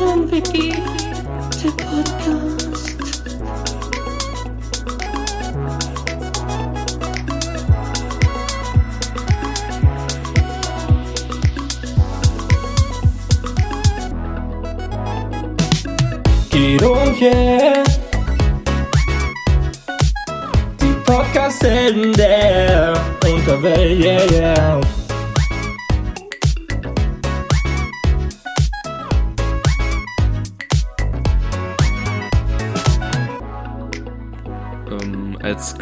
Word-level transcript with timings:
Moçambique 0.00 0.72
de 1.60 1.70
podcast. 1.72 3.00
Kironje 16.50 17.82
que 21.32 21.50
sende 21.50 22.94
Think 23.20 23.48
of 23.48 23.64
it, 23.66 23.98
yeah, 23.98 24.24
yeah. 24.32 24.99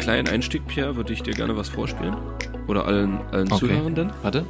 Kleinen 0.09 0.27
Einstieg, 0.27 0.65
Pierre, 0.65 0.95
würde 0.95 1.13
ich 1.13 1.21
dir 1.21 1.35
gerne 1.35 1.55
was 1.55 1.69
vorspielen. 1.69 2.15
Oder 2.67 2.85
allen, 2.85 3.19
allen 3.31 3.45
Okay. 3.51 3.59
Zuhörenden. 3.67 4.11
Warte. 4.23 4.43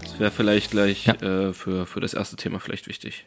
Das 0.00 0.18
wäre 0.18 0.30
vielleicht 0.30 0.70
gleich 0.70 1.04
Ja. 1.04 1.12
äh, 1.16 1.52
für, 1.52 1.86
für 1.86 2.00
das 2.00 2.14
erste 2.14 2.36
Thema 2.36 2.58
vielleicht 2.58 2.86
wichtig. 2.86 3.26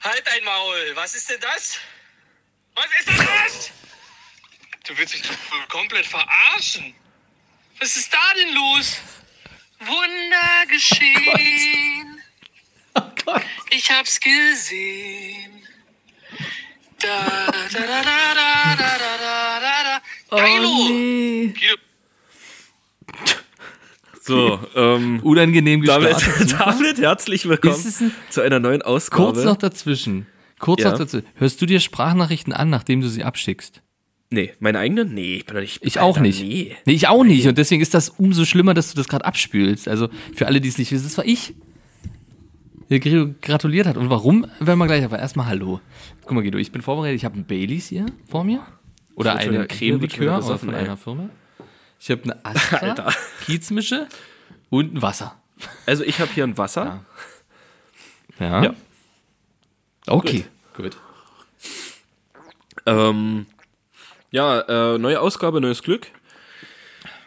Halt 0.00 0.22
dein 0.24 0.44
Maul! 0.44 0.92
Was 0.94 1.16
ist 1.16 1.28
denn 1.28 1.40
das? 1.40 1.80
Was 2.76 2.86
ist 3.00 3.08
denn 3.08 3.26
das? 3.26 3.70
Du 4.86 4.96
willst 4.96 5.14
mich 5.14 5.68
komplett 5.68 6.06
verarschen. 6.06 6.94
Was 7.80 7.96
ist 7.96 8.14
da 8.14 8.34
denn 8.36 8.54
los? 8.54 9.00
Wunder 9.80 10.66
geschehen. 10.70 12.20
Ich 13.72 13.90
hab's 13.90 14.18
gesehen. 14.18 15.59
Oh, 20.30 20.36
nee. 20.36 21.54
So, 24.22 24.60
ähm, 24.76 25.20
unangenehm 25.22 25.82
damit, 25.84 26.16
damit 26.58 26.98
herzlich 26.98 27.48
willkommen 27.48 28.12
zu 28.28 28.40
einer 28.42 28.60
neuen 28.60 28.82
Ausgabe. 28.82 29.32
Kurz 29.32 29.44
noch 29.44 29.56
dazwischen. 29.56 30.26
Kurz 30.58 30.82
ja. 30.82 30.90
noch 30.90 30.98
dazwischen. 30.98 31.26
Hörst 31.36 31.60
du 31.62 31.66
dir 31.66 31.80
Sprachnachrichten 31.80 32.52
an, 32.52 32.68
nachdem 32.68 33.00
du 33.00 33.08
sie 33.08 33.24
abschickst? 33.24 33.82
Nee, 34.28 34.52
meine 34.60 34.78
eigene? 34.78 35.04
Nee, 35.04 35.36
ich 35.36 35.46
bin 35.46 35.54
doch 35.54 35.62
nicht. 35.62 35.80
Ich 35.82 35.98
auch 35.98 36.20
nicht. 36.20 36.42
Nee. 36.42 36.76
nee. 36.84 36.92
ich 36.92 37.08
auch 37.08 37.24
nicht. 37.24 37.48
Und 37.48 37.58
deswegen 37.58 37.82
ist 37.82 37.94
das 37.94 38.10
umso 38.10 38.44
schlimmer, 38.44 38.74
dass 38.74 38.90
du 38.90 38.96
das 38.96 39.08
gerade 39.08 39.24
abspülst. 39.24 39.88
Also 39.88 40.08
für 40.34 40.46
alle, 40.46 40.60
die 40.60 40.68
es 40.68 40.78
nicht 40.78 40.92
wissen, 40.92 41.04
das 41.04 41.16
war 41.16 41.24
ich. 41.24 41.54
Guido 42.98 43.32
gratuliert 43.40 43.86
hat. 43.86 43.96
Und 43.96 44.10
warum, 44.10 44.46
werden 44.58 44.78
wir 44.78 44.86
gleich. 44.86 45.04
Aber 45.04 45.18
erstmal 45.18 45.46
Hallo. 45.46 45.80
Guck 46.22 46.32
mal, 46.32 46.42
Guido, 46.42 46.58
ich 46.58 46.72
bin 46.72 46.82
vorbereitet. 46.82 47.16
Ich 47.16 47.24
habe 47.24 47.36
einen 47.36 47.44
Baileys 47.44 47.86
hier 47.86 48.06
vor 48.28 48.42
mir. 48.42 48.66
Oder 49.14 49.38
wieder 49.44 49.66
Creme-Likör 49.66 50.42
von 50.42 50.74
einer 50.74 50.96
Firma. 50.96 51.28
Ich 52.00 52.10
habe 52.10 52.24
eine 52.24 52.44
Astra, 52.44 52.76
Alter. 52.80 53.12
Kiezmische 53.44 54.08
und 54.70 54.94
ein 54.94 55.02
Wasser. 55.02 55.36
Also 55.86 56.02
ich 56.04 56.18
habe 56.20 56.32
hier 56.32 56.44
ein 56.44 56.56
Wasser. 56.56 57.04
Ja. 58.38 58.64
Ja. 58.64 58.74
Okay. 60.06 60.46
Gut. 60.74 60.96
Ähm, 62.86 63.46
ja, 64.30 64.60
äh, 64.94 64.98
neue 64.98 65.20
Ausgabe, 65.20 65.60
neues 65.60 65.82
Glück. 65.82 66.08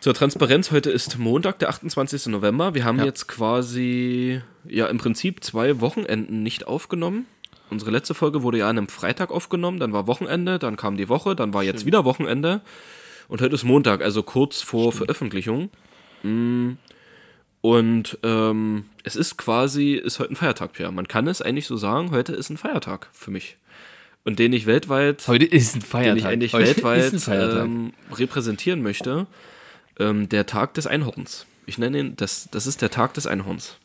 Zur 0.03 0.13
Transparenz, 0.13 0.69
heute 0.71 0.91
ist 0.91 1.17
Montag, 1.17 1.59
der 1.59 1.69
28. 1.69 2.25
November. 2.25 2.73
Wir 2.73 2.83
haben 2.83 2.99
Ja. 2.99 3.05
jetzt 3.05 3.29
quasi, 3.29 4.41
ja, 4.67 4.87
im 4.87 4.97
Prinzip 4.97 5.41
zwei 5.45 5.79
Wochenenden 5.79 6.43
nicht 6.43 6.67
aufgenommen. 6.67 7.25
Unsere 7.69 7.89
letzte 7.89 8.13
Folge 8.13 8.43
wurde 8.43 8.57
ja 8.57 8.67
an 8.67 8.77
einem 8.77 8.89
Freitag 8.89 9.31
aufgenommen, 9.31 9.79
dann 9.79 9.93
war 9.93 10.05
Wochenende, 10.05 10.59
dann 10.59 10.75
kam 10.75 10.97
die 10.97 11.07
Woche, 11.07 11.37
dann 11.37 11.53
war 11.53 11.63
jetzt 11.63 11.85
wieder 11.85 12.03
Wochenende. 12.03 12.59
Und 13.29 13.41
heute 13.41 13.55
ist 13.55 13.63
Montag, 13.63 14.01
also 14.01 14.23
kurz 14.23 14.61
vor 14.61 14.91
Veröffentlichung. 14.91 15.69
Mm. 16.21 16.71
Und 17.61 18.17
ähm, 18.23 18.87
es 19.05 19.15
ist 19.15 19.37
quasi, 19.37 19.93
ist 19.93 20.19
heute 20.19 20.33
ein 20.33 20.35
Feiertag, 20.35 20.73
Pierre. 20.73 20.91
Man 20.91 21.07
kann 21.07 21.27
es 21.27 21.41
eigentlich 21.41 21.67
so 21.67 21.77
sagen, 21.77 22.11
heute 22.11 22.33
ist 22.33 22.49
ein 22.49 22.57
Feiertag 22.57 23.07
für 23.13 23.31
mich. 23.31 23.55
Und 24.25 24.37
den 24.39 24.51
ich 24.51 24.65
weltweit 24.65 25.25
Heute 25.29 25.45
ist 25.45 25.75
ein 25.75 25.79
den 25.79 25.87
Feiertag. 25.87 26.17
ich 26.17 26.25
eigentlich 26.25 26.51
Heute 26.51 26.83
weltweit 26.83 27.27
ähm, 27.29 27.93
repräsentieren 28.11 28.81
möchte, 28.81 29.27
ähm, 29.99 30.29
der 30.29 30.45
Tag 30.45 30.73
des 30.73 30.87
Einhorns. 30.87 31.45
Ich 31.65 31.77
nenne 31.77 31.99
ihn, 31.99 32.15
das, 32.15 32.49
das 32.51 32.67
ist 32.67 32.81
der 32.81 32.89
Tag 32.89 33.13
des 33.13 33.27
Einhorns. 33.27 33.77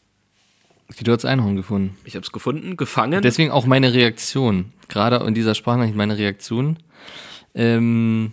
Du 1.02 1.12
hast 1.12 1.24
Einhorn 1.24 1.56
gefunden. 1.56 1.96
Ich 2.04 2.14
habe 2.14 2.24
es 2.24 2.32
gefunden, 2.32 2.76
gefangen. 2.76 3.22
Deswegen 3.22 3.50
auch 3.50 3.66
meine 3.66 3.92
Reaktion. 3.92 4.72
Gerade 4.88 5.16
in 5.26 5.34
dieser 5.34 5.54
Sprachnachricht 5.54 5.96
meine 5.96 6.16
Reaktion. 6.16 6.78
Ähm, 7.54 8.32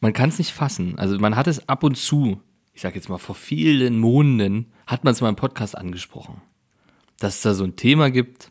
man 0.00 0.12
kann 0.12 0.28
es 0.28 0.38
nicht 0.38 0.52
fassen. 0.52 0.98
Also 0.98 1.18
man 1.18 1.34
hat 1.34 1.46
es 1.46 1.66
ab 1.68 1.82
und 1.82 1.96
zu, 1.96 2.40
ich 2.74 2.82
sag 2.82 2.94
jetzt 2.94 3.08
mal 3.08 3.18
vor 3.18 3.34
vielen 3.34 3.98
Monaten, 3.98 4.66
hat 4.86 5.02
man 5.02 5.12
es 5.12 5.22
mal 5.22 5.30
im 5.30 5.36
Podcast 5.36 5.78
angesprochen. 5.78 6.42
Dass 7.20 7.36
es 7.36 7.42
da 7.42 7.54
so 7.54 7.64
ein 7.64 7.76
Thema 7.76 8.10
gibt, 8.10 8.50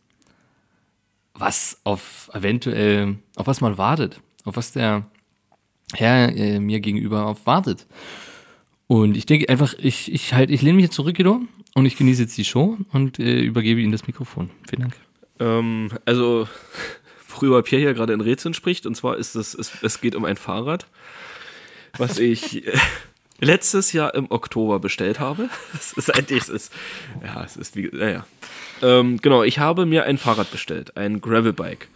was 1.36 1.80
auf 1.84 2.32
eventuell, 2.34 3.18
auf 3.36 3.46
was 3.46 3.62
man 3.62 3.78
wartet. 3.78 4.20
Auf 4.46 4.56
was 4.56 4.72
der 4.72 5.06
Herr 5.94 6.36
äh, 6.36 6.60
mir 6.60 6.80
gegenüber 6.80 7.28
auf 7.28 7.46
wartet. 7.46 7.86
Und 8.88 9.18
ich 9.18 9.26
denke 9.26 9.50
einfach, 9.50 9.74
ich, 9.78 10.12
ich 10.12 10.34
halt, 10.34 10.50
ich 10.50 10.62
lehne 10.62 10.76
mich 10.76 10.86
jetzt 10.86 10.96
zurück, 10.96 11.16
Guido, 11.16 11.42
und 11.74 11.86
ich 11.86 11.98
genieße 11.98 12.24
jetzt 12.24 12.38
die 12.38 12.46
Show 12.46 12.78
und 12.92 13.20
äh, 13.20 13.42
übergebe 13.42 13.82
Ihnen 13.82 13.92
das 13.92 14.08
Mikrofon. 14.08 14.50
Vielen 14.70 14.82
Dank. 14.84 14.96
ähm, 15.40 15.90
also, 16.06 16.48
worüber 17.30 17.64
Pierre 17.64 17.82
hier 17.82 17.94
gerade 17.94 18.14
in 18.14 18.22
Rätseln 18.22 18.54
spricht, 18.54 18.86
und 18.86 18.96
zwar 18.96 19.18
ist 19.18 19.36
es, 19.36 19.54
es, 19.54 19.72
es 19.82 20.02
geht 20.02 20.16
um 20.16 20.26
ein 20.26 20.38
Fahrrad, 20.38 20.88
was 21.98 22.20
ich 22.20 22.64
letztes 23.40 23.94
Jahr 23.94 24.14
im 24.16 24.30
Oktober 24.32 24.80
bestellt 24.80 25.20
habe. 25.20 25.50
Es 25.74 25.94
ist 25.94 26.14
eigentlich, 26.14 26.44
es 26.44 26.50
ist, 26.50 26.74
ja, 27.24 27.44
es 27.44 27.58
ist 27.58 27.76
wie, 27.76 27.90
naja. 27.92 28.26
Ähm, 28.82 29.20
genau, 29.22 29.44
ich 29.44 29.60
habe 29.60 29.86
mir 29.86 30.04
ein 30.06 30.18
Fahrrad 30.18 30.52
bestellt, 30.52 30.98
ein 30.98 31.22
Gravelbike. 31.22 31.88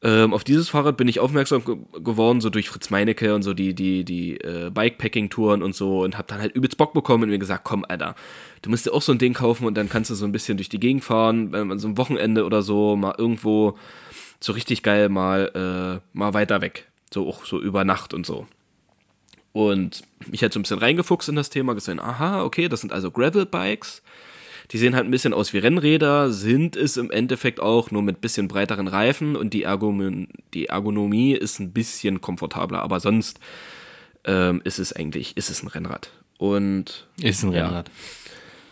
Ähm, 0.00 0.32
auf 0.32 0.44
dieses 0.44 0.68
Fahrrad 0.68 0.96
bin 0.96 1.08
ich 1.08 1.18
aufmerksam 1.18 1.64
ge 1.64 1.76
geworden, 2.04 2.40
so 2.40 2.50
durch 2.50 2.68
Fritz 2.68 2.88
Meinecke 2.90 3.34
und 3.34 3.42
so 3.42 3.52
die, 3.52 3.74
die, 3.74 4.04
die 4.04 4.36
äh, 4.36 4.70
Bikepacking-Touren 4.70 5.60
und 5.60 5.74
so 5.74 6.02
und 6.02 6.16
hab 6.16 6.28
dann 6.28 6.40
halt 6.40 6.54
übelst 6.54 6.76
Bock 6.76 6.92
bekommen 6.92 7.24
und 7.24 7.30
mir 7.30 7.38
gesagt, 7.38 7.64
komm, 7.64 7.84
Alter, 7.88 8.14
du 8.62 8.70
musst 8.70 8.86
dir 8.86 8.92
auch 8.92 9.02
so 9.02 9.10
ein 9.10 9.18
Ding 9.18 9.34
kaufen 9.34 9.66
und 9.66 9.74
dann 9.76 9.88
kannst 9.88 10.10
du 10.10 10.14
so 10.14 10.24
ein 10.24 10.30
bisschen 10.30 10.56
durch 10.56 10.68
die 10.68 10.78
Gegend 10.78 11.02
fahren, 11.02 11.50
wenn 11.50 11.66
man 11.66 11.80
so 11.80 11.88
ein 11.88 11.98
Wochenende 11.98 12.44
oder 12.44 12.62
so 12.62 12.94
mal 12.94 13.16
irgendwo 13.18 13.76
so 14.38 14.52
richtig 14.52 14.84
geil 14.84 15.08
mal, 15.08 16.00
äh, 16.14 16.16
mal 16.16 16.32
weiter 16.32 16.60
weg. 16.60 16.86
So 17.12 17.28
auch 17.28 17.44
so 17.44 17.60
über 17.60 17.84
Nacht 17.84 18.14
und 18.14 18.24
so. 18.24 18.46
Und 19.52 20.02
mich 20.26 20.42
halt 20.42 20.52
so 20.52 20.60
ein 20.60 20.62
bisschen 20.62 20.78
reingefuchst 20.78 21.28
in 21.28 21.34
das 21.34 21.50
Thema, 21.50 21.74
gesehen, 21.74 21.98
aha, 21.98 22.44
okay, 22.44 22.68
das 22.68 22.82
sind 22.82 22.92
also 22.92 23.10
Gravel-Bikes. 23.10 24.02
Die 24.70 24.78
sehen 24.78 24.94
halt 24.94 25.06
ein 25.06 25.10
bisschen 25.10 25.32
aus 25.32 25.52
wie 25.52 25.58
Rennräder, 25.58 26.30
sind 26.30 26.76
es 26.76 26.96
im 26.98 27.10
Endeffekt 27.10 27.58
auch 27.58 27.90
nur 27.90 28.02
mit 28.02 28.20
bisschen 28.20 28.48
breiteren 28.48 28.86
Reifen 28.86 29.34
und 29.34 29.54
die, 29.54 29.62
Ergonomie, 29.62 30.28
die 30.52 30.66
Ergonomie 30.66 31.32
ist 31.32 31.58
ein 31.58 31.72
bisschen 31.72 32.20
komfortabler, 32.20 32.82
aber 32.82 33.00
sonst 33.00 33.40
ähm, 34.24 34.60
ist 34.64 34.78
es 34.78 34.92
eigentlich, 34.92 35.36
ist 35.38 35.48
es 35.48 35.62
ein 35.62 35.68
Rennrad. 35.68 36.10
Und 36.36 37.06
Ist 37.22 37.42
ein 37.44 37.52
Ja. 37.52 37.66
Rennrad. 37.66 37.90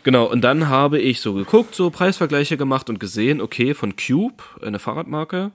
Genau, 0.03 0.27
und 0.31 0.43
dann 0.43 0.69
habe 0.69 1.01
ich 1.01 1.21
so 1.21 1.33
geguckt, 1.35 1.75
so 1.75 1.91
Preisvergleiche 1.91 2.57
gemacht 2.57 2.89
und 2.91 3.01
gesehen, 3.01 3.41
okay, 3.41 3.75
von 3.75 3.97
Cube, 3.97 4.45
eine 4.63 4.79
Fahrradmarke, 4.79 5.51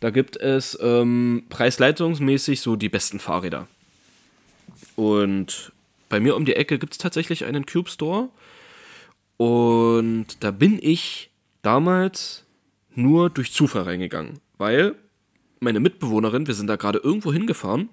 da 0.00 0.10
gibt 0.10 0.36
es 0.36 0.76
ähm, 0.82 1.44
preis-leistungsmäßig 1.48 2.60
so 2.60 2.76
die 2.76 2.88
besten 2.88 3.18
Fahrräder. 3.18 3.66
Und 4.96 5.72
bei 6.08 6.20
mir 6.20 6.36
um 6.36 6.44
die 6.44 6.54
Ecke 6.54 6.78
gibt 6.78 6.92
es 6.94 6.98
tatsächlich 6.98 7.44
einen 7.44 7.64
Cube 7.64 7.88
Store. 7.88 8.28
Und 9.38 10.26
da 10.40 10.50
bin 10.50 10.78
ich 10.82 11.30
damals 11.62 12.44
nur 12.94 13.30
durch 13.30 13.52
Zufall 13.52 13.84
reingegangen, 13.84 14.40
weil 14.58 14.96
meine 15.60 15.80
Mitbewohnerin, 15.80 16.46
wir 16.46 16.54
sind 16.54 16.66
da 16.66 16.76
gerade 16.76 16.98
irgendwo 16.98 17.32
hingefahren, 17.32 17.88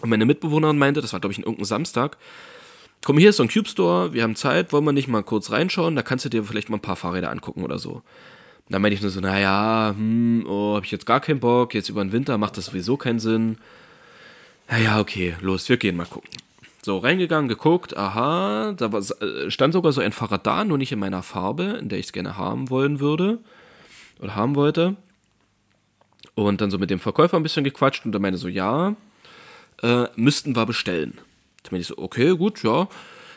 und 0.00 0.10
meine 0.10 0.26
Mitbewohnerin 0.26 0.78
meinte, 0.78 1.00
das 1.00 1.12
war 1.12 1.20
glaube 1.20 1.32
ich 1.32 1.38
ein 1.38 1.44
irgendein 1.44 1.64
Samstag, 1.64 2.18
komm, 3.04 3.18
hier 3.18 3.30
ist 3.30 3.36
so 3.36 3.42
ein 3.44 3.48
Cube 3.48 3.68
Store, 3.68 4.12
wir 4.12 4.22
haben 4.22 4.36
Zeit, 4.36 4.72
wollen 4.72 4.84
wir 4.84 4.92
nicht 4.92 5.08
mal 5.08 5.22
kurz 5.22 5.50
reinschauen, 5.50 5.96
da 5.96 6.02
kannst 6.02 6.24
du 6.24 6.28
dir 6.28 6.44
vielleicht 6.44 6.70
mal 6.70 6.76
ein 6.76 6.82
paar 6.82 6.96
Fahrräder 6.96 7.30
angucken 7.30 7.64
oder 7.64 7.78
so. 7.78 7.92
Und 7.92 8.72
dann 8.72 8.82
meinte 8.82 8.96
ich 8.96 9.02
nur 9.02 9.10
so, 9.10 9.20
naja, 9.20 9.94
hm, 9.96 10.44
oh, 10.46 10.76
hab 10.76 10.84
ich 10.84 10.90
jetzt 10.90 11.06
gar 11.06 11.20
keinen 11.20 11.40
Bock, 11.40 11.74
jetzt 11.74 11.88
über 11.88 12.04
den 12.04 12.12
Winter 12.12 12.36
macht 12.36 12.56
das 12.56 12.66
sowieso 12.66 12.96
keinen 12.96 13.18
Sinn. 13.18 13.58
Naja, 14.68 15.00
okay, 15.00 15.36
los, 15.40 15.68
wir 15.68 15.78
gehen 15.78 15.96
mal 15.96 16.06
gucken. 16.06 16.30
So, 16.88 16.96
reingegangen, 16.96 17.50
geguckt, 17.50 17.98
aha, 17.98 18.72
da 18.72 18.90
war, 18.90 19.02
äh, 19.20 19.50
stand 19.50 19.74
sogar 19.74 19.92
so 19.92 20.00
ein 20.00 20.12
Fahrrad 20.12 20.46
da, 20.46 20.64
nur 20.64 20.78
nicht 20.78 20.90
in 20.90 20.98
meiner 20.98 21.22
Farbe, 21.22 21.76
in 21.78 21.90
der 21.90 21.98
ich 21.98 22.06
es 22.06 22.12
gerne 22.12 22.38
haben 22.38 22.70
wollen 22.70 22.98
würde. 22.98 23.40
Oder 24.20 24.34
haben 24.34 24.54
wollte. 24.54 24.96
Und 26.34 26.62
dann 26.62 26.70
so 26.70 26.78
mit 26.78 26.88
dem 26.88 26.98
Verkäufer 26.98 27.36
ein 27.36 27.42
bisschen 27.42 27.62
gequatscht 27.62 28.06
und 28.06 28.14
er 28.14 28.20
meinte 28.20 28.38
so, 28.38 28.48
ja, 28.48 28.96
äh, 29.82 30.06
müssten 30.16 30.56
wir 30.56 30.64
bestellen. 30.64 31.18
Da 31.62 31.72
meinte 31.72 31.82
ich 31.82 31.88
so, 31.88 31.98
okay, 31.98 32.34
gut, 32.34 32.62
ja. 32.62 32.88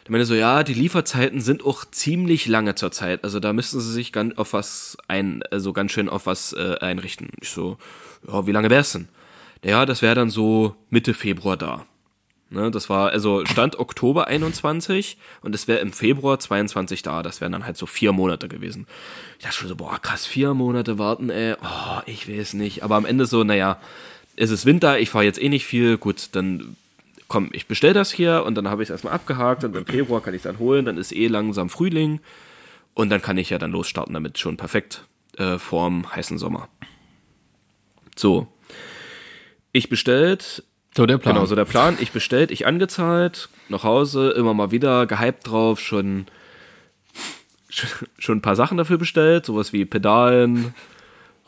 Der 0.05 0.11
meinte 0.11 0.27
so, 0.27 0.33
ja, 0.33 0.63
die 0.63 0.73
Lieferzeiten 0.73 1.41
sind 1.41 1.65
auch 1.65 1.83
ziemlich 1.83 2.47
lange 2.47 2.75
zurzeit. 2.75 3.21
Also 3.25 3.41
da 3.41 3.51
müssten 3.51 3.81
sie 3.81 3.91
sich 3.91 4.13
ganz 4.13 4.37
auf 4.37 4.53
was 4.53 4.95
ein, 5.09 5.43
also 5.51 5.73
ganz 5.73 5.91
schön 5.91 6.07
auf 6.07 6.25
was 6.25 6.53
äh, 6.53 6.77
einrichten. 6.79 7.27
Ich 7.41 7.49
so, 7.49 7.77
ja, 8.25 8.47
wie 8.47 8.53
lange 8.53 8.69
wär's 8.69 8.93
denn? 8.93 9.09
Ja, 9.61 9.85
das 9.85 10.01
wäre 10.01 10.15
dann 10.15 10.29
so 10.29 10.77
Mitte 10.89 11.13
Februar 11.13 11.57
da. 11.57 11.85
Ne, 12.53 12.69
das 12.69 12.89
war, 12.89 13.11
also 13.11 13.45
Stand 13.45 13.79
Oktober 13.79 14.27
21 14.27 15.17
und 15.41 15.55
es 15.55 15.69
wäre 15.69 15.79
im 15.79 15.93
Februar 15.93 16.37
22 16.37 17.01
da. 17.01 17.23
Das 17.23 17.39
wären 17.39 17.53
dann 17.53 17.65
halt 17.65 17.77
so 17.77 17.85
vier 17.85 18.11
Monate 18.11 18.49
gewesen. 18.49 18.87
Ich 19.39 19.45
dachte 19.45 19.55
schon 19.55 19.69
so, 19.69 19.77
boah, 19.77 19.97
krass, 20.01 20.25
vier 20.25 20.53
Monate 20.53 20.99
warten, 20.99 21.29
ey. 21.29 21.55
Oh, 21.63 22.01
ich 22.05 22.27
weiß 22.27 22.55
nicht. 22.55 22.83
Aber 22.83 22.97
am 22.97 23.05
Ende 23.05 23.25
so, 23.25 23.45
naja, 23.45 23.79
es 24.35 24.49
ist 24.49 24.65
Winter, 24.65 24.99
ich 24.99 25.09
fahre 25.09 25.23
jetzt 25.23 25.41
eh 25.41 25.47
nicht 25.47 25.65
viel. 25.65 25.97
Gut, 25.97 26.27
dann 26.33 26.75
komm, 27.29 27.51
ich 27.53 27.67
bestell 27.67 27.93
das 27.93 28.11
hier 28.11 28.43
und 28.45 28.55
dann 28.55 28.67
habe 28.69 28.83
ich 28.83 28.87
es 28.87 28.91
erstmal 28.91 29.13
abgehakt 29.13 29.63
und 29.63 29.73
im 29.73 29.85
Februar 29.85 30.19
kann 30.19 30.33
ich 30.33 30.39
es 30.39 30.43
dann 30.43 30.59
holen. 30.59 30.83
Dann 30.83 30.97
ist 30.97 31.13
eh 31.13 31.27
langsam 31.27 31.69
Frühling 31.69 32.19
und 32.93 33.09
dann 33.09 33.21
kann 33.21 33.37
ich 33.37 33.49
ja 33.49 33.59
dann 33.59 33.71
losstarten 33.71 34.13
damit 34.13 34.39
schon 34.39 34.57
perfekt 34.57 35.05
äh, 35.37 35.57
vorm 35.57 36.13
heißen 36.13 36.37
Sommer. 36.37 36.67
So. 38.17 38.47
Ich 39.71 39.87
bestellt, 39.87 40.65
So 40.95 41.05
der 41.05 41.17
Plan. 41.17 41.35
Genau, 41.35 41.45
so 41.45 41.55
der 41.55 41.65
Plan. 41.65 41.97
Ich 41.99 42.11
bestellt, 42.11 42.51
ich 42.51 42.67
angezahlt, 42.67 43.49
nach 43.69 43.83
Hause, 43.83 44.31
immer 44.31 44.53
mal 44.53 44.71
wieder 44.71 45.05
gehypt 45.05 45.47
drauf, 45.47 45.79
schon, 45.79 46.25
schon 48.17 48.39
ein 48.39 48.41
paar 48.41 48.57
Sachen 48.57 48.77
dafür 48.77 48.97
bestellt, 48.97 49.45
sowas 49.45 49.71
wie 49.71 49.85
Pedalen, 49.85 50.73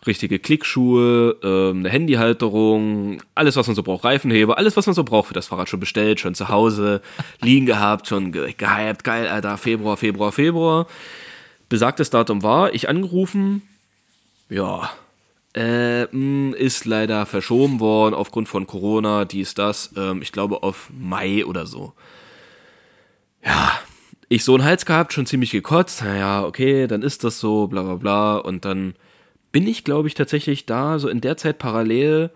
richtige 0.07 0.39
Klickschuhe, 0.39 1.37
ähm, 1.43 1.79
eine 1.79 1.89
Handyhalterung, 1.89 3.21
alles, 3.35 3.57
was 3.57 3.67
man 3.67 3.75
so 3.75 3.83
braucht, 3.83 4.05
Reifenheber, 4.05 4.57
alles, 4.57 4.77
was 4.77 4.85
man 4.85 4.95
so 4.95 5.03
braucht 5.03 5.27
für 5.27 5.33
das 5.33 5.47
Fahrrad 5.47 5.67
schon 5.67 5.79
bestellt, 5.79 6.21
schon 6.21 6.35
zu 6.35 6.47
Hause 6.47 7.01
liegen 7.41 7.65
gehabt, 7.65 8.07
schon 8.07 8.31
ge 8.31 8.53
gehypt, 8.57 9.03
geil, 9.03 9.27
Alter, 9.27 9.57
Februar, 9.57 9.97
Februar, 9.97 10.31
Februar. 10.31 10.87
Besagtes 11.67 12.09
Datum 12.09 12.43
war, 12.43 12.73
ich 12.73 12.87
angerufen, 12.87 13.61
ja, 14.49 14.89
äh, 15.55 16.03
mh, 16.05 16.55
ist 16.57 16.85
leider 16.85 17.25
verschoben 17.25 17.79
worden 17.79 18.15
aufgrund 18.15 18.47
von 18.50 18.67
Corona, 18.67 19.25
dies, 19.25 19.53
das, 19.53 19.94
ähm, 19.95 20.21
ich 20.21 20.31
glaube 20.31 20.63
auf 20.63 20.89
Mai 20.97 21.45
oder 21.45 21.65
so. 21.65 21.94
Ja, 23.45 23.79
ich 24.29 24.44
so 24.44 24.55
einen 24.55 24.63
Hals 24.63 24.85
gehabt, 24.85 25.13
schon 25.13 25.25
ziemlich 25.25 25.51
gekotzt, 25.51 26.03
naja, 26.03 26.45
okay, 26.45 26.88
dann 26.88 27.01
ist 27.01 27.23
das 27.23 27.39
so, 27.39 27.67
bla 27.67 27.83
bla 27.83 27.95
bla, 27.95 28.38
und 28.38 28.65
dann 28.65 28.95
bin 29.51 29.67
ich, 29.67 29.83
glaube 29.83 30.07
ich, 30.07 30.15
tatsächlich 30.15 30.65
da 30.65 30.97
so 30.97 31.07
in 31.07 31.21
der 31.21 31.38
Zeit 31.38 31.59
parallel 31.59 32.31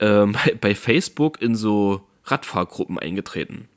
ähm, 0.00 0.32
bei, 0.32 0.54
bei 0.60 0.74
Facebook 0.74 1.42
in 1.42 1.54
so 1.54 2.02
Radfahrgruppen 2.24 2.98
eingetreten. 2.98 3.68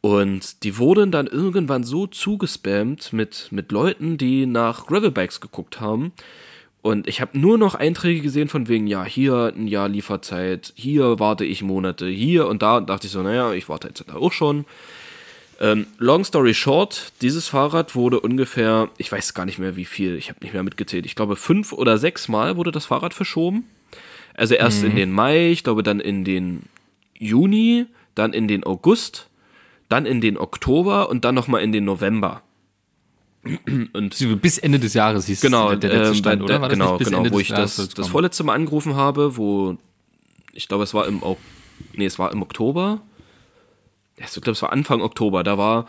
Und 0.00 0.64
die 0.64 0.76
wurden 0.76 1.10
dann 1.10 1.26
irgendwann 1.26 1.82
so 1.82 2.06
zugespammt 2.06 3.14
mit, 3.14 3.48
mit 3.50 3.72
Leuten, 3.72 4.18
die 4.18 4.44
nach 4.44 4.86
Gravelbikes 4.86 5.40
geguckt 5.40 5.80
haben. 5.80 6.12
Und 6.84 7.08
ich 7.08 7.22
habe 7.22 7.38
nur 7.38 7.56
noch 7.56 7.74
Einträge 7.74 8.20
gesehen 8.20 8.48
von 8.48 8.68
wegen, 8.68 8.86
ja, 8.86 9.04
hier 9.04 9.54
ein 9.56 9.68
Jahr 9.68 9.88
Lieferzeit, 9.88 10.74
hier 10.76 11.18
warte 11.18 11.46
ich 11.46 11.62
Monate, 11.62 12.06
hier 12.06 12.46
und 12.46 12.60
da. 12.60 12.76
Und 12.76 12.90
dachte 12.90 13.06
ich 13.06 13.12
so, 13.14 13.22
naja, 13.22 13.54
ich 13.54 13.70
warte 13.70 13.88
jetzt 13.88 14.14
auch 14.14 14.32
schon. 14.32 14.66
Ähm, 15.62 15.86
long 15.96 16.24
story 16.24 16.52
short, 16.52 17.12
dieses 17.22 17.48
Fahrrad 17.48 17.94
wurde 17.94 18.20
ungefähr, 18.20 18.90
ich 18.98 19.10
weiß 19.10 19.32
gar 19.32 19.46
nicht 19.46 19.58
mehr 19.58 19.76
wie 19.76 19.86
viel, 19.86 20.16
ich 20.16 20.28
habe 20.28 20.40
nicht 20.42 20.52
mehr 20.52 20.62
mitgezählt, 20.62 21.06
ich 21.06 21.14
glaube 21.14 21.36
fünf 21.36 21.72
oder 21.72 21.96
sechs 21.96 22.28
Mal 22.28 22.58
wurde 22.58 22.70
das 22.70 22.84
Fahrrad 22.84 23.14
verschoben. 23.14 23.64
Also 24.34 24.54
erst 24.54 24.84
in 24.84 24.94
den 24.94 25.10
Mai, 25.10 25.52
ich 25.52 25.64
glaube 25.64 25.82
dann 25.82 26.00
in 26.00 26.22
den 26.22 26.64
Juni, 27.18 27.86
dann 28.14 28.34
in 28.34 28.46
den 28.46 28.62
August, 28.62 29.30
dann 29.88 30.04
in 30.04 30.20
den 30.20 30.36
Oktober 30.36 31.08
und 31.08 31.24
dann 31.24 31.34
nochmal 31.34 31.62
in 31.62 31.72
den 31.72 31.86
November. 31.86 32.42
Und 33.92 34.40
Bis 34.40 34.58
Ende 34.58 34.78
des 34.78 34.94
Jahres 34.94 35.26
hieß 35.26 35.40
Genau, 35.40 35.74
der 35.74 35.90
letzte 35.90 36.08
ähm, 36.08 36.14
Stand, 36.14 36.42
oder? 36.42 36.60
War 36.60 36.68
das 36.68 36.78
genau, 36.78 36.98
genau, 36.98 37.18
Ende 37.18 37.32
wo 37.32 37.40
ich 37.40 37.50
Jahres 37.50 37.76
das, 37.76 37.88
das 37.90 38.08
vorletzte 38.08 38.44
Mal 38.44 38.54
angerufen 38.54 38.96
habe, 38.96 39.36
wo 39.36 39.76
ich 40.52 40.68
glaube, 40.68 40.84
es 40.84 40.94
war 40.94 41.06
im 41.06 41.22
nee, 41.92 42.06
es 42.06 42.18
war 42.18 42.32
im 42.32 42.42
Oktober. 42.42 43.02
Ich 44.16 44.30
glaube, 44.32 44.52
es 44.52 44.62
war 44.62 44.72
Anfang 44.72 45.02
Oktober. 45.02 45.42
Da 45.42 45.58
war 45.58 45.86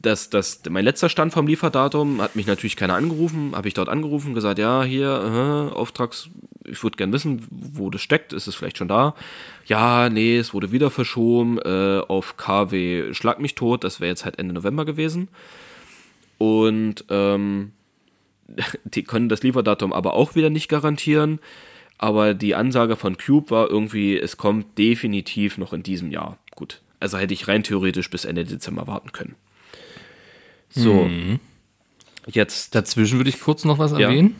das, 0.00 0.30
das, 0.30 0.62
mein 0.68 0.84
letzter 0.84 1.08
Stand 1.08 1.32
vom 1.32 1.46
Lieferdatum, 1.46 2.22
hat 2.22 2.36
mich 2.36 2.46
natürlich 2.46 2.76
keiner 2.76 2.94
angerufen, 2.94 3.54
habe 3.54 3.68
ich 3.68 3.74
dort 3.74 3.88
angerufen, 3.88 4.32
gesagt, 4.32 4.58
ja, 4.58 4.82
hier, 4.84 5.70
äh, 5.70 5.74
Auftrags, 5.74 6.30
ich 6.64 6.82
würde 6.82 6.96
gern 6.96 7.12
wissen, 7.12 7.46
wo 7.50 7.90
das 7.90 8.00
steckt, 8.00 8.32
ist 8.32 8.46
es 8.46 8.54
vielleicht 8.54 8.78
schon 8.78 8.88
da? 8.88 9.14
Ja, 9.66 10.08
nee, 10.08 10.38
es 10.38 10.54
wurde 10.54 10.72
wieder 10.72 10.90
verschoben 10.90 11.58
äh, 11.58 12.00
auf 12.08 12.36
KW 12.36 13.12
Schlag 13.12 13.38
mich 13.38 13.54
tot, 13.54 13.84
das 13.84 14.00
wäre 14.00 14.08
jetzt 14.08 14.24
halt 14.24 14.38
Ende 14.38 14.54
November 14.54 14.84
gewesen. 14.84 15.28
Und 16.42 17.04
ähm, 17.08 17.70
die 18.84 19.04
können 19.04 19.28
das 19.28 19.44
Lieferdatum 19.44 19.92
aber 19.92 20.14
auch 20.14 20.34
wieder 20.34 20.50
nicht 20.50 20.68
garantieren. 20.68 21.38
Aber 21.98 22.34
die 22.34 22.56
Ansage 22.56 22.96
von 22.96 23.16
Cube 23.16 23.52
war 23.52 23.70
irgendwie, 23.70 24.18
es 24.18 24.36
kommt 24.36 24.76
definitiv 24.76 25.56
noch 25.56 25.72
in 25.72 25.84
diesem 25.84 26.10
Jahr. 26.10 26.38
Gut. 26.56 26.82
Also 26.98 27.16
hätte 27.18 27.32
ich 27.32 27.46
rein 27.46 27.62
theoretisch 27.62 28.10
bis 28.10 28.24
Ende 28.24 28.44
Dezember 28.44 28.88
warten 28.88 29.12
können. 29.12 29.36
So. 30.70 31.08
Jetzt. 32.26 32.74
Dazwischen 32.74 33.18
würde 33.20 33.30
ich 33.30 33.40
kurz 33.40 33.64
noch 33.64 33.78
was 33.78 33.92
Ja. 33.92 34.00
erwähnen. 34.00 34.34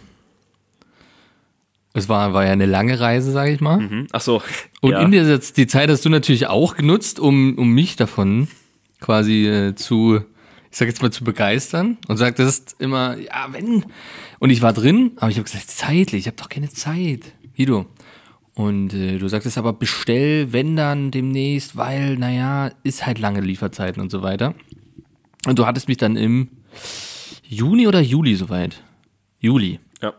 Es 1.94 2.08
war, 2.08 2.32
war 2.32 2.44
ja 2.44 2.52
eine 2.52 2.66
lange 2.66 2.98
Reise, 2.98 3.30
sage 3.30 3.52
ich 3.52 3.60
mal. 3.60 3.78
Hm? 3.78 4.06
Ach 4.10 4.20
so. 4.20 4.42
Und 4.80 4.92
ja. 4.92 5.02
in 5.02 5.12
der 5.12 5.38
die 5.38 5.66
Zeit 5.68 5.88
hast 5.88 6.04
du 6.04 6.08
natürlich 6.08 6.48
auch 6.48 6.74
genutzt, 6.74 7.20
um, 7.20 7.56
um 7.56 7.68
mich 7.68 7.94
davon 7.94 8.48
quasi 8.98 9.46
äh, 9.46 9.74
zu, 9.76 10.22
ich 10.72 10.78
sag 10.78 10.88
jetzt 10.88 11.02
mal, 11.02 11.12
zu 11.12 11.22
begeistern. 11.22 11.98
Und 12.08 12.16
sagtest 12.16 12.76
immer, 12.78 13.18
ja, 13.18 13.48
wenn. 13.50 13.84
Und 14.38 14.50
ich 14.50 14.62
war 14.62 14.72
drin, 14.72 15.12
aber 15.16 15.30
ich 15.30 15.36
habe 15.36 15.44
gesagt, 15.44 15.70
zeitlich, 15.70 16.20
ich 16.20 16.26
habe 16.26 16.38
doch 16.38 16.48
keine 16.48 16.70
Zeit. 16.70 17.34
Guido. 17.54 17.86
Und 18.54 18.94
äh, 18.94 19.18
du 19.18 19.28
sagtest 19.28 19.58
aber, 19.58 19.74
bestell, 19.74 20.52
wenn 20.54 20.74
dann 20.74 21.10
demnächst, 21.10 21.76
weil, 21.76 22.16
naja, 22.16 22.72
ist 22.82 23.06
halt 23.06 23.18
lange 23.18 23.40
Lieferzeiten 23.40 24.00
und 24.00 24.10
so 24.10 24.22
weiter. 24.22 24.54
Und 25.46 25.58
du 25.58 25.66
hattest 25.66 25.88
mich 25.88 25.98
dann 25.98 26.16
im 26.16 26.48
Juni 27.46 27.86
oder 27.86 28.00
Juli 28.00 28.34
soweit? 28.34 28.82
Juli. 29.40 29.78
ja. 30.00 30.14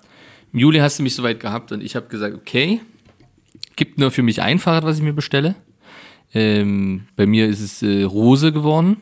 Im 0.52 0.60
Juli 0.60 0.80
hast 0.80 1.00
du 1.00 1.04
mich 1.04 1.16
soweit 1.16 1.40
gehabt 1.40 1.72
und 1.72 1.82
ich 1.82 1.96
habe 1.96 2.08
gesagt, 2.10 2.36
okay, 2.36 2.80
gibt 3.76 3.98
nur 3.98 4.12
für 4.12 4.22
mich 4.22 4.44
ein 4.44 4.60
Fahrrad, 4.60 4.84
was 4.84 4.98
ich 4.98 5.04
mir 5.04 5.14
bestelle. 5.14 5.56
Ähm, 6.32 7.08
bei 7.16 7.26
mir 7.26 7.48
ist 7.48 7.60
es 7.60 7.82
äh, 7.82 8.04
Rose 8.04 8.52
geworden. 8.52 8.98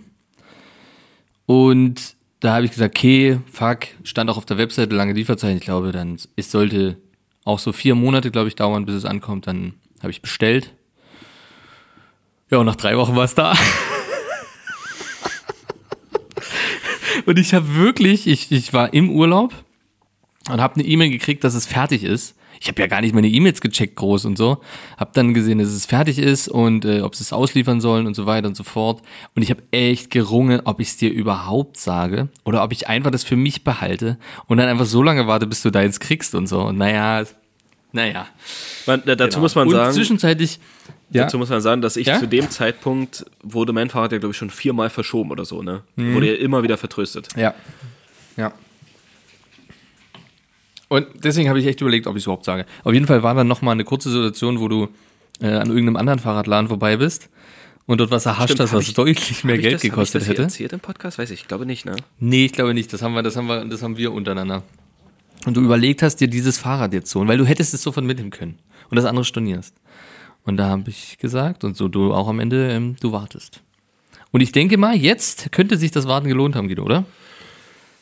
Und 1.52 2.16
da 2.40 2.54
habe 2.54 2.64
ich 2.64 2.72
gesagt, 2.72 2.98
okay, 2.98 3.42
fuck, 3.52 3.80
stand 4.06 4.30
auch 4.30 4.38
auf 4.38 4.46
der 4.46 4.58
Webseite 4.58 4.96
lange 4.96 5.12
Lieferzeit. 5.12 5.58
Ich 5.58 5.62
glaube, 5.62 5.92
dann 5.92 6.18
es 6.38 6.50
sollte 6.50 6.96
auch 7.44 7.60
so 7.60 7.74
vier 7.74 7.94
Monate, 7.94 8.32
glaube 8.32 8.48
ich, 8.48 8.56
dauern, 8.56 8.86
bis 8.86 8.96
es 8.96 9.04
ankommt. 9.04 9.48
Dann 9.48 9.74
habe 10.00 10.12
ich 10.12 10.22
bestellt. 10.22 10.74
Ja, 12.50 12.60
und 12.60 12.68
nach 12.68 12.78
drei 12.78 12.96
Wochen 12.96 13.18
war 13.18 13.26
es 13.26 13.36
da. 13.36 13.52
und 17.26 17.38
ich 17.38 17.54
habe 17.54 17.76
wirklich, 17.76 18.28
ich, 18.28 18.50
ich 18.50 18.72
war 18.72 18.94
im 18.94 19.10
Urlaub 19.10 19.54
und 20.50 20.62
habe 20.62 20.76
eine 20.76 20.86
E-Mail 20.86 21.10
gekriegt, 21.10 21.44
dass 21.44 21.54
es 21.54 21.66
fertig 21.66 22.06
ist. 22.06 22.38
Ich 22.62 22.68
habe 22.68 22.80
ja 22.80 22.88
gar 22.88 23.02
nicht 23.02 23.16
meine 23.16 23.28
E-Mails 23.28 23.60
gecheckt 23.60 23.96
groß 23.96 24.26
und 24.26 24.38
so. 24.38 24.62
Habe 24.98 25.10
dann 25.16 25.34
gesehen, 25.34 25.58
dass 25.58 25.70
es 25.70 25.88
fertig 25.88 26.20
ist 26.20 26.48
und 26.48 26.86
äh, 26.86 27.02
ob 27.02 27.16
sie 27.16 27.24
es 27.24 27.34
ausliefern 27.34 27.82
sollen 27.82 28.06
und 28.06 28.16
so 28.16 28.28
weiter 28.28 28.48
und 28.48 28.56
so 28.56 28.64
fort. 28.64 29.02
Und 29.36 29.42
ich 29.42 29.50
habe 29.50 29.64
echt 29.72 30.12
gerungen, 30.12 30.62
ob 30.64 30.80
ich 30.80 30.90
es 30.90 30.98
dir 30.98 31.12
überhaupt 31.12 31.78
sage 31.78 32.30
oder 32.46 32.64
ob 32.64 32.72
ich 32.72 32.88
einfach 32.88 33.10
das 33.10 33.24
für 33.24 33.36
mich 33.36 33.64
behalte 33.64 34.20
und 34.46 34.58
dann 34.58 34.68
einfach 34.68 34.86
so 34.86 35.02
lange 35.02 35.26
warte, 35.26 35.48
bis 35.48 35.64
du 35.64 35.72
deins 35.72 36.00
kriegst 36.00 36.36
und 36.36 36.46
so. 36.46 36.62
Und 36.62 36.78
naja, 36.78 37.26
naja. 37.94 38.28
Man, 38.86 39.02
dazu 39.06 39.26
genau. 39.26 39.40
muss 39.40 39.56
man 39.56 39.68
und 39.68 39.74
sagen, 39.74 39.94
zwischenzeitlich, 39.94 40.60
ja, 41.10 41.24
dazu 41.24 41.40
muss 41.40 41.50
man 41.50 41.62
sagen, 41.62 41.82
dass 41.82 41.98
ich 41.98 42.06
Ja? 42.06 42.20
zu 42.20 42.28
dem 42.28 42.48
Zeitpunkt 42.52 43.26
wurde 43.42 43.74
mein 43.74 43.90
Fahrrad 43.90 44.12
ja, 44.12 44.20
glaube 44.20 44.34
ich, 44.34 44.38
schon 44.38 44.52
viermal 44.52 44.92
verschoben 44.92 45.32
oder 45.32 45.46
so, 45.46 45.64
ne? 45.64 45.82
Mhm. 45.96 46.14
Wurde 46.14 46.28
ja 46.28 46.36
immer 46.36 46.62
wieder 46.62 46.78
vertröstet. 46.78 47.28
Ja. 47.36 47.56
Ja. 48.38 48.54
Und 50.92 51.08
deswegen 51.24 51.48
habe 51.48 51.58
ich 51.58 51.66
echt 51.68 51.80
überlegt, 51.80 52.06
ob 52.06 52.18
ich 52.18 52.24
es 52.24 52.26
überhaupt 52.26 52.44
sage. 52.44 52.66
Auf 52.84 52.94
jeden 52.94 53.08
Fall 53.08 53.24
war 53.24 53.34
dann 53.34 53.48
nochmal 53.48 53.72
eine 53.72 53.86
kurze 53.86 54.10
Situation, 54.12 54.60
wo 54.60 54.68
du 54.68 54.90
äh, 55.40 55.48
an 55.48 55.70
irgendeinem 55.70 55.96
anderen 55.96 56.20
Fahrradladen 56.20 56.68
vorbei 56.68 56.98
bist 56.98 57.30
und 57.86 58.00
dort 58.02 58.12
was 58.12 58.26
erhascht 58.26 58.50
Stimmt, 58.56 58.60
hast, 58.60 58.74
was 58.74 58.88
ich- 58.90 58.94
deutlich 58.94 59.46
mehr 59.46 59.58
Geld 59.58 59.76
das, 59.76 59.80
hab 59.80 59.86
ich 59.86 59.90
gekostet 59.92 60.22
das 60.24 60.28
hätte. 60.28 60.42
erzählt 60.44 60.74
im 60.74 60.82
Podcast? 60.82 61.18
Weiß 61.18 61.32
ich, 61.32 61.44
ich 61.44 61.48
glaube 61.48 61.66
nicht, 61.66 61.86
ne? 61.86 61.96
Nee, 62.20 62.44
ich 62.44 62.52
glaube 62.52 62.74
nicht. 62.74 62.92
Das 62.92 63.02
haben 63.04 63.14
wir, 63.14 63.24
das 63.24 63.38
haben 63.38 63.48
wir, 63.48 63.64
das 63.64 63.82
haben 63.82 63.96
wir 63.96 64.12
untereinander. 64.12 64.64
Und 65.46 65.56
du 65.56 65.62
überlegt 65.62 66.02
hast, 66.04 66.18
dir 66.18 66.28
dieses 66.28 66.58
Fahrrad 66.58 66.92
jetzt 66.92 67.10
so, 67.10 67.26
weil 67.26 67.38
du 67.38 67.46
hättest 67.46 67.74
es 67.74 67.82
sofort 67.84 68.06
mitnehmen 68.06 68.30
können 68.30 68.60
und 68.90 68.98
das 68.98 69.06
andere 69.06 69.24
stornierst. 69.24 69.74
Und 70.44 70.58
da 70.58 70.68
habe 70.68 70.90
ich 70.90 71.18
gesagt, 71.20 71.64
und 71.64 71.78
so 71.78 71.88
du 71.88 72.14
auch 72.14 72.28
am 72.28 72.42
Ende, 72.42 72.70
ähm, 72.70 72.98
du 73.00 73.14
wartest. 73.14 73.62
Und 74.32 74.42
ich 74.42 74.52
denke 74.52 74.78
mal, 74.78 74.94
jetzt 74.96 75.54
könnte 75.54 75.78
sich 75.78 75.92
das 75.92 76.06
Warten 76.06 76.28
gelohnt 76.28 76.58
haben, 76.58 76.68
Guido, 76.68 76.84
oder? 76.84 77.06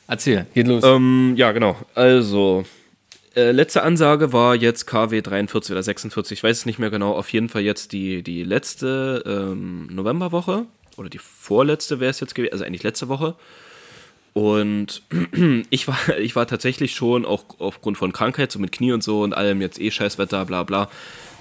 Erzähl, 0.08 0.48
geht 0.56 0.68
los. 0.68 0.84
Ähm, 0.84 1.34
ja, 1.36 1.52
genau. 1.52 1.76
Also, 1.94 2.66
äh, 3.40 3.52
letzte 3.52 3.84
Ansage 3.84 4.34
war 4.34 4.56
jetzt 4.56 4.86
KW 4.86 5.22
43 5.22 5.72
oder 5.72 5.84
46, 5.84 6.40
ich 6.40 6.44
weiß 6.44 6.58
es 6.58 6.66
nicht 6.66 6.80
mehr 6.80 6.90
genau. 6.90 7.14
Auf 7.14 7.32
jeden 7.32 7.50
Fall 7.50 7.62
jetzt 7.62 7.94
die, 7.94 8.22
die 8.22 8.44
letzte 8.44 9.24
ähm, 9.26 9.88
Novemberwoche. 9.88 10.66
oder 10.98 11.10
die 11.10 11.20
vorletzte 11.20 12.00
wäre 12.00 12.12
es 12.12 12.20
jetzt 12.20 12.36
gewesen, 12.36 12.52
also 12.52 12.66
eigentlich 12.66 12.84
letzte 12.84 13.08
Woche. 13.08 13.36
Und 14.34 15.04
ich 15.70 15.88
war, 15.88 16.18
ich 16.20 16.36
war 16.36 16.48
tatsächlich 16.48 16.94
schon 16.94 17.26
auch 17.26 17.46
aufgrund 17.60 17.98
von 17.98 18.12
Krankheit, 18.12 18.52
so 18.52 18.60
mit 18.60 18.72
Knie 18.72 18.92
und 18.92 19.04
so 19.04 19.22
und 19.22 19.34
allem 19.34 19.62
jetzt 19.62 19.80
eh 19.80 19.90
Scheißwetter, 19.90 20.46
bla 20.46 20.64
bla, 20.64 20.90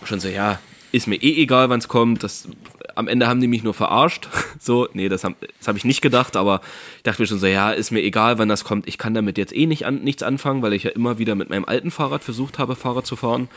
schon 0.05 0.21
so, 0.21 0.29
ja, 0.29 0.61
ist 0.93 1.07
mir 1.07 1.17
eh 1.17 1.43
egal, 1.43 1.69
wann 1.71 1.79
es 1.79 1.89
kommt. 1.89 2.23
Das, 2.23 2.49
am 2.95 3.09
Ende 3.09 3.27
haben 3.27 3.41
die 3.41 3.49
mich 3.49 3.63
nur 3.63 3.75
verarscht. 3.75 4.29
So, 4.61 4.89
nee, 4.93 5.09
das 5.09 5.23
habe 5.23 5.37
das 5.59 5.69
hab 5.69 5.77
ich 5.77 5.85
nicht 5.85 6.03
gedacht, 6.03 6.37
aber 6.37 6.61
ich 6.97 7.05
dachte 7.05 7.23
mir 7.23 7.29
schon 7.29 7.39
so, 7.39 7.47
ja, 7.47 7.71
ist 7.71 7.93
mir 7.93 8.03
egal, 8.03 8.39
wann 8.39 8.49
das 8.49 8.65
kommt. 8.65 8.89
Ich 8.89 8.99
kann 8.99 9.15
damit 9.15 9.39
jetzt 9.39 9.55
eh 9.55 9.67
nicht 9.67 9.87
an, 9.87 10.03
nichts 10.03 10.25
anfangen, 10.25 10.63
weil 10.63 10.73
ich 10.73 10.83
ja 10.83 10.91
immer 10.91 11.19
wieder 11.19 11.37
mit 11.37 11.49
meinem 11.49 11.65
alten 11.65 11.93
Fahrrad 11.93 12.25
versucht 12.25 12.59
habe, 12.59 12.75
Fahrrad 12.75 13.07
zu 13.07 13.15
fahren. 13.15 13.49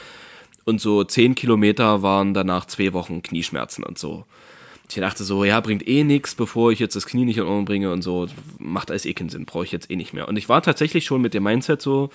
Und 0.63 0.79
so 0.79 1.03
zehn 1.03 1.33
Kilometer 1.33 2.03
waren 2.03 2.35
danach 2.35 2.65
zwei 2.65 2.93
Wochen 2.93 3.23
Knieschmerzen 3.23 3.83
und 3.83 3.97
so. 3.97 4.25
Ich 4.87 4.95
dachte 4.95 5.23
so, 5.23 5.43
ja, 5.43 5.59
bringt 5.59 5.87
eh 5.87 6.03
nichts, 6.03 6.35
bevor 6.35 6.71
ich 6.71 6.79
jetzt 6.79 6.95
das 6.95 7.05
Knie 7.05 7.25
nicht 7.25 7.37
in 7.37 7.43
Ordnung 7.43 7.65
bringe 7.65 7.91
und 7.91 8.03
so. 8.03 8.27
Macht 8.59 8.91
alles 8.91 9.05
eh 9.05 9.13
keinen 9.13 9.29
Sinn, 9.29 9.45
brauche 9.45 9.63
ich 9.63 9.71
jetzt 9.71 9.89
eh 9.89 9.95
nicht 9.95 10.13
mehr. 10.13 10.27
Und 10.27 10.37
ich 10.37 10.49
war 10.49 10.61
tatsächlich 10.61 11.05
schon 11.05 11.21
mit 11.21 11.33
dem 11.33 11.43
Mindset 11.43 11.81
so, 11.81 12.09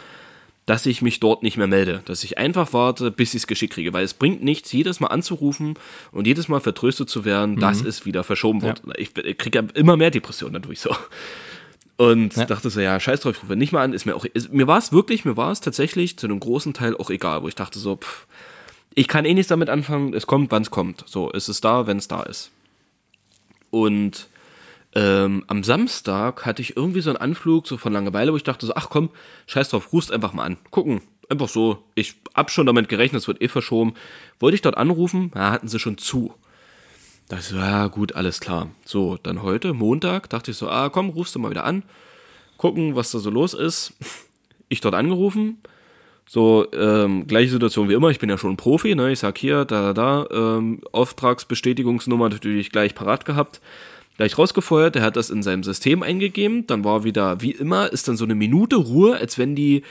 dass 0.67 0.85
ich 0.85 1.01
mich 1.01 1.21
dort 1.21 1.43
nicht 1.45 1.57
mehr 1.57 1.69
melde. 1.69 2.03
Dass 2.05 2.25
ich 2.25 2.39
einfach 2.39 2.73
warte, 2.73 3.11
bis 3.13 3.35
ich 3.35 3.43
es 3.43 3.47
geschickt 3.47 3.75
kriege. 3.75 3.93
Weil 3.93 4.05
es 4.05 4.15
bringt 4.15 4.43
nichts, 4.43 4.73
jedes 4.73 4.99
Mal 5.01 5.09
anzurufen 5.09 5.75
und 6.11 6.27
jedes 6.27 6.49
Mal 6.49 6.61
vertröstet 6.61 7.09
zu 7.09 7.25
werden, 7.25 7.57
dass 7.57 7.83
es 7.83 8.05
wieder 8.05 8.25
verschoben 8.25 8.63
wird. 8.63 8.83
Ich, 8.97 9.17
ich 9.17 9.39
kriege 9.39 9.61
ja 9.61 9.65
immer 9.75 9.97
mehr 9.97 10.11
Depressionen 10.11 10.55
dadurch 10.55 10.81
so. 10.81 10.95
Und 11.97 12.37
dachte 12.37 12.69
so, 12.69 12.81
ja, 12.81 13.01
scheiß 13.01 13.21
drauf, 13.21 13.37
ich 13.37 13.43
rufe 13.43 13.57
nicht 13.57 13.73
mal 13.73 13.83
an. 13.83 13.93
Ist 13.93 14.05
mir 14.05 14.17
auch, 14.17 14.25
ist, 14.25 14.53
mir 14.53 14.67
war 14.67 14.79
es 14.79 14.93
wirklich, 14.93 15.25
mir 15.25 15.37
war 15.37 15.53
es 15.53 15.61
tatsächlich 15.61 16.19
zu 16.19 16.27
einem 16.27 16.41
großen 16.41 16.75
Teil 16.75 16.97
auch 16.97 17.11
egal, 17.11 17.43
wo 17.43 17.49
ich 17.49 17.55
dachte 17.55 17.79
so, 17.79 17.97
pff, 17.97 18.27
ich 18.95 19.09
kann 19.09 19.25
eh 19.25 19.35
nichts 19.35 19.49
damit 19.49 19.71
anfangen, 19.71 20.15
es 20.15 20.27
kommt, 20.27 20.51
wann 20.51 20.63
es 20.63 20.71
kommt. 20.71 21.05
So, 21.07 21.31
es 21.33 21.49
ist 21.49 21.65
da, 21.65 21.87
wenn 21.87 21.99
es 21.99 22.09
da 22.09 22.23
ist. 22.23 22.51
Und 23.71 24.29
ähm, 24.97 25.45
am 25.47 25.63
Samstag 25.63 26.47
hatte 26.47 26.63
ich 26.63 26.75
irgendwie 26.75 27.03
so 27.03 27.11
einen 27.11 27.19
Anflug 27.19 27.67
so 27.67 27.77
von 27.77 27.93
Langeweile, 27.93 28.33
wo 28.33 28.37
ich 28.37 28.45
dachte 28.45 28.65
so, 28.65 28.75
ach 28.75 28.89
komm, 28.89 29.11
scheiß 29.47 29.69
drauf, 29.69 29.93
rufst 29.93 30.11
einfach 30.11 30.33
mal 30.33 30.45
an. 30.45 30.57
Gucken. 30.71 31.03
Einfach 31.29 31.49
so. 31.49 31.85
Ich 31.95 32.15
hab 32.35 32.51
schon 32.51 32.65
damit 32.65 32.89
gerechnet, 32.89 33.21
es 33.21 33.29
wird 33.29 33.43
eh 33.43 33.49
verschoben. 33.49 33.93
Wollte 34.41 34.55
ich 34.55 34.63
dort 34.63 34.79
anrufen, 34.79 35.33
ja, 35.35 35.51
hatten 35.51 35.69
sie 35.69 35.79
schon 35.79 35.99
zu. 35.99 36.33
Da 37.29 37.37
dachte 37.37 37.47
ich 37.47 37.49
so, 37.51 37.57
ja 37.59 37.89
gut, 37.89 38.15
alles 38.15 38.41
klar. 38.41 38.71
So, 38.87 39.19
dann 39.23 39.43
heute, 39.43 39.75
Montag, 39.75 40.31
dachte 40.31 40.53
ich 40.53 40.57
so, 40.57 40.71
ah 40.71 40.89
komm, 40.89 41.11
rufst 41.11 41.35
du 41.35 41.41
mal 41.41 41.51
wieder 41.51 41.65
an. 41.65 41.83
Gucken, 42.57 42.97
was 42.97 43.11
da 43.11 43.19
so 43.19 43.31
los 43.31 43.55
ist. 43.55 43.93
Ich 44.69 44.81
dort 44.81 44.97
angerufen. 44.97 45.59
So, 46.27 46.67
ähm, 46.73 47.29
gleiche 47.29 47.53
Situation 47.53 47.89
wie 47.89 47.93
immer, 47.93 48.11
ich 48.11 48.19
bin 48.19 48.29
ja 48.29 48.37
schon 48.37 48.55
ein 48.55 48.57
Profi, 48.57 48.97
ne? 48.97 49.13
Ich 49.13 49.21
sag 49.21 49.39
hier, 49.39 49.65
da, 49.65 49.93
da, 49.93 50.27
da, 50.27 50.57
ähm, 50.57 50.81
Auftragsbestätigungsnummer 50.91 52.29
natürlich 52.29 52.71
gleich 52.71 52.97
parat 52.97 53.25
gehabt 53.25 53.61
gleich 54.17 54.39
rausgefeuert, 54.39 54.95
der 54.95 55.03
hat 55.03 55.17
das 55.17 55.31
in 55.31 55.43
seinem 55.43 55.63
System 55.63 56.03
eingegeben, 56.03 56.67
dann 56.67 56.85
war 56.85 57.05
wieder, 57.05 57.41
wie 57.41 57.53
immer, 57.53 57.93
ist 57.93 58.09
dann 58.09 58.17
so 58.17 58.25
eine 58.25 58.35
Minute 58.35 58.77
Ruhe, 58.77 59.17
als 59.17 59.39
wenn 59.39 59.55
die 59.55 59.83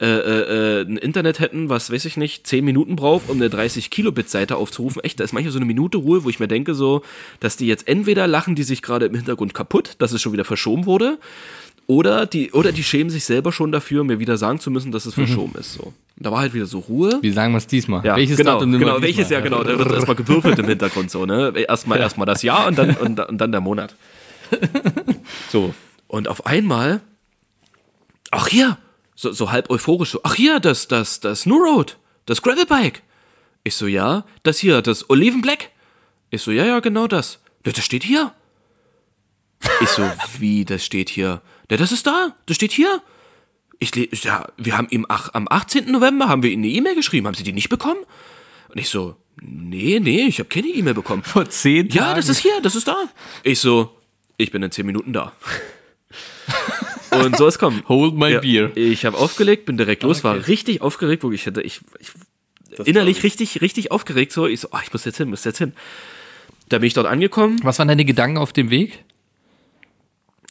äh, 0.00 0.06
äh, 0.06 0.82
ein 0.82 0.96
Internet 0.96 1.40
hätten, 1.40 1.68
was 1.68 1.90
weiß 1.90 2.04
ich 2.04 2.16
nicht, 2.16 2.46
10 2.46 2.64
Minuten 2.64 2.94
braucht, 2.94 3.28
um 3.28 3.36
eine 3.38 3.50
30 3.50 3.90
Kilobit 3.90 4.30
Seite 4.30 4.54
aufzurufen. 4.54 5.02
Echt, 5.02 5.18
da 5.18 5.24
ist 5.24 5.32
manchmal 5.32 5.52
so 5.52 5.58
eine 5.58 5.66
Minute 5.66 5.98
Ruhe, 5.98 6.22
wo 6.22 6.28
ich 6.28 6.38
mir 6.38 6.46
denke 6.46 6.74
so, 6.74 7.02
dass 7.40 7.56
die 7.56 7.66
jetzt 7.66 7.88
entweder 7.88 8.28
lachen 8.28 8.54
die 8.54 8.62
sich 8.62 8.80
gerade 8.80 9.06
im 9.06 9.14
Hintergrund 9.14 9.54
kaputt, 9.54 9.96
dass 9.98 10.12
es 10.12 10.22
schon 10.22 10.32
wieder 10.32 10.44
verschoben 10.44 10.86
wurde, 10.86 11.18
oder 11.88 12.26
die, 12.26 12.52
oder 12.52 12.70
die 12.70 12.84
schämen 12.84 13.10
sich 13.10 13.24
selber 13.24 13.50
schon 13.50 13.72
dafür, 13.72 14.04
mir 14.04 14.20
wieder 14.20 14.36
sagen 14.36 14.60
zu 14.60 14.70
müssen, 14.70 14.92
dass 14.92 15.06
es 15.06 15.14
verschoben 15.14 15.54
ist. 15.58 15.72
So. 15.72 15.92
Und 16.18 16.26
da 16.26 16.32
war 16.32 16.40
halt 16.40 16.52
wieder 16.52 16.66
so 16.66 16.80
Ruhe. 16.80 17.20
Wie 17.22 17.30
sagen 17.30 17.52
wir 17.52 17.58
es 17.58 17.68
diesmal? 17.68 18.04
Ja, 18.04 18.16
welches 18.16 18.36
genau, 18.36 18.54
Datum 18.54 18.76
genau, 18.76 19.00
welches? 19.00 19.30
Jahr, 19.30 19.40
genau. 19.40 19.62
Da 19.62 19.78
wird 19.78 19.92
erstmal 19.92 20.16
gewürfelt 20.16 20.58
im 20.58 20.66
Hintergrund 20.66 21.12
so, 21.12 21.24
ne? 21.24 21.52
Erstmal, 21.54 22.00
erstmal 22.00 22.26
das 22.26 22.42
Jahr 22.42 22.66
und 22.66 22.76
dann, 22.76 22.96
und, 22.96 23.20
und 23.20 23.38
dann 23.38 23.52
der 23.52 23.60
Monat. 23.60 23.94
So. 25.50 25.74
Und 26.08 26.26
auf 26.26 26.46
einmal, 26.46 27.00
ach 28.30 28.48
hier, 28.48 28.78
so, 29.14 29.30
so 29.30 29.52
halb 29.52 29.70
euphorisch, 29.70 30.10
so, 30.10 30.20
ach 30.24 30.34
hier, 30.34 30.58
das, 30.58 30.88
das, 30.88 31.20
das 31.20 31.46
New 31.46 31.56
Road, 31.56 31.98
das 32.26 32.42
Gravelbike. 32.42 33.02
Ich 33.62 33.76
so, 33.76 33.86
ja, 33.86 34.24
das 34.42 34.58
hier, 34.58 34.82
das 34.82 35.08
Oliven 35.10 35.40
Black. 35.40 35.70
Ich 36.30 36.42
so, 36.42 36.50
ja, 36.50 36.64
ja, 36.64 36.80
genau 36.80 37.06
das. 37.06 37.40
Ja, 37.64 37.72
das 37.72 37.84
steht 37.84 38.02
hier. 38.02 38.32
Ich 39.80 39.88
so, 39.90 40.10
wie, 40.38 40.64
das 40.64 40.84
steht 40.84 41.10
hier? 41.10 41.42
Ja, 41.70 41.76
das 41.76 41.92
ist 41.92 42.06
da, 42.06 42.34
das 42.46 42.56
steht 42.56 42.72
hier. 42.72 43.02
Ich, 43.80 43.92
ja, 44.24 44.46
wir 44.56 44.76
haben 44.76 44.88
ihm 44.90 45.06
ach, 45.08 45.30
am 45.34 45.46
18. 45.48 45.90
November 45.90 46.28
haben 46.28 46.42
wir 46.42 46.50
ihm 46.50 46.60
eine 46.60 46.68
E-Mail 46.68 46.94
geschrieben. 46.96 47.26
Haben 47.26 47.34
Sie 47.34 47.44
die 47.44 47.52
nicht 47.52 47.68
bekommen? 47.68 48.00
Und 48.68 48.78
ich 48.78 48.88
so, 48.88 49.14
nee, 49.40 50.00
nee, 50.00 50.22
ich 50.26 50.40
habe 50.40 50.48
keine 50.48 50.66
E-Mail 50.68 50.94
bekommen. 50.94 51.22
Vor 51.22 51.48
zehn 51.48 51.88
Ja, 51.90 52.02
Tagen. 52.06 52.16
das 52.16 52.28
ist 52.28 52.38
hier, 52.40 52.60
das 52.60 52.74
ist 52.74 52.88
da. 52.88 52.96
Ich 53.44 53.60
so, 53.60 53.94
ich 54.36 54.50
bin 54.50 54.62
in 54.62 54.70
zehn 54.72 54.84
Minuten 54.86 55.12
da. 55.12 55.32
Und 57.10 57.36
so 57.36 57.46
ist 57.46 57.58
kommen. 57.58 57.82
Hold 57.88 58.14
my 58.16 58.32
Ja, 58.32 58.40
beer. 58.40 58.76
Ich 58.76 59.04
habe 59.04 59.16
aufgelegt, 59.16 59.64
bin 59.66 59.76
direkt 59.78 60.02
los, 60.02 60.24
war 60.24 60.46
richtig 60.48 60.82
aufgeregt, 60.82 61.22
wirklich. 61.22 61.42
Ich 61.42 61.46
hätte, 61.46 61.62
ich, 61.62 61.80
ich 62.00 62.10
innerlich 62.86 63.22
richtig, 63.22 63.60
richtig 63.60 63.90
aufgeregt. 63.90 64.32
So, 64.32 64.46
ich 64.46 64.60
so, 64.60 64.68
oh, 64.72 64.78
ich 64.82 64.92
muss 64.92 65.04
jetzt 65.04 65.16
hin, 65.16 65.30
muss 65.30 65.44
jetzt 65.44 65.58
hin. 65.58 65.72
Da 66.68 66.78
bin 66.78 66.86
ich 66.86 66.94
dort 66.94 67.06
angekommen, 67.06 67.58
Was 67.62 67.78
waren 67.78 67.88
deine 67.88 68.04
Gedanken 68.04 68.36
auf 68.38 68.52
dem 68.52 68.70
Weg? 68.70 69.04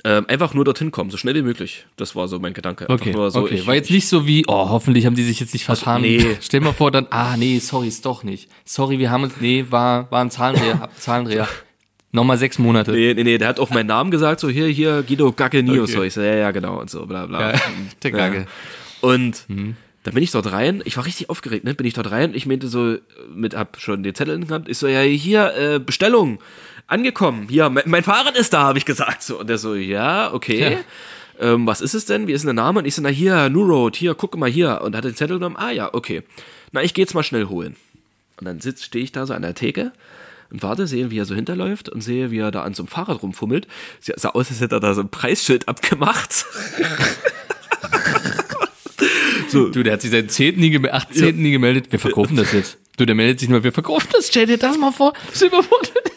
Ähm, 0.03 0.25
einfach 0.27 0.53
nur 0.53 0.63
dorthin 0.63 0.91
kommen, 0.91 1.09
so 1.09 1.17
schnell 1.17 1.35
wie 1.35 1.41
möglich. 1.41 1.85
Das 1.97 2.15
war 2.15 2.27
so 2.27 2.39
mein 2.39 2.53
Gedanke. 2.53 2.89
Einfach 2.89 3.05
Okay, 3.05 3.13
so, 3.13 3.41
okay. 3.41 3.55
ich, 3.55 3.67
war 3.67 3.75
jetzt 3.75 3.89
nicht 3.89 4.07
so 4.07 4.27
wie, 4.27 4.45
oh, 4.47 4.69
hoffentlich 4.69 5.05
haben 5.05 5.15
die 5.15 5.23
sich 5.23 5.39
jetzt 5.39 5.53
nicht 5.53 5.65
vertan. 5.65 6.01
nee. 6.01 6.37
Stell 6.41 6.61
mal 6.61 6.73
vor, 6.73 6.91
dann, 6.91 7.07
ah, 7.09 7.35
nee, 7.37 7.59
sorry, 7.59 7.87
ist 7.87 8.05
doch 8.05 8.23
nicht. 8.23 8.49
Sorry, 8.63 8.99
wir 8.99 9.09
haben 9.09 9.23
uns, 9.23 9.33
nee, 9.39 9.65
war, 9.69 10.09
war 10.11 10.21
ein 10.21 10.29
Zahlendreher, 10.31 10.89
Zahlendreher. 10.97 11.47
Nochmal 12.11 12.37
sechs 12.37 12.57
Monate. 12.57 12.91
Nee, 12.91 13.13
nee, 13.15 13.23
nee, 13.23 13.37
der 13.37 13.49
hat 13.49 13.59
auch 13.59 13.69
meinen 13.69 13.87
Namen 13.87 14.11
gesagt, 14.11 14.39
so 14.39 14.49
hier, 14.49 14.67
hier, 14.67 15.03
Guido 15.03 15.31
Gacke 15.31 15.61
News. 15.61 15.89
Okay. 15.89 15.91
So, 15.91 16.03
ich 16.03 16.13
so, 16.13 16.21
ja, 16.21 16.35
ja, 16.35 16.51
genau, 16.51 16.79
und 16.79 16.89
so, 16.89 17.05
bla, 17.05 17.25
bla. 17.25 17.53
Ja, 17.53 17.59
der 18.03 18.11
Gacke. 18.11 18.37
Ja. 18.37 19.09
Und 19.09 19.45
dann 20.07 20.13
bin 20.13 20.23
ich 20.23 20.31
dort 20.31 20.49
rein, 20.53 20.81
ich 20.85 20.95
war 20.95 21.05
richtig 21.05 21.29
aufgeregt, 21.29 21.65
ne, 21.65 21.73
bin 21.73 21.85
ich 21.85 21.93
dort 21.93 22.11
rein, 22.11 22.33
ich 22.33 22.45
meinte 22.45 22.69
so, 22.69 22.95
mit, 23.29 23.53
hab 23.53 23.77
schon 23.81 24.03
den 24.03 24.15
Zettel 24.15 24.39
gehabt, 24.39 24.69
ich 24.69 24.77
so, 24.77 24.87
ja, 24.87 25.01
hier, 25.01 25.53
äh, 25.53 25.79
Bestellung, 25.79 26.39
angekommen, 26.87 27.47
hier, 27.49 27.69
mein, 27.69 27.83
mein 27.87 28.03
Fahrrad 28.03 28.37
ist 28.37 28.53
da, 28.53 28.61
habe 28.61 28.77
ich 28.77 28.85
gesagt, 28.85 29.21
so, 29.21 29.37
und 29.41 29.49
der 29.49 29.57
so, 29.57 29.75
ja, 29.75 30.33
okay. 30.33 30.77
Ähm, 31.41 31.67
was 31.67 31.81
ist 31.81 31.93
es 31.93 32.05
denn? 32.05 32.25
Wie 32.25 32.31
ist 32.31 32.45
denn 32.45 32.55
der 32.55 32.63
Name? 32.63 32.79
Und 32.79 32.85
ich 32.85 32.95
so, 32.95 33.01
na 33.01 33.09
hier, 33.09 33.49
New 33.49 33.63
Road, 33.63 33.97
hier, 33.97 34.15
guck 34.15 34.37
mal 34.37 34.49
hier. 34.49 34.79
Und 34.81 34.95
hat 34.95 35.03
den 35.03 35.13
Zettel 35.13 35.39
genommen, 35.39 35.57
ah 35.57 35.71
ja, 35.71 35.93
okay. 35.93 36.23
Na, 36.71 36.81
ich 36.81 36.93
gehe 36.93 37.03
jetzt 37.03 37.13
mal 37.13 37.21
schnell 37.21 37.47
holen. 37.47 37.75
Und 38.39 38.45
dann 38.45 38.61
sitz, 38.61 38.85
stehe 38.85 39.03
ich 39.03 39.11
da 39.11 39.25
so 39.25 39.33
an 39.33 39.41
der 39.41 39.55
Theke 39.55 39.91
und 40.49 40.63
warte, 40.63 40.87
sehe, 40.87 41.11
wie 41.11 41.19
er 41.19 41.25
so 41.25 41.35
hinterläuft 41.35 41.89
und 41.89 42.01
sehe, 42.01 42.31
wie 42.31 42.39
er 42.39 42.49
da 42.51 42.63
an 42.63 42.73
so 42.73 42.83
einem 42.83 42.87
Fahrrad 42.87 43.21
rumfummelt. 43.21 43.67
Sieht 43.99 44.19
sah 44.19 44.29
aus, 44.29 44.49
als 44.49 44.61
hätte 44.61 44.77
er 44.77 44.79
da 44.79 44.93
so 44.93 45.01
ein 45.01 45.09
Preisschild 45.09 45.67
abgemacht. 45.67 46.45
Du, 49.65 49.83
der 49.83 49.93
hat 49.93 50.01
sich 50.01 50.11
seit 50.11 50.31
10. 50.31 50.59
nie, 50.59 50.69
gem- 50.69 50.85
18. 50.85 51.41
nie 51.41 51.51
gemeldet. 51.51 51.91
Wir 51.91 51.99
verkaufen 51.99 52.35
das 52.35 52.51
jetzt. 52.53 52.77
Du, 52.97 53.05
der 53.05 53.15
meldet 53.15 53.39
sich 53.39 53.49
nur, 53.49 53.63
wir 53.63 53.71
verkaufen 53.71 54.07
das. 54.13 54.27
Stell 54.27 54.45
dir 54.47 54.57
das 54.57 54.77
mal 54.77 54.91
vor. 54.91 55.13
Mal. 55.51 55.63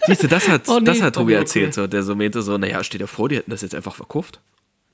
Siehst 0.06 0.22
du, 0.22 0.28
das 0.28 0.48
hat, 0.48 0.62
Oh, 0.68 0.78
nee, 0.78 0.84
das 0.86 1.02
hat 1.02 1.14
Tobi 1.14 1.32
okay, 1.34 1.40
erzählt, 1.40 1.74
so, 1.74 1.86
der 1.86 2.02
so 2.02 2.14
meinte 2.14 2.40
so, 2.42 2.56
naja, 2.56 2.82
stell 2.84 2.98
dir 2.98 3.06
vor, 3.06 3.28
die 3.28 3.36
hätten 3.36 3.50
das 3.50 3.60
jetzt 3.62 3.74
einfach 3.74 3.94
verkauft. 3.94 4.40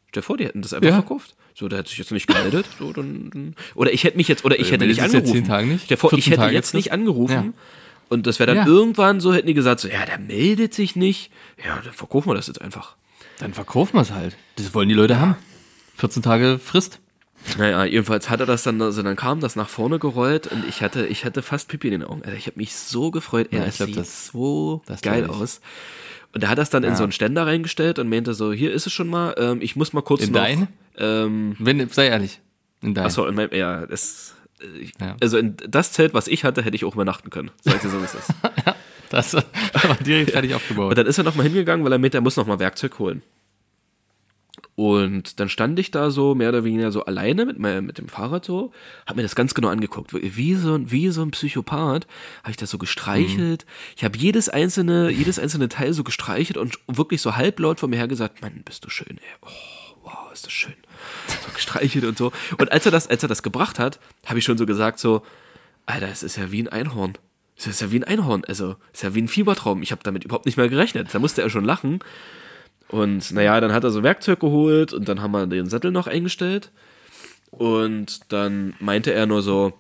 Stell 0.08 0.22
dir 0.22 0.26
vor, 0.26 0.36
die 0.36 0.44
hätten 0.46 0.62
das 0.62 0.72
einfach 0.72 0.88
Ja. 0.88 0.94
verkauft. 0.94 1.34
So, 1.54 1.68
der 1.68 1.78
hat 1.80 1.88
sich 1.88 1.98
jetzt 1.98 2.10
nicht 2.10 2.26
gemeldet. 2.26 2.66
So, 2.78 2.92
dann, 2.92 3.30
dann, 3.32 3.54
oder 3.74 3.92
ich 3.92 4.04
hätte 4.04 4.16
mich 4.16 4.28
jetzt, 4.28 4.44
oder 4.44 4.58
ich 4.58 4.66
Ja, 4.68 4.74
hätte 4.74 4.86
nicht 4.86 5.00
angerufen. 5.00 5.32
10 5.32 5.46
Tagen 5.46 5.68
nicht? 5.68 5.86
Vor, 5.98 6.12
ich 6.12 6.24
14 6.24 6.30
hätte 6.32 6.40
Tage 6.42 6.54
jetzt 6.54 6.66
jetzt 6.68 6.74
nicht 6.74 6.92
angerufen. 6.92 7.32
Ja. 7.32 7.52
Und 8.08 8.26
das 8.26 8.38
wäre 8.40 8.48
dann 8.54 8.66
Ja. 8.66 8.72
irgendwann 8.72 9.20
so, 9.20 9.32
hätten 9.32 9.46
die 9.46 9.54
gesagt, 9.54 9.80
so, 9.80 9.88
ja, 9.88 10.04
der 10.04 10.18
meldet 10.18 10.74
sich 10.74 10.96
nicht. 10.96 11.30
Ja, 11.64 11.80
dann 11.82 11.92
verkaufen 11.92 12.28
wir 12.28 12.34
das 12.34 12.46
jetzt 12.48 12.60
einfach. 12.60 12.96
Dann 13.38 13.54
verkaufen 13.54 13.94
wir 13.94 14.00
es 14.02 14.10
halt. 14.12 14.36
Das 14.56 14.74
wollen 14.74 14.88
die 14.88 14.94
Leute 14.94 15.18
haben. 15.20 15.36
14 15.96 16.22
Tage 16.22 16.58
Frist. 16.62 16.98
Naja, 17.58 17.84
jedenfalls 17.84 18.28
hat 18.30 18.40
er 18.40 18.46
das 18.46 18.62
dann, 18.62 18.80
also 18.82 19.02
dann 19.02 19.16
kam 19.16 19.40
das 19.40 19.56
nach 19.56 19.68
vorne 19.68 19.98
gerollt 19.98 20.46
und 20.48 20.64
ich 20.68 20.82
hatte, 20.82 21.06
ich 21.06 21.24
hatte 21.24 21.42
fast 21.42 21.68
Pipi 21.68 21.88
in 21.88 22.00
den 22.00 22.04
Augen. 22.04 22.22
Also 22.24 22.36
ich 22.36 22.46
habe 22.46 22.58
mich 22.58 22.74
so 22.74 23.10
gefreut, 23.10 23.48
Ja, 23.52 23.60
ich 23.60 23.64
das 23.66 23.76
glaub, 23.76 23.88
sieht 23.88 23.96
das- 23.98 24.26
so 24.28 24.82
das 24.86 25.02
geil 25.02 25.26
aus. 25.26 25.60
Und 26.34 26.42
er 26.42 26.50
hat 26.50 26.58
das 26.58 26.68
dann 26.70 26.84
in 26.84 26.96
so 26.96 27.02
einen 27.02 27.12
Ständer 27.12 27.46
reingestellt 27.46 27.98
und 27.98 28.08
meinte 28.10 28.34
so, 28.34 28.52
hier 28.52 28.72
ist 28.72 28.86
es 28.86 28.92
schon 28.92 29.08
mal, 29.08 29.34
ähm, 29.38 29.58
ich 29.62 29.74
muss 29.76 29.92
mal 29.92 30.02
kurz 30.02 30.22
In 30.24 30.32
noch. 30.32 30.40
dein? 30.40 30.68
Ähm, 30.98 31.56
Wenn, 31.58 31.88
sei 31.88 32.08
ehrlich. 32.08 32.40
In 32.82 32.94
dein. 32.94 33.06
achso, 33.06 33.24
in 33.26 33.34
meinem, 33.34 33.54
ja, 33.54 33.86
das, 33.86 34.34
äh, 34.60 34.78
ich, 34.80 34.92
Ja. 35.00 35.16
also 35.20 35.38
in 35.38 35.56
das 35.66 35.92
Zelt, 35.92 36.12
was 36.12 36.28
ich 36.28 36.44
hatte, 36.44 36.62
hätte 36.62 36.76
ich 36.76 36.84
auch 36.84 36.94
übernachten 36.94 37.30
können. 37.30 37.50
Sag 37.62 37.80
dir 37.80 37.88
so, 37.88 38.00
wie 38.00 38.04
es 38.04 38.14
ist. 38.14 38.28
Das 39.08 39.34
war 39.34 39.44
direkt 40.04 40.32
fertig 40.32 40.52
aufgebaut. 40.52 40.88
Und 40.90 40.98
dann 40.98 41.06
ist 41.06 41.16
er 41.16 41.22
nochmal 41.22 41.46
hingegangen, 41.46 41.84
weil 41.84 41.92
er 41.92 41.98
meinte, 41.98 42.18
er 42.18 42.22
muss 42.22 42.36
nochmal 42.36 42.58
Werkzeug 42.58 42.98
holen. 42.98 43.22
Und 44.76 45.40
dann 45.40 45.48
stand 45.48 45.78
ich 45.78 45.90
da 45.90 46.10
so 46.10 46.34
mehr 46.34 46.50
oder 46.50 46.62
weniger 46.62 46.92
so 46.92 47.04
alleine 47.06 47.46
mit, 47.46 47.58
meinem, 47.58 47.86
mit 47.86 47.96
dem 47.96 48.08
Fahrrad 48.08 48.44
so, 48.44 48.72
hab 49.06 49.16
mir 49.16 49.22
das 49.22 49.34
ganz 49.34 49.54
genau 49.54 49.68
angeguckt. 49.68 50.12
Wie 50.12 50.54
so, 50.54 50.74
ein- 50.74 50.90
wie 50.92 51.08
so 51.08 51.22
ein 51.22 51.30
Psychopath 51.30 52.06
habe 52.42 52.50
ich 52.50 52.58
das 52.58 52.70
so 52.70 52.76
gestreichelt. 52.78 53.64
Ich 53.96 54.04
habe 54.04 54.18
jedes 54.18 54.50
einzelne, 54.50 55.10
jedes 55.10 55.38
einzelne 55.38 55.70
Teil 55.70 55.94
so 55.94 56.04
gestreichelt 56.04 56.58
und 56.58 56.78
wirklich 56.88 57.22
so 57.22 57.36
halblaut 57.36 57.80
vor 57.80 57.88
mir 57.88 57.96
her 57.96 58.06
gesagt, 58.06 58.42
Mann, 58.42 58.60
bist 58.66 58.84
du 58.84 58.90
schön, 58.90 59.16
ey. 59.16 59.36
Oh, 59.40 59.48
wow, 60.04 60.30
ist 60.32 60.44
das 60.44 60.52
schön. 60.52 60.74
So 61.26 61.50
gestreichelt 61.54 62.04
und 62.04 62.18
so. 62.18 62.30
Und 62.58 62.70
als 62.70 62.84
er 62.84 62.92
das, 62.92 63.08
als 63.08 63.22
er 63.22 63.30
das 63.30 63.42
gebracht 63.42 63.78
hat, 63.78 63.98
habe 64.26 64.38
ich 64.40 64.44
schon 64.44 64.58
so 64.58 64.66
gesagt 64.66 64.98
so, 64.98 65.22
Alter, 65.86 66.08
es 66.08 66.22
ist 66.22 66.36
ja 66.36 66.52
wie 66.52 66.62
ein 66.62 66.68
Einhorn. 66.68 67.14
Das 67.56 67.66
ist 67.66 67.80
ja 67.80 67.90
wie 67.90 67.98
ein 67.98 68.04
Einhorn, 68.04 68.44
also 68.46 68.76
ist 68.92 69.02
ja 69.02 69.14
wie 69.14 69.22
ein 69.22 69.28
Fiebertraum. 69.28 69.80
Ich 69.80 69.90
habe 69.90 70.02
damit 70.04 70.24
überhaupt 70.24 70.44
nicht 70.44 70.58
mehr 70.58 70.68
gerechnet. 70.68 71.08
Da 71.14 71.18
musste 71.18 71.40
er 71.40 71.48
schon 71.48 71.64
lachen. 71.64 72.00
Und 72.88 73.32
naja, 73.32 73.60
dann 73.60 73.72
hat 73.72 73.84
er 73.84 73.90
so 73.90 74.02
Werkzeug 74.02 74.40
geholt 74.40 74.92
und 74.92 75.08
dann 75.08 75.20
haben 75.20 75.32
wir 75.32 75.46
den 75.46 75.68
Sattel 75.68 75.90
noch 75.90 76.06
eingestellt. 76.06 76.70
Und 77.50 78.32
dann 78.32 78.74
meinte 78.80 79.12
er 79.12 79.26
nur 79.26 79.42
so, 79.42 79.72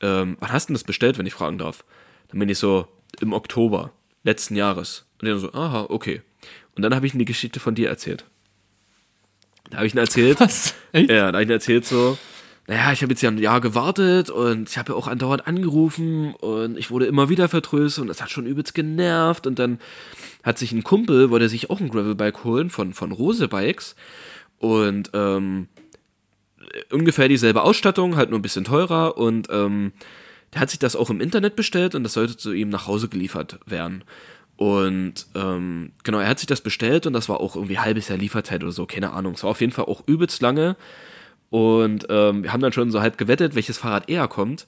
ähm, 0.00 0.36
wann 0.40 0.52
hast 0.52 0.66
du 0.66 0.72
denn 0.72 0.74
das 0.74 0.84
bestellt, 0.84 1.18
wenn 1.18 1.26
ich 1.26 1.34
fragen 1.34 1.58
darf? 1.58 1.84
Dann 2.28 2.38
bin 2.38 2.48
ich 2.48 2.58
so, 2.58 2.86
im 3.20 3.32
Oktober 3.32 3.92
letzten 4.22 4.56
Jahres. 4.56 5.06
Und 5.20 5.28
er 5.28 5.38
so, 5.38 5.52
aha, 5.52 5.86
okay. 5.88 6.22
Und 6.74 6.82
dann 6.82 6.94
habe 6.94 7.06
ich 7.06 7.14
ihm 7.14 7.18
die 7.18 7.24
Geschichte 7.24 7.60
von 7.60 7.74
dir 7.74 7.88
erzählt. 7.88 8.24
Da 9.70 9.78
habe 9.78 9.86
ich 9.86 9.94
ihm 9.94 9.98
erzählt, 9.98 10.40
Was? 10.40 10.74
Echt? 10.92 11.10
ja, 11.10 11.32
da 11.32 11.38
habe 11.38 11.42
ich 11.42 11.48
ihm 11.48 11.52
erzählt 11.52 11.84
so, 11.84 12.18
naja, 12.66 12.92
ich 12.92 13.02
habe 13.02 13.12
jetzt 13.12 13.20
ja 13.20 13.30
ein 13.30 13.38
Jahr 13.38 13.60
gewartet 13.60 14.30
und 14.30 14.70
ich 14.70 14.78
habe 14.78 14.92
ja 14.92 14.98
auch 14.98 15.06
andauernd 15.06 15.46
angerufen 15.46 16.34
und 16.34 16.78
ich 16.78 16.90
wurde 16.90 17.06
immer 17.06 17.28
wieder 17.28 17.48
vertröstet 17.48 18.02
und 18.02 18.08
das 18.08 18.22
hat 18.22 18.30
schon 18.30 18.46
übelst 18.46 18.74
genervt 18.74 19.46
und 19.46 19.58
dann 19.58 19.78
hat 20.42 20.58
sich 20.58 20.72
ein 20.72 20.82
Kumpel, 20.82 21.30
wollte 21.30 21.48
sich 21.48 21.68
auch 21.68 21.80
ein 21.80 21.90
Gravelbike 21.90 22.42
holen 22.44 22.70
von, 22.70 22.94
von 22.94 23.12
Rose 23.12 23.48
Bikes 23.48 23.96
und 24.58 25.10
ähm, 25.12 25.68
ungefähr 26.90 27.28
dieselbe 27.28 27.62
Ausstattung, 27.62 28.16
halt 28.16 28.30
nur 28.30 28.38
ein 28.38 28.42
bisschen 28.42 28.64
teurer 28.64 29.18
und 29.18 29.48
ähm, 29.50 29.92
der 30.54 30.62
hat 30.62 30.70
sich 30.70 30.78
das 30.78 30.96
auch 30.96 31.10
im 31.10 31.20
Internet 31.20 31.56
bestellt 31.56 31.94
und 31.94 32.02
das 32.02 32.14
sollte 32.14 32.36
zu 32.36 32.52
ihm 32.52 32.70
nach 32.70 32.86
Hause 32.86 33.08
geliefert 33.08 33.58
werden. 33.66 34.04
Und 34.56 35.26
ähm, 35.34 35.92
genau, 36.04 36.20
er 36.20 36.28
hat 36.28 36.38
sich 36.38 36.46
das 36.46 36.60
bestellt 36.60 37.06
und 37.06 37.12
das 37.12 37.28
war 37.28 37.40
auch 37.40 37.56
irgendwie 37.56 37.78
halbes 37.78 38.08
Jahr 38.08 38.18
Lieferzeit 38.18 38.62
oder 38.62 38.72
so, 38.72 38.86
keine 38.86 39.12
Ahnung. 39.12 39.34
Es 39.34 39.42
war 39.42 39.50
auf 39.50 39.60
jeden 39.60 39.72
Fall 39.72 39.86
auch 39.86 40.06
übelst 40.06 40.40
lange. 40.42 40.76
Und 41.54 42.06
ähm, 42.10 42.42
wir 42.42 42.52
haben 42.52 42.60
dann 42.60 42.72
schon 42.72 42.90
so 42.90 43.00
halb 43.00 43.16
gewettet, 43.16 43.54
welches 43.54 43.78
Fahrrad 43.78 44.08
eher 44.08 44.26
kommt. 44.26 44.66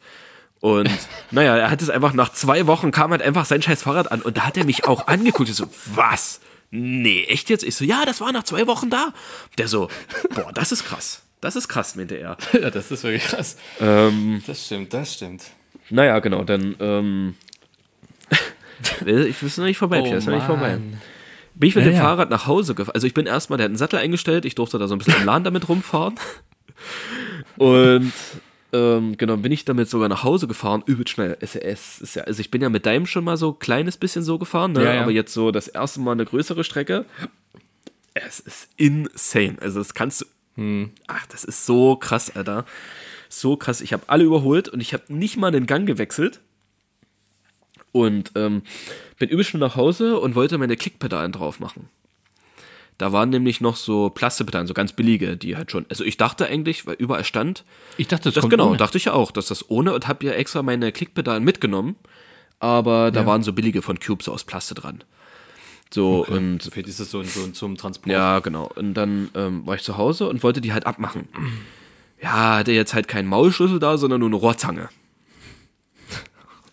Und 0.61 0.89
naja, 1.33 1.57
er 1.57 1.69
hat 1.69 1.83
es 1.83 1.91
einfach 1.91 2.13
nach 2.13 2.31
zwei 2.33 2.69
Wochen 2.69 2.93
kam 2.93 3.11
halt 3.11 3.23
einfach 3.23 3.45
sein 3.45 3.61
scheiß 3.61 3.83
Fahrrad 3.83 4.13
an 4.13 4.23
und 4.23 4.37
da 4.37 4.43
hat 4.43 4.57
er 4.57 4.65
mich 4.65 4.85
auch 4.85 5.09
angeguckt. 5.09 5.49
Ich 5.49 5.57
so, 5.57 5.67
was? 5.97 6.41
Nee, 6.71 7.25
echt 7.25 7.51
jetzt? 7.51 7.65
Ich 7.65 7.75
so, 7.75 7.85
ja, 7.85 8.05
das 8.07 8.21
war 8.21 8.31
nach 8.31 8.45
zwei 8.45 8.69
Wochen 8.69 8.89
da. 8.89 9.13
Der 9.59 9.67
so, 9.67 9.89
boah, 10.33 10.53
das 10.55 10.71
ist 10.71 10.85
krass. 10.85 11.23
Das 11.41 11.57
ist 11.57 11.67
krass, 11.67 11.97
meinte 11.97 12.15
er. 12.15 12.37
Ja, 12.53 12.71
das 12.71 12.89
ist 12.93 13.03
wirklich 13.03 13.25
krass. 13.25 13.57
Ähm, 13.81 14.41
Das 14.47 14.65
stimmt, 14.67 14.95
das 14.95 15.15
stimmt. 15.15 15.43
naja, 15.91 16.21
genau, 16.21 16.45
dann, 16.45 16.77
ähm, 16.79 17.35
ich 19.07 19.43
ist 19.43 19.59
noch 19.59 19.65
nicht 19.65 19.79
vorbei, 19.79 20.03
Pierre, 20.03 20.19
ist 20.19 20.27
noch 20.27 20.35
nicht 20.37 20.47
vorbei. 20.47 20.75
Mann. 20.77 21.01
Bin 21.57 21.69
ich 21.69 21.75
mit 21.75 21.85
Ja, 21.85 21.91
dem 21.91 21.97
ja. 21.97 22.03
Fahrrad 22.03 22.31
nach 22.31 22.47
Hause 22.47 22.77
gefahren. 22.77 22.95
Also 22.95 23.09
ich 23.09 23.15
bin 23.15 23.27
erstmal, 23.27 23.57
der 23.57 23.65
hat 23.65 23.71
einen 23.71 23.77
Sattel 23.79 23.99
eingestellt, 23.99 24.45
ich 24.45 24.55
durfte 24.55 24.79
da 24.79 24.87
so 24.87 24.95
ein 24.95 24.99
bisschen 24.99 25.17
im 25.17 25.25
Laden 25.25 25.43
damit 25.43 25.69
rumfahren. 25.69 26.15
Und 27.57 28.13
ähm, 28.73 29.17
genau, 29.17 29.37
bin 29.37 29.53
ich 29.53 29.65
damit 29.65 29.89
sogar 29.89 30.09
nach 30.09 30.25
Hause 30.25 30.47
gefahren, 30.47 30.83
übel 30.87 31.07
schnell. 31.07 31.37
Es, 31.41 31.55
es 31.55 32.01
ist 32.01 32.17
ja, 32.17 32.25
also 32.25 32.41
ich 32.41 32.51
bin 32.51 32.63
ja 32.63 32.69
mit 32.69 32.87
deinem 32.87 33.07
schon 33.07 33.25
mal 33.25 33.37
so 33.37 33.53
ein 33.53 33.59
kleines 33.59 33.97
bisschen 33.97 34.23
so 34.23 34.39
gefahren, 34.39 34.73
ne? 34.73 34.85
Ja, 34.85 34.95
ja. 34.95 35.03
aber 35.03 35.13
jetzt 35.13 35.33
so 35.33 35.51
das 35.51 35.69
erste 35.69 36.01
Mal 36.01 36.13
eine 36.13 36.25
größere 36.25 36.65
Strecke. 36.65 37.07
Es 38.15 38.41
ist 38.41 38.71
insane. 38.77 39.57
Also 39.61 39.79
das 39.79 39.95
kannst 39.95 40.23
du. 40.23 40.27
Hm. 40.57 40.91
Ach, 41.07 41.27
das 41.27 41.45
ist 41.45 41.67
so 41.67 41.97
krass, 41.97 42.35
Alter. 42.35 42.65
So 43.29 43.57
krass. 43.57 43.81
Ich 43.81 43.93
habe 43.93 44.05
alle 44.09 44.25
überholt 44.25 44.69
und 44.69 44.81
ich 44.81 44.95
habe 44.95 45.05
nicht 45.09 45.37
mal 45.37 45.51
den 45.51 45.67
Gang 45.67 45.87
gewechselt. 45.87 46.41
Und 47.93 48.33
ähm, 48.35 48.63
bin 49.19 49.29
übel 49.29 49.45
schnell 49.45 49.61
nach 49.61 49.77
Hause 49.77 50.19
und 50.19 50.35
wollte 50.35 50.59
meine 50.59 50.77
Klickpedalen 50.77 51.33
drauf 51.33 51.61
machen. 51.61 51.89
Da 52.99 53.13
waren 53.13 53.29
nämlich 53.29 53.61
noch 53.61 53.77
so 53.77 54.09
Plastikpedalen, 54.09 54.67
so 54.67 54.73
ganz 54.75 54.93
billige, 54.95 55.37
die 55.37 55.57
halt 55.57 55.71
schon. 55.71 55.85
Also 55.91 56.03
ich 56.05 56.17
dachte 56.17 56.47
eigentlich, 56.47 56.87
weil 56.87 56.95
überall 56.95 57.25
stand, 57.25 57.65
Ich 57.99 58.09
dachte, 58.09 58.25
das, 58.25 58.35
das 58.35 58.41
kommt 58.41 58.53
genau, 58.53 58.69
ohne. 58.69 58.79
dachte 58.79 58.97
ich 58.97 59.05
ja 59.07 59.13
auch, 59.13 59.31
dass 59.31 59.47
das 59.47 59.69
ohne 59.71 59.93
und 59.95 60.09
habe 60.09 60.25
ja 60.25 60.33
extra 60.33 60.63
meine 60.63 60.93
Klickpedalen 60.93 61.45
mitgenommen, 61.45 61.97
aber 62.59 63.11
da 63.11 63.21
Ja. 63.21 63.27
waren 63.27 63.43
so 63.43 63.53
billige 63.53 63.83
von 63.83 64.01
Cubes 64.01 64.29
aus 64.31 64.45
Plastik 64.45 64.79
dran. 64.79 65.05
So 65.93 66.25
und 66.27 66.63
Vielleicht 66.63 66.89
ist 66.89 66.99
das 67.01 67.11
so, 67.11 67.23
so 67.23 67.47
zum 67.49 67.77
Transport. 67.77 68.11
ja, 68.13 68.39
genau. 68.41 68.71
Und 68.75 68.95
dann 68.95 69.29
ähm, 69.35 69.67
war 69.67 69.75
ich 69.77 69.83
zu 69.83 69.97
Hause 69.99 70.29
und 70.29 70.43
wollte 70.43 70.61
die 70.63 70.73
halt 70.73 70.87
abmachen. 70.87 71.29
Ja, 72.21 72.57
hatte 72.57 72.73
jetzt 72.73 72.95
halt 72.95 73.09
keinen 73.09 73.29
Maulschlüssel 73.29 73.79
da, 73.79 73.99
sondern 73.99 74.21
nur 74.21 74.29
eine 74.31 74.37
Rohrzange. 74.37 74.89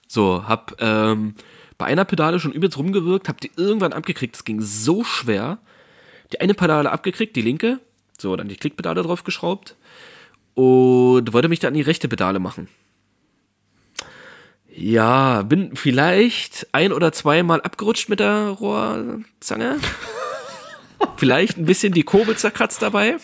So, 0.08 0.46
hab 0.48 0.76
ähm, 0.80 1.34
bei 1.78 1.86
einer 1.86 2.06
Pedale 2.06 2.40
schon 2.40 2.52
übelst 2.54 2.78
rumgewirkt, 2.78 3.28
hab 3.30 3.42
die 3.42 3.52
irgendwann 3.56 3.94
abgekriegt. 3.94 4.36
Das 4.36 4.44
ging 4.46 4.62
so 4.62 5.04
schwer. 5.04 5.58
Die 6.34 6.42
eine 6.42 6.56
Pedale 6.56 6.92
abgekriegt, 6.92 7.36
die 7.36 7.42
linke. 7.42 7.80
So, 8.20 8.36
dann 8.36 8.48
die 8.48 8.56
Klickpedale 8.56 9.04
draufgeschraubt. 9.04 9.76
Und 10.56 11.32
wollte 11.32 11.48
mich 11.48 11.60
dann 11.60 11.70
an 11.70 11.74
die 11.76 11.82
rechte 11.82 12.08
Pedale 12.08 12.40
machen. 12.40 12.68
Ja, 14.76 15.44
bin 15.44 15.76
vielleicht 15.76 16.68
ein 16.72 16.92
oder 16.92 17.12
zweimal 17.12 17.62
abgerutscht 17.62 18.10
mit 18.10 18.20
der 18.20 18.48
Rohrzange. 18.48 19.80
Vielleicht 21.18 21.58
ein 21.58 21.66
bisschen 21.66 21.94
die 21.94 22.04
Kurbel 22.04 22.36
zerkratzt 22.36 22.82
dabei. 22.82 23.18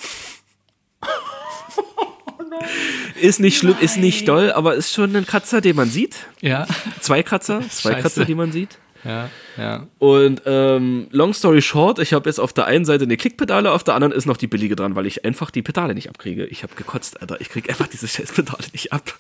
Ist 3.20 3.40
nicht 3.40 3.58
schlimm, 3.58 3.76
ist 3.80 3.98
nicht 3.98 4.28
doll, 4.28 4.52
aber 4.52 4.76
ist 4.76 4.94
schon 4.94 5.16
ein 5.16 5.26
Kratzer, 5.26 5.62
den 5.62 5.76
man 5.76 5.90
sieht. 5.90 6.28
Ja, 6.42 6.68
Zwei 7.00 7.24
Kratzer, 7.24 7.62
zwei 7.70 7.94
Scheiße. 7.94 8.02
Kratzer, 8.02 8.26
die 8.26 8.36
man 8.36 8.52
sieht. 8.52 8.78
Ja, 9.04 9.30
ja. 9.58 9.88
Und 10.00 10.42
ähm, 10.46 11.08
long 11.12 11.34
story 11.34 11.62
short, 11.62 12.00
ich 12.00 12.14
habe 12.14 12.30
jetzt 12.30 12.40
auf 12.40 12.54
der 12.54 12.66
einen 12.66 12.86
Seite 12.86 13.04
eine 13.06 13.18
Klickpedale, 13.18 13.72
auf 13.72 13.84
der 13.84 13.96
anderen 13.96 14.14
ist 14.14 14.26
noch 14.26 14.38
die 14.38 14.48
billige 14.48 14.76
dran, 14.76 14.96
weil 14.96 15.06
ich 15.06 15.24
einfach 15.26 15.52
die 15.52 15.62
Pedale 15.62 15.94
nicht 15.96 16.10
abkriege. 16.10 16.46
Ich 16.46 16.64
habe 16.64 16.76
gekotzt, 16.76 17.22
Alter. 17.22 17.40
Ich 17.42 17.50
krieg 17.50 17.70
einfach 17.70 17.88
diese 17.88 18.08
scheiß 18.08 18.32
Pedale 18.34 18.66
nicht 18.74 18.92
ab. 18.94 19.18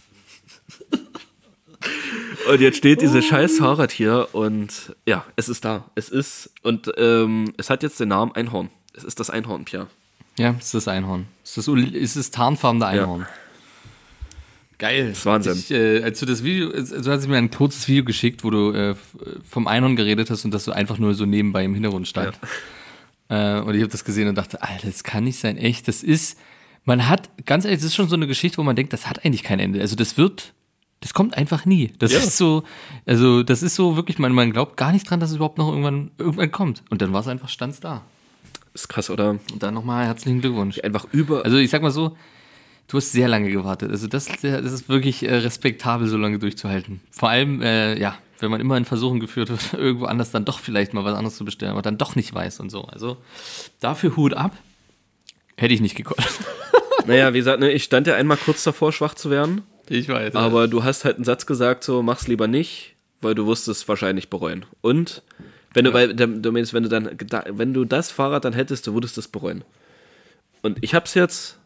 Und 2.52 2.62
jetzt 2.62 2.78
steht 2.78 3.02
dieses 3.02 3.26
scheiß 3.26 3.58
Fahrrad 3.60 3.92
hier 3.92 4.30
und 4.34 4.96
ja, 5.06 5.26
es 5.36 5.50
ist 5.50 5.66
da. 5.66 5.86
Es 5.96 6.10
ist, 6.10 6.50
und 6.64 6.92
ähm, 6.98 7.54
es 7.58 7.70
hat 7.70 7.84
jetzt 7.84 8.00
den 8.00 8.10
Namen 8.10 8.32
Einhorn. 8.34 8.70
Es 8.94 9.04
ist 9.04 9.20
das 9.20 9.30
Einhorn, 9.30 9.66
Pia. 9.66 9.88
Ja, 10.38 10.52
ist 10.60 10.74
das 10.74 10.88
Einhorn. 10.88 11.28
Ist 11.44 11.68
Uli- 11.68 11.96
ist 11.96 12.16
das 12.16 12.32
tarnfarbene 12.32 12.86
Einhorn. 12.88 13.28
Geil. 14.80 15.10
Das 15.10 15.20
ist 15.20 15.26
Wahnsinn. 15.26 15.54
Ich, 15.58 15.72
äh, 15.72 16.02
als 16.02 16.20
du 16.20 16.26
das 16.26 16.44
Video, 16.44 16.72
also 16.72 17.00
du 17.02 17.12
hast 17.12 17.28
mir 17.28 17.38
ein 17.38 17.52
kurzes 17.52 17.88
Video 17.88 18.04
geschickt, 18.06 18.44
wo 18.44 18.50
du 18.50 18.72
äh, 18.72 18.96
vom 19.48 19.68
Einhorn 19.68 19.96
geredet 19.96 20.30
hast 20.32 20.46
und 20.46 20.52
das 20.52 20.64
so 20.64 20.72
einfach 20.72 20.98
nur 20.98 21.14
so 21.14 21.26
nebenbei 21.26 21.64
im 21.66 21.74
Hintergrund 21.74 22.08
stand. 22.08 22.40
Äh, 23.28 23.60
und 23.60 23.76
ich 23.76 23.82
habe 23.82 23.92
das 23.92 24.04
gesehen 24.06 24.28
und 24.30 24.36
dachte, 24.36 24.64
Alter, 24.64 24.88
das 24.88 25.04
kann 25.04 25.26
nicht 25.26 25.38
sein. 25.38 25.58
Echt, 25.58 25.88
das 25.88 26.02
ist, 26.02 26.40
man 26.86 27.08
hat, 27.10 27.30
ganz 27.46 27.66
ehrlich, 27.66 27.80
das 27.80 27.88
ist 27.88 27.96
schon 27.96 28.10
so 28.10 28.16
eine 28.16 28.26
Geschichte, 28.26 28.58
wo 28.58 28.64
man 28.64 28.76
denkt, 28.76 28.94
das 28.94 29.08
hat 29.08 29.24
eigentlich 29.26 29.44
kein 29.44 29.60
Ende. 29.60 29.82
Also 29.82 29.96
das 29.98 30.18
wird, 30.18 30.54
das 31.02 31.14
kommt 31.14 31.38
einfach 31.38 31.66
nie. 31.66 31.92
Das 32.00 32.14
Ja. 32.14 32.20
ist 32.20 32.38
so, 32.38 32.64
also 33.06 33.44
das 33.44 33.62
ist 33.62 33.76
so 33.76 33.98
wirklich, 33.98 34.18
man, 34.18 34.32
man 34.32 34.52
glaubt 34.52 34.78
gar 34.78 34.94
nicht 34.94 35.10
dran, 35.10 35.20
dass 35.20 35.30
es 35.32 35.36
überhaupt 35.36 35.58
noch 35.58 35.68
irgendwann, 35.70 36.12
irgendwann 36.18 36.52
kommt. 36.52 36.84
Und 36.90 37.02
dann 37.02 37.12
war 37.12 37.20
es 37.20 37.28
einfach, 37.28 37.50
stand's 37.50 37.82
da. 37.82 38.02
Ist 38.74 38.88
krass, 38.88 39.10
oder? 39.10 39.32
Und 39.32 39.62
dann 39.62 39.74
nochmal 39.74 40.06
herzlichen 40.06 40.40
Glückwunsch. 40.42 40.80
Einfach 40.80 41.06
über. 41.12 41.44
Also 41.44 41.58
ich 41.58 41.70
sag 41.70 41.82
mal 41.82 41.92
so, 41.92 42.16
du 42.90 42.98
hast 42.98 43.12
sehr 43.14 43.28
lange 43.30 43.50
gewartet. 43.50 43.90
Also 43.92 44.08
das, 44.08 44.28
das 44.42 44.74
ist 44.74 44.90
wirklich 44.90 45.24
äh, 45.24 45.34
respektabel, 45.36 46.08
so 46.08 46.18
lange 46.18 46.40
durchzuhalten. 46.40 47.00
Vor 47.12 47.30
allem, 47.30 47.62
äh, 47.62 47.98
ja, 47.98 48.18
wenn 48.40 48.52
man 48.52 48.60
immer 48.60 48.76
in 48.78 48.86
Versuchen 48.86 49.20
geführt 49.22 49.50
wird, 49.50 49.74
irgendwo 49.78 50.06
anders 50.06 50.32
dann 50.32 50.44
doch 50.46 50.60
vielleicht 50.60 50.94
mal 50.94 51.06
was 51.06 51.16
anderes 51.16 51.38
zu 51.38 51.46
bestellen, 51.46 51.72
aber 51.72 51.82
dann 51.82 51.98
doch 51.98 52.16
nicht 52.16 52.34
weiß 52.34 52.60
und 52.60 52.70
so. 52.70 52.84
Also 52.84 53.18
dafür 53.80 54.16
Hut 54.18 54.34
ab. 54.34 54.52
Hätte 55.56 55.74
ich 55.74 55.82
nicht 55.82 55.96
gekonnt. 55.96 56.28
naja, 57.06 57.34
wie 57.34 57.38
gesagt, 57.40 57.60
ne, 57.60 57.72
ich 57.72 57.84
stand 57.84 58.08
ja 58.08 58.16
einmal 58.16 58.38
kurz 58.38 58.64
davor, 58.64 58.92
schwach 58.92 59.14
zu 59.14 59.30
werden. 59.30 59.62
Ich 59.90 60.08
weiß. 60.08 60.36
Aber 60.36 60.68
du 60.68 60.84
hast 60.84 61.06
halt 61.06 61.16
einen 61.16 61.26
Satz 61.26 61.46
gesagt, 61.46 61.84
so 61.84 62.02
mach's 62.02 62.28
lieber 62.28 62.48
nicht, 62.48 62.96
weil 63.22 63.36
du 63.36 63.46
wirst 63.48 63.68
es 63.68 63.88
wahrscheinlich 63.88 64.30
bereuen. 64.30 64.66
Und 64.82 65.22
wenn 65.74 65.86
du, 65.86 65.94
weil, 65.94 66.16
du 66.16 66.52
meinst, 66.52 66.74
wenn 66.74 66.84
du 66.84 66.90
dann, 66.90 67.10
da- 67.28 67.44
wenn 67.50 67.74
du 67.74 67.86
das 67.86 68.10
Fahrrad 68.12 68.46
dann 68.46 68.54
hättest, 68.54 68.88
du 68.88 68.94
würdest 68.94 69.18
es 69.18 69.28
bereuen. 69.28 69.64
Und 70.62 70.78
ich 70.82 70.96
hab's 70.96 71.14
jetzt 71.14 71.59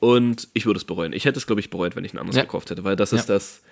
und 0.00 0.48
ich 0.52 0.66
würde 0.66 0.78
es 0.78 0.84
bereuen. 0.84 1.12
Ich 1.12 1.24
hätte 1.24 1.38
es, 1.38 1.46
glaube 1.46 1.60
ich, 1.60 1.70
bereut, 1.70 1.96
wenn 1.96 2.04
ich 2.04 2.12
ein 2.14 2.18
anderes 2.18 2.36
Ja. 2.36 2.42
gekauft 2.42 2.70
hätte, 2.70 2.84
weil 2.84 2.96
das 2.96 3.12
ist 3.12 3.28
Ja. 3.28 3.34
das. 3.34 3.62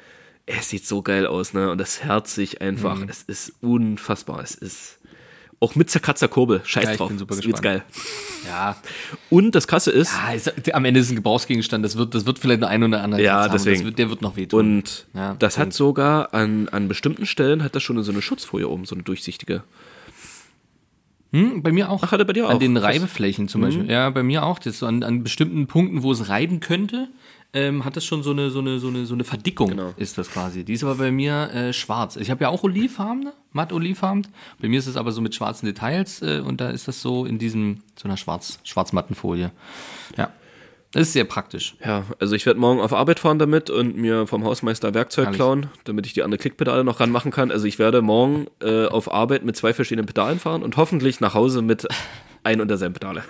Es 0.47 0.69
sieht 0.69 0.87
so 0.87 1.01
geil 1.01 1.27
aus, 1.27 1.55
ne? 1.55 1.71
Und 1.71 1.79
das 1.79 2.05
herzt 2.05 2.35
sich 2.35 2.61
einfach. 2.61 2.97
Mhm. 2.97 3.09
Es 3.09 3.23
ist 3.23 3.53
unfassbar. 3.63 4.43
Es 4.43 4.55
ist 4.55 4.99
auch 5.61 5.75
mit 5.75 5.89
zerkratzter 5.89 6.29
Kurbel. 6.29 6.61
Scheiß 6.65 6.85
Ja, 6.85 6.91
ich 6.93 6.97
drauf. 6.99 7.09
bin 7.09 7.19
super 7.19 7.35
das 7.35 7.43
gespannt. 7.43 7.63
geil. 7.63 7.83
ja, 8.47 8.77
Und 9.31 9.55
das 9.55 9.67
Krasse 9.67 9.91
ist, 9.91 10.13
ah, 10.15 10.35
ist, 10.35 10.75
am 10.75 10.85
Ende 10.85 11.01
ist 11.01 11.07
es 11.07 11.13
ein 11.13 11.17
Gebrauchsgegenstand. 11.17 11.83
Das 11.83 11.97
wird, 11.97 12.15
das 12.15 12.27
wird 12.27 12.39
vielleicht 12.39 12.61
noch 12.61 12.69
ein 12.69 12.83
oder 12.83 13.03
andere 13.03 13.23
Ja, 13.23 13.49
deswegen. 13.49 13.77
Das 13.79 13.85
wird, 13.87 13.99
der 13.99 14.11
wird 14.11 14.21
noch 14.21 14.37
wehtun. 14.37 14.61
Und 14.61 15.07
Ja, 15.15 15.35
das 15.39 15.57
hat 15.57 15.65
Punkt. 15.67 15.75
sogar 15.77 16.35
an, 16.35 16.69
an 16.69 16.89
bestimmten 16.89 17.25
Stellen 17.25 17.63
hat 17.65 17.75
das 17.75 17.83
schon 17.83 18.03
so 18.03 18.13
eine 18.13 18.21
Schutzfolie 18.21 18.69
oben, 18.69 18.85
so 18.85 18.95
eine 18.95 19.05
durchsichtige. 19.05 19.63
Hm, 21.35 21.63
bei 21.63 21.73
mir 21.73 21.91
auch. 21.91 22.03
Ach, 22.05 22.13
hat 22.13 22.21
er 22.21 22.25
bei 22.25 22.33
dir 22.33 22.49
An 22.49 22.57
auch? 22.57 22.59
den 22.61 22.75
Krass. 22.75 22.83
Mhm. 22.83 22.87
Reibeflächen 23.03 23.49
zum 23.49 23.61
Beispiel. 23.63 23.91
Ja, 23.91 24.09
bei 24.11 24.23
mir 24.23 24.45
auch. 24.45 24.59
Das 24.59 24.79
so 24.79 24.87
an, 24.87 25.03
an 25.03 25.23
bestimmten 25.25 25.67
Punkten, 25.67 26.03
wo 26.03 26.13
es 26.13 26.29
reiben 26.29 26.61
könnte, 26.61 27.09
ähm, 27.53 27.85
hat 27.85 27.97
das 27.97 28.05
schon 28.05 28.23
so 28.23 28.31
eine, 28.31 28.51
so 28.51 28.61
eine, 28.61 28.79
so 28.79 28.89
eine, 28.89 29.05
so 29.07 29.15
eine 29.15 29.25
Verdickung, 29.25 29.71
Genau. 29.71 29.95
ist 29.97 30.17
das 30.19 30.31
quasi. 30.31 30.65
Die 30.65 30.73
ist 30.73 30.83
aber 30.85 30.95
bei 30.97 31.11
mir 31.11 31.51
äh, 31.53 31.73
schwarz. 31.73 32.17
Ich 32.17 32.31
habe 32.31 32.43
ja 32.45 32.49
auch 32.51 32.63
olivfarben, 32.63 33.31
matt 33.53 33.73
olivfarben. 33.73 34.27
Bei 34.61 34.69
mir 34.69 34.79
ist 34.79 34.87
es 34.87 34.97
aber 34.97 35.13
so 35.13 35.21
mit 35.21 35.35
schwarzen 35.35 35.67
Details 35.67 36.23
äh, 36.23 36.41
und 36.45 36.61
da 36.61 36.71
ist 36.71 36.87
das 36.89 37.01
so 37.03 37.25
in 37.27 37.39
diesem, 37.39 37.83
so 37.97 38.07
einer 38.09 38.17
schwarz, 38.17 38.59
schwarzmatten 38.65 39.15
Folie. 39.17 39.51
Ja. 40.17 40.31
Das 40.95 41.03
ist 41.09 41.13
sehr 41.13 41.25
praktisch. 41.25 41.75
Ja, 41.85 42.05
also 42.21 42.35
ich 42.35 42.47
werde 42.47 42.59
morgen 42.61 42.81
auf 42.81 42.93
Arbeit 42.93 43.19
fahren 43.21 43.39
damit 43.39 43.69
und 43.69 43.97
mir 43.97 44.27
vom 44.27 44.45
Hausmeister 44.45 44.95
Werkzeug 44.95 45.25
Herrlich. 45.27 45.39
klauen, 45.39 45.67
damit 45.85 46.07
ich 46.07 46.13
die 46.15 46.23
andere 46.23 46.39
Klickpedale 46.39 46.85
noch 46.85 47.01
ranmachen 47.01 47.31
kann. 47.33 47.51
Also 47.51 47.67
ich 47.67 47.79
werde 47.79 48.01
morgen 48.01 48.47
äh, 48.63 48.87
auf 48.87 49.13
Arbeit 49.13 49.45
mit 49.45 49.57
zwei 49.57 49.75
verschiedenen 49.75 50.07
Pedalen 50.07 50.39
fahren 50.39 50.63
und 50.63 50.77
hoffentlich 50.77 51.21
nach 51.21 51.35
Hause 51.35 51.63
mit 51.63 51.87
ein 52.45 52.61
und 52.61 52.69
derselben 52.69 52.95
Pedale. 52.95 53.25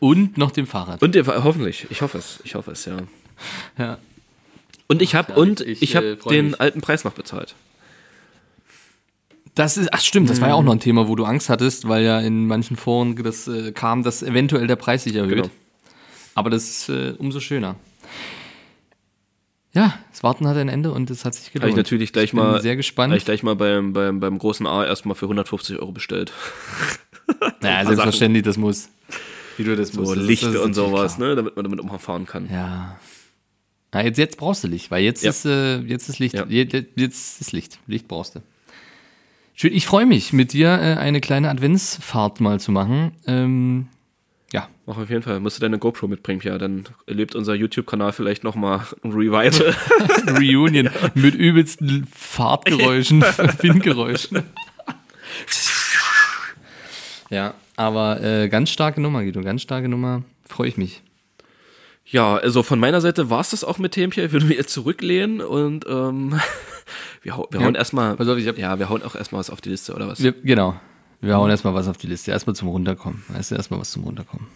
Und 0.00 0.36
noch 0.38 0.50
dem 0.50 0.66
Fahrrad. 0.66 1.02
Und 1.02 1.14
ihr, 1.14 1.26
hoffentlich, 1.26 1.86
ich 1.90 2.02
hoffe 2.02 2.18
es, 2.18 2.40
ich 2.44 2.54
hoffe 2.54 2.72
es, 2.72 2.84
ja. 2.86 2.96
Ja. 3.78 3.98
Und 4.86 5.02
ich 5.02 5.14
habe 5.14 5.34
und 5.34 5.60
ich- 5.60 5.82
ich, 5.82 5.94
habe 5.96 6.06
äh, 6.12 6.28
den 6.28 6.46
mich. 6.52 6.60
alten 6.60 6.80
Preis 6.80 7.04
noch 7.04 7.12
bezahlt. 7.12 7.54
Das 9.54 9.76
ist, 9.76 9.92
ach 9.92 10.00
stimmt, 10.00 10.28
das 10.30 10.40
war 10.40 10.48
ja 10.48 10.54
auch 10.54 10.62
noch 10.64 10.72
ein 10.72 10.80
Thema, 10.80 11.06
wo 11.06 11.14
du 11.14 11.24
Angst 11.24 11.48
hattest, 11.48 11.86
weil 11.88 12.02
ja 12.04 12.18
in 12.20 12.46
manchen 12.48 12.76
Foren 12.76 13.14
das 13.22 13.46
äh, 13.46 13.70
kam, 13.72 14.02
dass 14.02 14.22
eventuell 14.22 14.66
der 14.66 14.76
Preis 14.76 15.04
sich 15.04 15.14
erhöht. 15.14 15.30
Genau. 15.30 15.50
Aber 16.34 16.50
das 16.50 16.68
ist 16.68 16.88
äh, 16.88 17.14
umso 17.18 17.40
schöner. 17.40 17.76
Ja, 19.72 19.98
das 20.10 20.22
Warten 20.22 20.46
hat 20.46 20.56
ein 20.56 20.68
Ende 20.68 20.92
und 20.92 21.10
es 21.10 21.24
hat 21.24 21.34
sich 21.34 21.52
gelohnt. 21.52 21.64
Habe 21.64 21.70
ich 21.70 21.76
natürlich 21.76 22.12
gleich 22.12 22.26
ich 22.26 22.30
bin 22.30 22.40
mal, 22.40 22.60
sehr 22.62 22.76
gespannt. 22.76 23.10
Habe 23.10 23.18
ich 23.18 23.24
gleich 23.24 23.42
mal 23.42 23.56
beim, 23.56 23.92
beim, 23.92 24.20
beim 24.20 24.38
großen 24.38 24.66
A 24.66 24.84
erstmal 24.84 25.16
für 25.16 25.24
150 25.26 25.78
Euro 25.80 25.90
bestellt. 25.90 26.32
ja, 27.62 27.84
selbstverständlich, 27.84 28.44
das 28.44 28.56
muss. 28.56 28.88
Wie 29.56 29.64
du 29.64 29.74
das 29.76 29.88
So 29.88 30.00
musst. 30.00 30.12
Das 30.12 30.22
ist- 30.22 30.28
Licht 30.28 30.42
das 30.44 30.54
ist 30.54 30.60
und 30.60 30.74
sowas, 30.74 31.16
klar. 31.16 31.30
ne, 31.30 31.36
damit 31.36 31.56
man 31.56 31.64
damit 31.64 31.80
umfahren 31.80 32.26
kann. 32.26 32.48
Ja. 32.50 32.98
Na, 33.92 34.04
jetzt, 34.04 34.18
jetzt 34.18 34.36
brauchst 34.36 34.62
du 34.62 34.68
Licht, 34.68 34.90
weil 34.92 35.02
jetzt 35.02 35.24
Ja. 35.24 35.30
ist 35.30 35.44
äh, 35.44 35.78
jetzt 35.80 36.08
ist 36.08 36.18
Licht. 36.20 36.34
Ja. 36.34 36.46
Jetzt, 36.46 36.74
jetzt 36.96 37.40
ist 37.40 37.52
Licht. 37.52 37.78
Licht 37.86 38.06
brauchst 38.06 38.36
du. 38.36 38.42
Schön, 39.54 39.72
ich 39.72 39.86
freue 39.86 40.06
mich, 40.06 40.32
mit 40.32 40.52
dir 40.52 40.68
äh, 40.68 40.96
eine 40.98 41.20
kleine 41.20 41.48
Adventsfahrt 41.50 42.40
mal 42.40 42.58
zu 42.60 42.70
machen. 42.72 43.12
Ähm, 43.26 43.88
ja, 44.52 44.68
Mach 44.86 44.98
auf 44.98 45.10
jeden 45.10 45.22
Fall. 45.22 45.40
Musst 45.40 45.56
du 45.56 45.60
deine 45.62 45.78
GoPro 45.78 46.06
mitbringen, 46.06 46.40
ja. 46.44 46.56
Dann 46.58 46.84
erlebt 47.06 47.34
unser 47.34 47.54
YouTube-Kanal 47.54 48.12
vielleicht 48.12 48.44
nochmal 48.44 48.86
ein 49.02 49.10
Revival. 49.12 49.74
Reunion 50.38 50.90
mit 51.14 51.34
übelsten 51.34 52.06
Fahrtgeräuschen, 52.14 53.22
Windgeräuschen. 53.60 54.42
ja, 57.30 57.54
aber 57.76 58.22
äh, 58.22 58.48
ganz 58.48 58.70
starke 58.70 59.00
Nummer, 59.00 59.22
Guido, 59.24 59.40
ganz 59.42 59.62
starke 59.62 59.88
Nummer. 59.88 60.22
Freue 60.46 60.68
ich 60.68 60.76
mich. 60.76 61.02
ja, 62.04 62.36
also 62.36 62.62
von 62.62 62.78
meiner 62.78 63.00
Seite 63.00 63.30
war 63.30 63.40
es 63.40 63.50
das 63.50 63.64
auch 63.64 63.78
mit 63.78 63.92
Themen. 63.92 64.12
Ich 64.14 64.32
würde 64.32 64.46
mich 64.46 64.58
jetzt 64.58 64.72
zurücklehnen 64.72 65.40
und 65.40 65.86
ähm, 65.88 66.38
wir, 67.22 67.36
hau, 67.36 67.48
wir 67.50 67.60
Ja. 67.60 67.66
hauen 67.66 67.74
erstmal. 67.74 68.14
Pass 68.16 68.28
auf, 68.28 68.38
ich 68.38 68.46
hab- 68.46 68.58
ja, 68.58 68.78
wir 68.78 68.88
hauen 68.88 69.02
auch 69.02 69.14
erstmal 69.16 69.40
was 69.40 69.50
auf 69.50 69.60
die 69.60 69.70
Liste, 69.70 69.94
oder 69.94 70.06
was? 70.06 70.22
Wir, 70.22 70.32
genau. 70.32 70.78
Wir 71.24 71.36
hauen 71.36 71.48
erstmal 71.48 71.72
was 71.72 71.88
auf 71.88 71.96
die 71.96 72.06
Liste. 72.06 72.32
Erstmal 72.32 72.54
zum 72.54 72.68
Runterkommen. 72.68 73.22
Erstmal 73.34 73.80
was 73.80 73.90
zum 73.92 74.04
Runterkommen. 74.04 74.46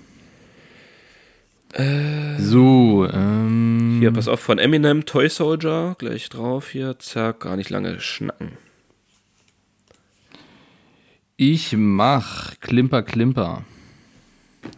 so, 2.39 3.09
ähm. 3.11 3.97
Hier, 4.01 4.13
pass 4.13 4.29
auf, 4.29 4.41
von 4.41 4.59
Eminem, 4.59 5.07
Toy 5.07 5.31
Soldier, 5.31 5.97
gleich 5.99 6.29
drauf 6.29 6.71
hier, 6.71 6.99
zack, 6.99 7.41
gar 7.41 7.57
nicht 7.57 7.71
lange 7.71 8.01
schnacken. 8.01 8.53
Ich 11.37 11.75
mach 11.77 12.59
Klimper, 12.61 13.03
Klimper. 13.03 13.65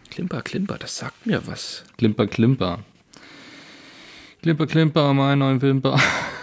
Klimper, 0.09 0.41
Klimper, 0.41 0.77
das 0.77 0.97
sagt 0.97 1.25
mir 1.25 1.45
was. 1.45 1.83
Klimper, 1.97 2.27
Klimper. 2.27 2.79
Klimper, 4.41 4.67
Klimper, 4.67 5.13
mein 5.13 5.39
neuer 5.39 5.61
Wimper. 5.61 5.99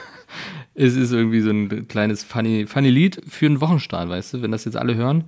Es 0.81 0.95
ist 0.95 1.11
irgendwie 1.11 1.41
so 1.41 1.51
ein 1.51 1.89
kleines 1.89 2.23
funny, 2.23 2.65
funny 2.65 2.91
Lied 2.91 3.21
für 3.27 3.47
einen 3.47 3.61
Wochenstart, 3.61 4.09
weißt 4.09 4.35
du? 4.35 4.43
Wenn 4.43 4.53
das 4.53 4.65
jetzt 4.65 4.77
alle 4.77 4.95
hören, 4.95 5.25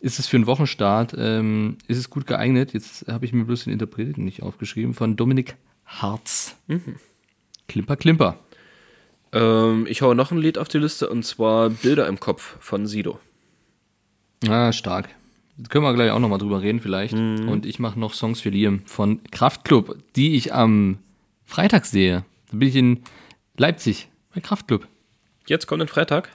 ist 0.00 0.18
es 0.18 0.26
für 0.26 0.36
einen 0.36 0.46
Wochenstart, 0.46 1.14
ähm, 1.16 1.78
ist 1.88 1.96
es 1.96 2.10
gut 2.10 2.26
geeignet. 2.26 2.74
Jetzt 2.74 3.08
habe 3.08 3.24
ich 3.24 3.32
mir 3.32 3.46
bloß 3.46 3.64
den 3.64 3.72
Interpreten 3.72 4.22
nicht 4.24 4.42
aufgeschrieben, 4.42 4.92
von 4.92 5.16
Dominik 5.16 5.56
Harz. 5.86 6.58
Klimper, 7.68 7.96
Klimper. 7.96 8.38
Ähm, 9.32 9.86
ich 9.88 10.02
hau 10.02 10.12
noch 10.12 10.30
ein 10.30 10.36
Lied 10.36 10.58
auf 10.58 10.68
die 10.68 10.76
Liste 10.76 11.08
und 11.08 11.24
zwar 11.24 11.70
Bilder 11.70 12.06
im 12.06 12.20
Kopf 12.20 12.58
von 12.60 12.86
Sido. 12.86 13.18
Ah, 14.46 14.72
stark. 14.72 15.08
Da 15.56 15.68
können 15.70 15.84
wir 15.84 15.94
gleich 15.94 16.10
auch 16.10 16.18
nochmal 16.18 16.38
drüber 16.38 16.60
reden 16.60 16.80
vielleicht. 16.80 17.14
Und 17.14 17.64
ich 17.64 17.78
mache 17.78 17.98
noch 17.98 18.12
Songs 18.12 18.42
für 18.42 18.50
Liam 18.50 18.82
von 18.84 19.22
Kraftklub, 19.30 19.96
die 20.16 20.36
ich 20.36 20.52
am 20.52 20.98
Freitag 21.46 21.86
sehe. 21.86 22.26
Da 22.50 22.58
bin 22.58 22.68
ich 22.68 22.76
in 22.76 23.00
Leipzig 23.56 24.08
bei 24.36 24.40
Kraftklub. 24.42 24.86
Jetzt 25.46 25.66
kommt 25.66 25.82
ein 25.82 25.88
Freitag. 25.88 26.28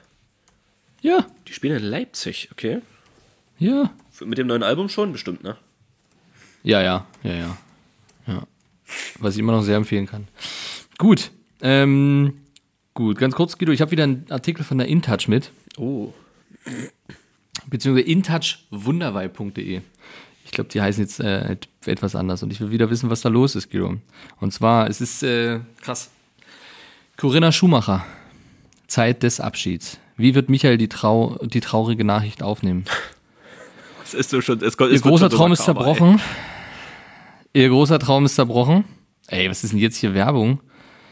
Ja, 1.01 1.25
Die 1.47 1.53
spielen 1.53 1.77
in 1.77 1.83
Leipzig, 1.83 2.49
okay. 2.51 2.81
ja. 3.59 3.91
Mit 4.23 4.37
dem 4.37 4.47
neuen 4.47 4.61
Album 4.63 4.89
schon, 4.89 5.11
bestimmt, 5.13 5.43
ne? 5.43 5.55
Ja, 6.63 6.81
ja, 6.81 7.07
ja, 7.23 7.33
ja. 7.33 7.57
ja. 8.27 8.43
Was 9.19 9.33
ich 9.35 9.39
immer 9.39 9.53
noch 9.53 9.63
sehr 9.63 9.77
empfehlen 9.77 10.05
kann. 10.05 10.27
Gut. 10.97 11.31
Ähm, 11.61 12.33
gut, 12.93 13.17
ganz 13.17 13.33
kurz, 13.35 13.57
Guido, 13.57 13.71
ich 13.71 13.81
habe 13.81 13.91
wieder 13.91 14.03
einen 14.03 14.25
Artikel 14.29 14.63
von 14.63 14.77
der 14.77 14.87
InTouch 14.87 15.27
mit, 15.27 15.51
Oh. 15.77 16.13
beziehungsweise 17.67 18.07
intouchwunderweib.de. 18.07 19.81
Ich 20.45 20.51
glaube, 20.51 20.69
die 20.69 20.81
heißen 20.81 21.03
jetzt 21.03 21.19
äh, 21.19 21.55
etwas 21.85 22.15
anders 22.15 22.43
und 22.43 22.51
ich 22.51 22.59
will 22.59 22.71
wieder 22.71 22.89
wissen, 22.89 23.09
was 23.09 23.21
da 23.21 23.29
los 23.29 23.55
ist, 23.55 23.71
Guido. 23.71 23.97
Und 24.39 24.51
zwar, 24.53 24.87
es 24.89 25.01
ist 25.01 25.23
äh, 25.23 25.59
krass. 25.81 26.11
Corinna 27.21 27.51
Schumacher, 27.51 28.03
Zeit 28.87 29.21
des 29.21 29.39
Abschieds. 29.39 29.99
Wie 30.17 30.33
wird 30.33 30.49
Michael 30.49 30.79
die, 30.79 30.89
Trau 30.89 31.37
die 31.43 31.59
traurige 31.59 32.03
Nachricht 32.03 32.41
aufnehmen? 32.41 32.85
Es 34.03 34.15
ist 34.15 34.31
so 34.31 34.41
schon, 34.41 34.57
es, 34.57 34.73
es 34.73 34.91
Ihr 34.91 34.99
großer 34.99 35.29
so 35.29 35.37
Traum 35.37 35.51
ist 35.51 35.63
zerbrochen. 35.63 36.19
Ihr 37.53 37.69
großer 37.69 37.99
Traum 37.99 38.25
ist 38.25 38.35
zerbrochen. 38.35 38.83
Ey, 39.27 39.47
was 39.49 39.63
ist 39.63 39.71
denn 39.71 39.79
jetzt 39.79 39.97
hier 39.97 40.15
Werbung? 40.15 40.59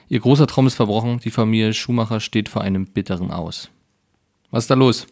Ihr 0.09 0.19
großer 0.19 0.47
Traum 0.47 0.65
ist 0.65 0.73
verbrochen. 0.73 1.19
Die 1.23 1.29
Familie 1.29 1.73
Schumacher 1.73 2.19
steht 2.19 2.49
vor 2.49 2.63
einem 2.63 2.87
bitteren 2.87 3.29
Aus. 3.29 3.69
Was 4.49 4.63
ist 4.63 4.71
da 4.71 4.73
los? 4.73 5.05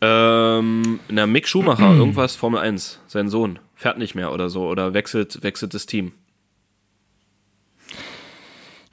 ey. 0.00 0.08
Ähm, 0.08 1.00
na, 1.08 1.26
Mick 1.26 1.48
Schumacher, 1.48 1.94
irgendwas 1.96 2.36
Formel 2.36 2.60
1, 2.60 3.00
sein 3.06 3.28
Sohn, 3.28 3.58
fährt 3.74 3.96
nicht 3.96 4.14
mehr 4.14 4.32
oder 4.32 4.50
so 4.50 4.68
oder 4.68 4.92
wechselt, 4.92 5.42
wechselt 5.42 5.72
das 5.72 5.86
Team. 5.86 6.12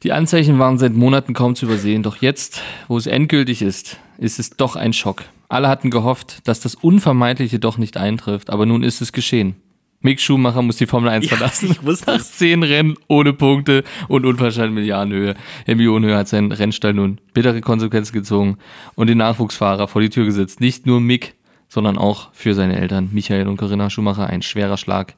Die 0.04 0.14
Anzeichen 0.14 0.60
waren 0.60 0.78
seit 0.78 0.94
Monaten 0.94 1.34
kaum 1.34 1.56
zu 1.56 1.66
übersehen, 1.66 2.04
doch 2.04 2.18
jetzt, 2.18 2.62
wo 2.88 2.98
es 2.98 3.06
endgültig 3.06 3.62
ist, 3.62 3.98
ist 4.18 4.40
es 4.40 4.52
doch 4.52 4.76
ein 4.76 4.94
Schock. 4.94 5.24
Alle 5.50 5.68
hatten 5.68 5.90
gehofft, 5.90 6.48
dass 6.48 6.60
das 6.62 6.76
Unvermeidliche 6.76 7.60
doch 7.60 7.78
nicht 7.78 7.98
eintrifft, 7.98 8.50
aber 8.50 8.66
nun 8.66 8.84
ist 8.84 9.02
es 9.02 9.12
geschehen. 9.12 9.56
Mick 10.02 10.22
Schumacher 10.22 10.62
muss 10.62 10.78
die 10.78 10.86
Formel 10.86 11.10
1 11.10 11.30
Ja, 11.30 11.36
verlassen. 11.36 11.72
ich 11.72 11.84
wusste 11.84 12.12
Nach 12.12 12.24
zehn 12.24 12.64
Rennen 12.64 12.96
ohne 13.10 13.34
Punkte 13.34 13.84
und 14.08 14.26
unwahrscheinlich 14.26 14.76
Milliardenhöhe. 14.76 15.36
In 15.66 15.76
Millionenhöhe 15.78 16.16
hat 16.16 16.30
sein 16.30 16.54
Rennstall 16.54 16.94
nun 16.94 17.20
bittere 17.34 17.60
Konsequenzen 17.60 18.14
gezogen 18.14 18.58
und 18.96 19.08
den 19.08 19.18
Nachwuchsfahrer 19.18 19.90
vor 19.90 20.02
die 20.02 20.10
Tür 20.10 20.24
gesetzt. 20.24 20.62
Nicht 20.62 20.86
nur 20.86 21.02
Mick, 21.02 21.36
sondern 21.70 21.98
auch 22.00 22.30
für 22.34 22.56
seine 22.56 22.80
Eltern, 22.80 23.10
Michael 23.12 23.48
und 23.48 23.58
Corinna 23.58 23.90
Schumacher, 23.92 24.26
ein 24.28 24.42
schwerer 24.42 24.76
Schlag, 24.76 25.14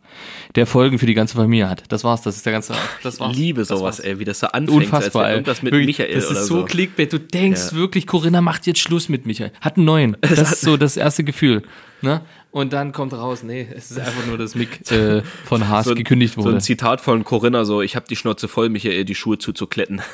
der 0.56 0.68
Folgen 0.68 1.00
für 1.00 1.06
die 1.06 1.14
ganze 1.14 1.36
Familie 1.38 1.70
hat. 1.70 1.84
Das 1.88 2.04
war's, 2.04 2.22
das 2.24 2.36
ist 2.36 2.46
der 2.46 2.52
ganze, 2.54 2.74
das 3.04 3.22
war's. 3.22 3.36
Liebe 3.38 3.62
Das 3.62 3.70
sowas, 3.70 4.00
ey, 4.02 4.20
wie 4.20 4.26
das 4.26 4.42
so 4.42 4.48
anfängt, 4.48 4.70
Unfassbar, 4.84 5.24
als 5.26 5.34
irgendwas 5.36 5.62
mit 5.64 5.72
Wirklich, 5.74 5.98
Michael 6.00 6.14
Das 6.14 6.30
ist 6.30 6.48
so, 6.48 6.60
so. 6.60 6.66
Clickbait. 6.66 7.14
Du 7.14 7.20
denkst 7.20 7.72
Ja. 7.72 7.78
wirklich, 7.78 8.06
Corinna 8.06 8.42
macht 8.42 8.68
jetzt 8.68 8.80
Schluss 8.80 9.08
mit 9.08 9.26
Michael. 9.26 9.52
Hat 9.62 9.78
einen 9.78 9.86
neuen. 9.86 10.18
Das 10.30 10.52
ist 10.52 10.62
so 10.62 10.76
das 10.76 10.98
erste 10.98 11.24
Gefühl. 11.24 11.64
Ne? 12.02 12.22
Und 12.52 12.74
dann 12.74 12.92
kommt 12.92 13.14
raus, 13.14 13.44
nee, 13.44 13.66
es 13.74 13.92
ist 13.92 14.00
einfach 14.00 14.26
nur, 14.28 14.38
dass 14.38 14.56
Mick 14.56 14.92
äh, 14.92 15.22
von 15.46 15.70
Haas 15.70 15.86
so, 15.88 15.96
gekündigt 15.96 16.34
So 16.34 16.44
wurde. 16.44 16.56
ein 16.56 16.62
Zitat 16.62 17.00
von 17.00 17.24
Corinna, 17.24 17.64
so, 17.64 17.82
ich 17.82 17.96
hab 17.96 18.10
die 18.10 18.18
Schnauze 18.18 18.50
voll, 18.50 18.68
Michael, 18.68 19.06
die 19.06 19.16
Schuhe 19.16 19.38
zuzukletten. 19.38 20.02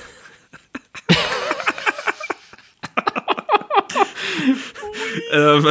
ähm, 5.34 5.66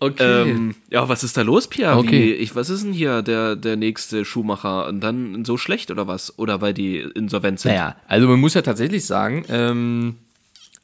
okay. 0.00 0.42
ähm, 0.50 0.74
ja, 0.90 1.08
was 1.08 1.24
ist 1.24 1.36
da 1.36 1.42
los, 1.42 1.68
Pia? 1.68 1.94
Wie, 1.96 2.00
Okay. 2.00 2.32
ich, 2.32 2.54
was 2.54 2.70
ist 2.70 2.84
denn 2.84 2.92
hier 2.92 3.22
der, 3.22 3.56
der 3.56 3.76
nächste 3.76 4.24
Schuhmacher? 4.24 4.86
Und 4.86 5.00
dann 5.00 5.44
so 5.44 5.56
schlecht 5.56 5.90
oder 5.90 6.06
was? 6.06 6.38
Oder 6.38 6.60
weil 6.60 6.74
die 6.74 6.98
insolvent 6.98 7.60
sind? 7.60 7.72
Naja, 7.72 7.96
also 8.06 8.28
man 8.28 8.40
muss 8.40 8.54
ja 8.54 8.62
tatsächlich 8.62 9.06
sagen, 9.06 9.44
ähm, 9.48 10.16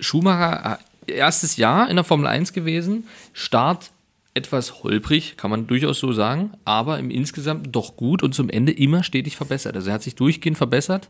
Schumacher, 0.01 0.79
äh, 1.07 1.12
erstes 1.12 1.57
Jahr 1.57 1.88
in 1.88 1.96
der 1.96 2.05
Formel 2.05 2.27
1 2.27 2.53
gewesen, 2.53 3.05
Start 3.33 3.90
etwas 4.35 4.83
holprig, 4.83 5.37
kann 5.37 5.51
man 5.51 5.66
durchaus 5.66 5.98
so 5.98 6.12
sagen, 6.12 6.53
aber 6.64 6.98
im 6.98 7.11
Insgesamt 7.11 7.75
doch 7.75 7.96
gut 7.96 8.22
und 8.22 8.35
zum 8.35 8.48
Ende 8.48 8.72
immer 8.72 9.05
stetig 9.05 9.37
verbessert. 9.37 9.77
Also 9.77 9.90
er 9.90 9.94
hat 9.94 10.03
sich 10.03 10.14
durchgehend 10.14 10.57
verbessert 10.57 11.09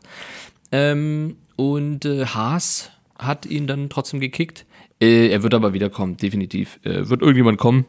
ähm, 0.73 1.37
und 1.55 2.03
äh, 2.03 2.25
Haas 2.25 2.89
hat 3.17 3.45
ihn 3.45 3.67
dann 3.67 3.89
trotzdem 3.89 4.19
gekickt. 4.19 4.65
Äh, 5.01 5.29
er 5.29 5.43
wird 5.43 5.53
aber 5.53 5.73
wiederkommen, 5.73 6.17
definitiv. 6.17 6.79
Äh, 6.83 7.09
wird 7.09 7.21
irgendjemand 7.21 7.57
kommen, 7.59 7.85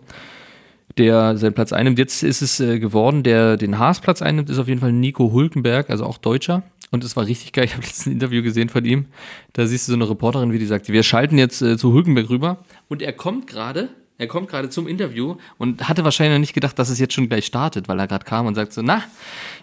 der 0.98 1.36
seinen 1.36 1.54
Platz 1.54 1.72
einnimmt. 1.72 1.98
Jetzt 1.98 2.22
ist 2.22 2.42
es 2.42 2.60
äh, 2.60 2.78
geworden, 2.78 3.22
der 3.22 3.56
den 3.56 3.78
Haas-Platz 3.78 4.22
einnimmt, 4.22 4.50
ist 4.50 4.58
auf 4.58 4.68
jeden 4.68 4.80
Fall 4.80 4.92
Nico 4.92 5.32
Hulkenberg, 5.32 5.90
also 5.90 6.04
auch 6.04 6.18
Deutscher. 6.18 6.62
Und 6.90 7.02
es 7.02 7.16
war 7.16 7.26
richtig 7.26 7.52
geil. 7.52 7.64
Ich 7.66 7.72
habe 7.72 7.82
letztens 7.82 8.06
ein 8.06 8.12
Interview 8.12 8.42
gesehen 8.42 8.68
von 8.68 8.84
ihm. 8.84 9.06
Da 9.52 9.66
siehst 9.66 9.88
du 9.88 9.92
so 9.92 9.96
eine 9.96 10.08
Reporterin, 10.08 10.52
wie 10.52 10.58
die 10.58 10.66
sagt, 10.66 10.88
wir 10.88 11.02
schalten 11.02 11.38
jetzt 11.38 11.60
äh, 11.62 11.76
zu 11.76 11.92
Hulkenberg 11.92 12.28
rüber. 12.30 12.58
Und 12.88 13.02
er 13.02 13.12
kommt 13.12 13.46
gerade 13.46 13.88
Er 14.16 14.28
kommt 14.28 14.48
gerade 14.48 14.68
zum 14.70 14.86
Interview 14.86 15.36
und 15.58 15.88
hatte 15.88 16.04
wahrscheinlich 16.04 16.34
noch 16.34 16.40
nicht 16.40 16.54
gedacht, 16.54 16.78
dass 16.78 16.88
es 16.88 17.00
jetzt 17.00 17.14
schon 17.14 17.28
gleich 17.28 17.46
startet, 17.46 17.88
weil 17.88 17.98
er 17.98 18.06
gerade 18.06 18.24
kam 18.24 18.46
und 18.46 18.54
sagt 18.54 18.72
so, 18.72 18.80
na, 18.80 19.02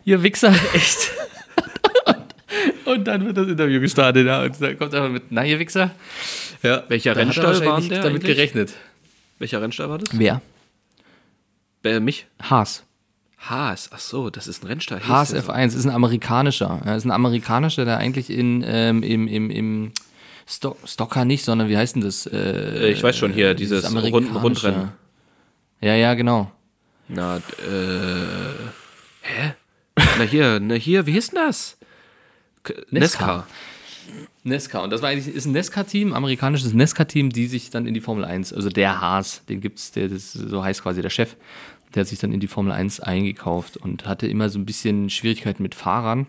ihr 0.04 0.24
Wichser, 0.24 0.54
echt. 0.74 1.12
Und 2.86 3.06
dann 3.06 3.26
wird 3.26 3.38
das 3.38 3.48
Interview 3.48 3.80
gestartet, 3.80 4.26
ja. 4.28 4.44
Und 4.44 4.62
dann 4.62 4.78
kommt 4.78 4.94
er 4.94 5.02
einfach 5.04 5.14
mit, 5.14 5.24
na, 5.30 5.46
ihr 5.46 5.60
Wichser. 5.60 5.92
Ja, 6.64 6.84
Welcher 6.88 7.14
da 7.14 7.22
Rennstall 7.22 7.46
wahrscheinlich 7.46 7.70
war 7.70 7.80
nicht 7.80 7.92
der 7.92 8.04
damit 8.04 8.24
eigentlich? 8.24 8.36
gerechnet. 8.36 8.74
Welcher 9.40 9.62
Rennstall 9.62 9.90
war 9.90 9.98
das? 9.98 10.10
Wer? 10.14 10.42
Äh, 11.84 12.00
mich? 12.00 12.28
Haas. 12.42 12.84
Haas. 13.40 13.90
Ach 13.92 14.00
so, 14.00 14.30
das 14.30 14.48
ist 14.48 14.64
ein 14.64 14.68
Rennstall. 14.68 15.02
Haas 15.08 15.32
der 15.32 15.42
so? 15.42 15.52
F1 15.52 15.68
ist 15.76 15.86
ein 15.86 15.90
amerikanischer. 15.92 16.82
Ja, 16.86 16.96
ist 16.96 17.06
ein 17.06 17.12
amerikanischer, 17.12 17.86
der 17.86 17.98
eigentlich 17.98 18.30
in, 18.30 18.64
ähm, 18.68 19.02
im, 19.02 19.28
im, 19.28 19.50
im 19.50 19.92
Sto 20.48 20.78
Stocker 20.86 21.26
nicht, 21.26 21.44
sondern 21.44 21.68
wie 21.70 21.78
heißt 21.78 21.96
denn 21.96 22.04
das? 22.04 22.28
Äh, 22.28 22.38
Äh, 22.38 22.92
ich 22.92 23.02
weiß 23.02 23.18
schon 23.18 23.34
hier, 23.34 23.56
dieses 23.56 23.84
Rund 23.86 23.98
amerikanische. 23.98 24.40
Rundrennen. 24.42 24.90
Ja, 25.82 25.96
ja, 25.96 26.14
genau. 26.14 26.52
Na, 27.08 27.38
äh. 27.38 27.42
Hä? 29.22 29.54
Na 30.18 30.24
hier, 30.24 30.60
na 30.60 30.76
hier, 30.76 31.06
wie 31.08 31.14
hieß 31.14 31.30
denn 31.32 31.40
das? 31.48 31.78
Nesca. 32.90 33.48
Nesca. 34.44 34.80
Und 34.80 34.92
das 34.92 35.02
war 35.02 35.10
eigentlich 35.10 35.34
ist 35.34 35.46
ein 35.46 35.52
Nesca-Team, 35.52 36.14
amerikanisches 36.14 36.74
Nesca-Team, 36.74 37.30
die 37.30 37.48
sich 37.48 37.70
dann 37.70 37.86
in 37.86 37.94
die 37.94 38.02
Formel 38.02 38.26
1, 38.26 38.54
also 38.54 38.70
der 38.70 39.02
Haas, 39.02 39.44
den 39.48 39.62
gibt's, 39.62 39.92
der 39.92 40.10
das 40.10 40.34
so 40.34 40.64
heißt 40.64 40.82
quasi 40.82 41.02
der 41.02 41.10
Chef, 41.10 41.36
der 41.94 42.02
hat 42.02 42.08
sich 42.08 42.20
dann 42.20 42.32
in 42.32 42.40
die 42.40 42.48
Formel 42.48 42.72
1 42.72 43.00
eingekauft 43.02 43.78
und 43.78 44.08
hatte 44.08 44.28
immer 44.28 44.50
so 44.50 44.60
ein 44.60 44.66
bisschen 44.66 45.10
Schwierigkeiten 45.10 45.64
mit 45.64 45.76
Fahrern. 45.76 46.28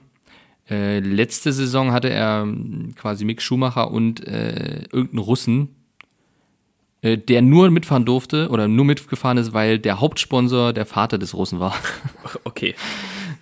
Äh, 0.68 1.00
letzte 1.00 1.52
Saison 1.52 1.92
hatte 1.92 2.10
er 2.10 2.42
ähm, 2.42 2.94
quasi 2.96 3.24
Mick 3.24 3.42
Schumacher 3.42 3.90
und 3.90 4.26
äh, 4.26 4.84
irgendeinen 4.92 5.18
Russen, 5.18 5.68
äh, 7.00 7.18
der 7.18 7.42
nur 7.42 7.70
mitfahren 7.70 8.04
durfte 8.04 8.48
oder 8.48 8.68
nur 8.68 8.84
mitgefahren 8.84 9.38
ist, 9.38 9.52
weil 9.52 9.78
der 9.78 10.00
Hauptsponsor 10.00 10.72
der 10.72 10.86
Vater 10.86 11.18
des 11.18 11.34
Russen 11.34 11.60
war. 11.60 11.74
Okay. 12.44 12.74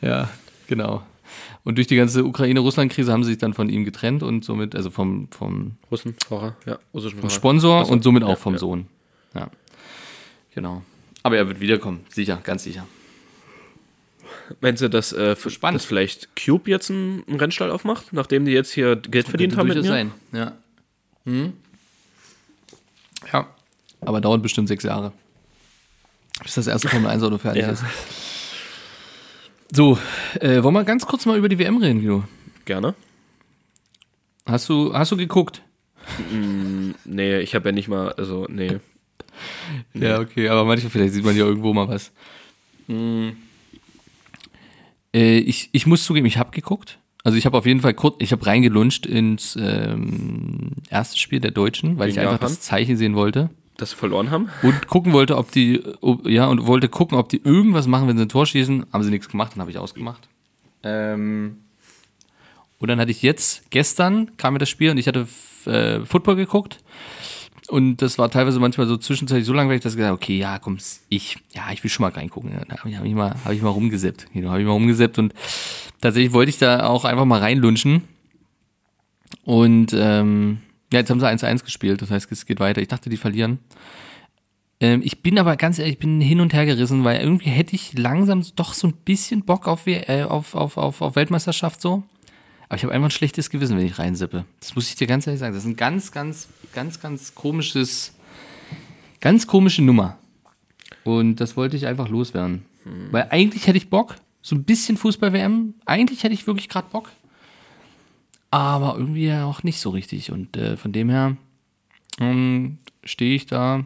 Ja, 0.01 0.31
genau. 0.67 1.03
Und 1.65 1.77
durch 1.77 1.87
die 1.87 1.97
ganze 1.97 2.25
Ukraine-Russland-Krise 2.25 3.13
haben 3.13 3.23
sie 3.23 3.31
sich 3.31 3.39
dann 3.39 3.53
von 3.53 3.69
ihm 3.69 3.85
getrennt 3.85 4.23
und 4.23 4.45
somit, 4.45 4.75
also 4.75 4.91
vom, 4.91 5.29
vom 5.31 5.73
Russen, 5.91 6.15
Fahrer, 6.27 6.57
ja, 6.67 6.79
russischen 6.95 7.19
Fahrer. 7.19 7.31
Sponsor 7.31 7.85
so. 7.85 7.93
und 7.93 8.03
somit 8.03 8.23
auch 8.23 8.39
vom 8.39 8.55
ja. 8.55 8.59
Sohn. 8.59 8.87
Ja. 9.35 9.51
Genau. 10.55 10.83
Aber 11.23 11.37
er 11.37 11.47
wird 11.49 11.61
wiederkommen, 11.61 12.01
sicher, 12.09 12.41
ganz 12.43 12.65
sicher. 12.65 12.87
Meinst 14.61 14.83
du, 14.83 14.89
dass, 14.89 15.13
äh, 15.13 15.37
Gespannt. 15.41 15.75
dass 15.75 15.85
vielleicht 15.85 16.35
Cube 16.35 16.71
jetzt 16.71 16.91
einen, 16.91 17.23
Rennstall 17.29 17.71
aufmacht, 17.71 18.13
nachdem 18.13 18.47
die 18.47 18.53
jetzt 18.53 18.73
hier 18.73 18.97
Geld 18.97 19.29
verdient 19.29 19.57
haben 19.57 19.69
mit 19.69 19.77
mir? 19.77 19.85
sein, 19.85 20.13
ja. 20.33 20.53
Hm? 21.25 21.53
Ja. 23.33 23.49
Aber 24.01 24.21
dauert 24.21 24.43
bestimmt 24.43 24.69
sechs 24.69 24.83
Jahre. 24.83 25.13
Bis 26.43 26.55
das 26.55 26.67
erste 26.67 26.89
Formel 26.89 27.11
1 27.11 27.23
Auto 27.23 27.37
fertig 27.37 27.63
Ja. 27.63 27.71
ist. 27.71 27.85
So, 29.73 29.99
äh, 30.41 30.63
wollen 30.63 30.75
wir 30.75 30.85
ganz 30.85 31.07
kurz 31.07 31.27
mal 31.27 31.39
über 31.39 31.49
die 31.49 31.59
WM 31.59 31.77
reden, 31.77 32.01
Guido? 32.01 32.25
Gerne. 32.65 32.95
Hast 34.47 34.69
du, 34.69 34.93
hast 34.93 35.13
du 35.13 35.17
geguckt? 35.17 35.63
Nee, 37.05 37.39
ich 37.39 37.55
habe 37.55 37.69
ja 37.69 37.73
nicht 37.73 37.89
mal, 37.89 38.13
also, 38.13 38.47
nee. 38.49 38.79
Ja, 39.95 40.19
okay, 40.19 40.49
aber 40.49 40.65
manchmal 40.65 40.91
vielleicht 40.91 41.15
sieht 41.15 41.25
man 41.25 41.37
ja 41.37 41.45
irgendwo 41.47 41.73
mal 41.73 41.89
was. 41.89 42.13
Hm. 42.89 43.37
Äh, 45.15 45.39
ich, 45.39 45.71
ich 45.73 45.87
muss 45.87 46.05
zugeben, 46.05 46.27
ich 46.27 46.37
habe 46.37 46.51
geguckt. 46.51 46.99
Also 47.23 47.39
ich 47.39 47.47
habe 47.47 47.57
auf 47.57 47.65
jeden 47.65 47.81
Fall 47.81 47.95
kurz, 47.95 48.17
ich 48.19 48.33
habe 48.33 48.45
reingelunscht 48.45 49.07
ins 49.07 49.57
ähm, 49.59 50.73
erste 50.91 51.19
Spiel 51.19 51.41
der 51.41 51.53
Deutschen, 51.53 51.99
weil 51.99 52.09
Gegen 52.09 52.19
ich 52.19 52.21
einfach 52.21 52.33
Japan? 52.35 52.49
das 52.49 52.61
Zeichen 52.61 52.97
sehen 52.97 53.15
wollte 53.15 53.51
Dass 53.81 53.91
sie 53.91 53.97
verloren 53.97 54.31
haben? 54.31 54.51
und 54.63 54.87
gucken 54.89 55.13
wollte, 55.13 55.37
ob 55.37 55.51
die, 55.51 55.83
ob, 56.01 56.27
ja, 56.29 56.47
und 56.47 56.67
wollte 56.67 56.89
gucken, 56.89 57.17
ob 57.17 57.29
die 57.29 57.41
irgendwas 57.43 57.87
machen, 57.87 58.09
wenn 58.09 58.17
sie 58.17 58.25
ein 58.25 58.29
Tor 58.29 58.47
schießen. 58.47 58.87
Haben 58.93 59.03
sie 59.03 59.11
nichts 59.11 59.29
gemacht, 59.29 59.53
dann 59.55 59.61
habe 59.61 59.71
ich 59.71 59.79
ausgemacht. 59.79 60.29
Ähm, 60.83 61.59
und 62.79 62.89
dann 62.89 63.01
hatte 63.01 63.11
ich 63.11 63.23
jetzt, 63.23 63.71
gestern 63.71 64.37
kam 64.37 64.55
mir 64.55 64.59
das 64.59 64.69
Spiel 64.69 64.91
und 64.91 64.99
ich 64.99 65.07
hatte 65.07 65.27
äh, 65.67 66.01
Football 66.05 66.37
geguckt. 66.37 66.79
Und 67.69 68.03
das 68.03 68.19
war 68.19 68.31
teilweise 68.31 68.59
manchmal 68.59 68.87
so 68.87 68.97
zwischenzeitlich 68.97 69.47
so 69.47 69.53
langweilig, 69.53 69.83
dass 69.83 69.93
ich 69.93 69.97
gesagt 69.97 70.11
habe, 70.11 70.21
okay, 70.21 70.39
ja, 70.39 70.59
komm, 70.59 70.79
ich, 71.09 71.39
ja, 71.55 71.71
ich 71.73 71.85
will 71.85 71.91
schon 71.91 72.03
mal 72.03 72.11
reingucken. 72.11 72.51
Da 72.51 72.79
habe 72.79 72.91
ich, 72.91 72.97
hab 72.97 73.05
ich 73.05 73.15
mal, 73.15 73.37
habe 73.45 73.55
ich 73.55 73.63
mal 73.63 73.69
rumgesippt. 73.71 74.27
Genau, 74.33 74.51
habe 74.51 74.61
ich 74.61 74.67
mal 74.67 74.73
rumgesippt 74.73 75.19
und 75.19 75.35
tatsächlich 76.01 76.33
wollte 76.33 76.51
ich 76.51 76.59
da 76.59 76.87
auch 76.87 77.05
einfach 77.05 77.25
mal 77.25 77.39
reinlunschen. 77.39 78.03
Und 79.45 79.95
ähm, 79.95 80.59
ja, 80.93 81.01
jetzt 81.01 81.11
haben 81.11 81.21
sie 81.21 81.27
1-1 81.29 81.65
gespielt, 81.65 82.03
das 82.03 82.11
heißt, 82.11 82.31
es 82.33 82.47
geht 82.47 82.61
weiter. 82.61 82.81
Ich 82.81 82.89
dachte, 82.89 83.11
die 83.11 83.17
verlieren. 83.17 83.59
Ähm, 84.81 85.03
ich 85.05 85.23
bin 85.23 85.39
aber 85.39 85.57
ganz 85.57 85.79
ehrlich, 85.79 85.95
ich 85.95 85.99
bin 85.99 86.21
hin 86.21 86.41
und 86.41 86.53
her 86.53 86.67
gerissen, 86.67 87.05
weil 87.05 87.21
irgendwie 87.21 87.51
hätte 87.51 87.77
ich 87.77 87.97
langsam 87.97 88.45
doch 88.57 88.73
so 88.73 88.89
ein 88.89 88.95
bisschen 89.05 89.43
Bock 89.45 89.69
auf, 89.69 89.87
äh, 89.87 90.25
auf, 90.25 90.55
auf, 90.55 90.77
auf, 90.77 91.01
auf 91.03 91.17
Weltmeisterschaft 91.17 91.81
so. 91.81 92.03
Aber 92.69 92.77
ich 92.77 92.85
habe 92.85 92.95
einfach 92.95 93.09
ein 93.09 93.13
schlechtes 93.13 93.51
Gewissen, 93.51 93.77
wenn 93.77 93.87
ich 93.87 93.99
reinsippe. 93.99 94.45
Das 94.61 94.75
muss 94.75 94.89
ich 94.89 94.95
dir 94.95 95.07
ganz 95.07 95.27
ehrlich 95.27 95.41
sagen. 95.41 95.55
Das 95.55 95.65
ist 95.65 95.69
ein 95.69 95.77
ganz, 95.77 96.13
ganz, 96.13 96.49
ganz, 96.73 97.01
ganz 97.01 97.35
komisches, 97.35 98.15
ganz 99.21 99.47
komische 99.47 99.83
Nummer. 99.83 100.19
Und 101.05 101.37
das 101.37 101.57
wollte 101.57 101.77
ich 101.77 101.87
einfach 101.87 102.09
loswerden. 102.09 102.65
Weil 103.11 103.27
eigentlich 103.31 103.67
hätte 103.67 103.77
ich 103.77 103.91
Bock, 103.91 104.17
so 104.41 104.55
ein 104.55 104.65
bisschen 104.65 104.97
Fußball-WM. 104.97 105.75
Eigentlich 105.85 106.23
hätte 106.23 106.35
ich 106.35 106.47
wirklich 106.47 106.69
gerade 106.69 106.89
Bock. 106.91 107.11
Aber 108.51 108.97
irgendwie 108.99 109.27
ja 109.27 109.45
auch 109.45 109.63
nicht 109.63 109.81
so 109.81 109.91
richtig. 109.91 110.33
Und 110.33 110.57
äh, 110.57 110.77
von 110.77 110.93
dem 110.93 111.09
her 111.09 111.37
ähm, 112.19 112.79
stehe 113.05 113.35
ich 113.37 113.47
da 113.47 113.85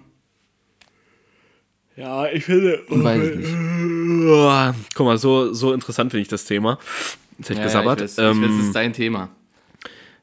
Ja, 1.97 2.27
ich 2.29 2.45
finde. 2.45 2.83
und 2.89 3.05
weiß 3.05 3.23
es 3.23 3.37
nicht. 3.37 4.95
Guck 4.95 5.07
mal, 5.07 5.19
so, 5.19 5.53
so 5.53 5.73
interessant 5.73 6.11
finde 6.13 6.23
ich 6.23 6.29
das 6.29 6.45
Thema. 6.45 6.79
Jetzt 7.39 7.51
hätte 7.51 7.61
ich 7.61 7.67
gesabbert. 7.67 8.01
ich 8.01 8.05
weiß, 8.05 8.13
ich 8.13 8.19
weiß, 8.19 8.41
das 8.41 8.51
ähm, 8.51 8.61
ist 8.61 8.73
dein 8.75 8.93
Thema. 8.93 9.29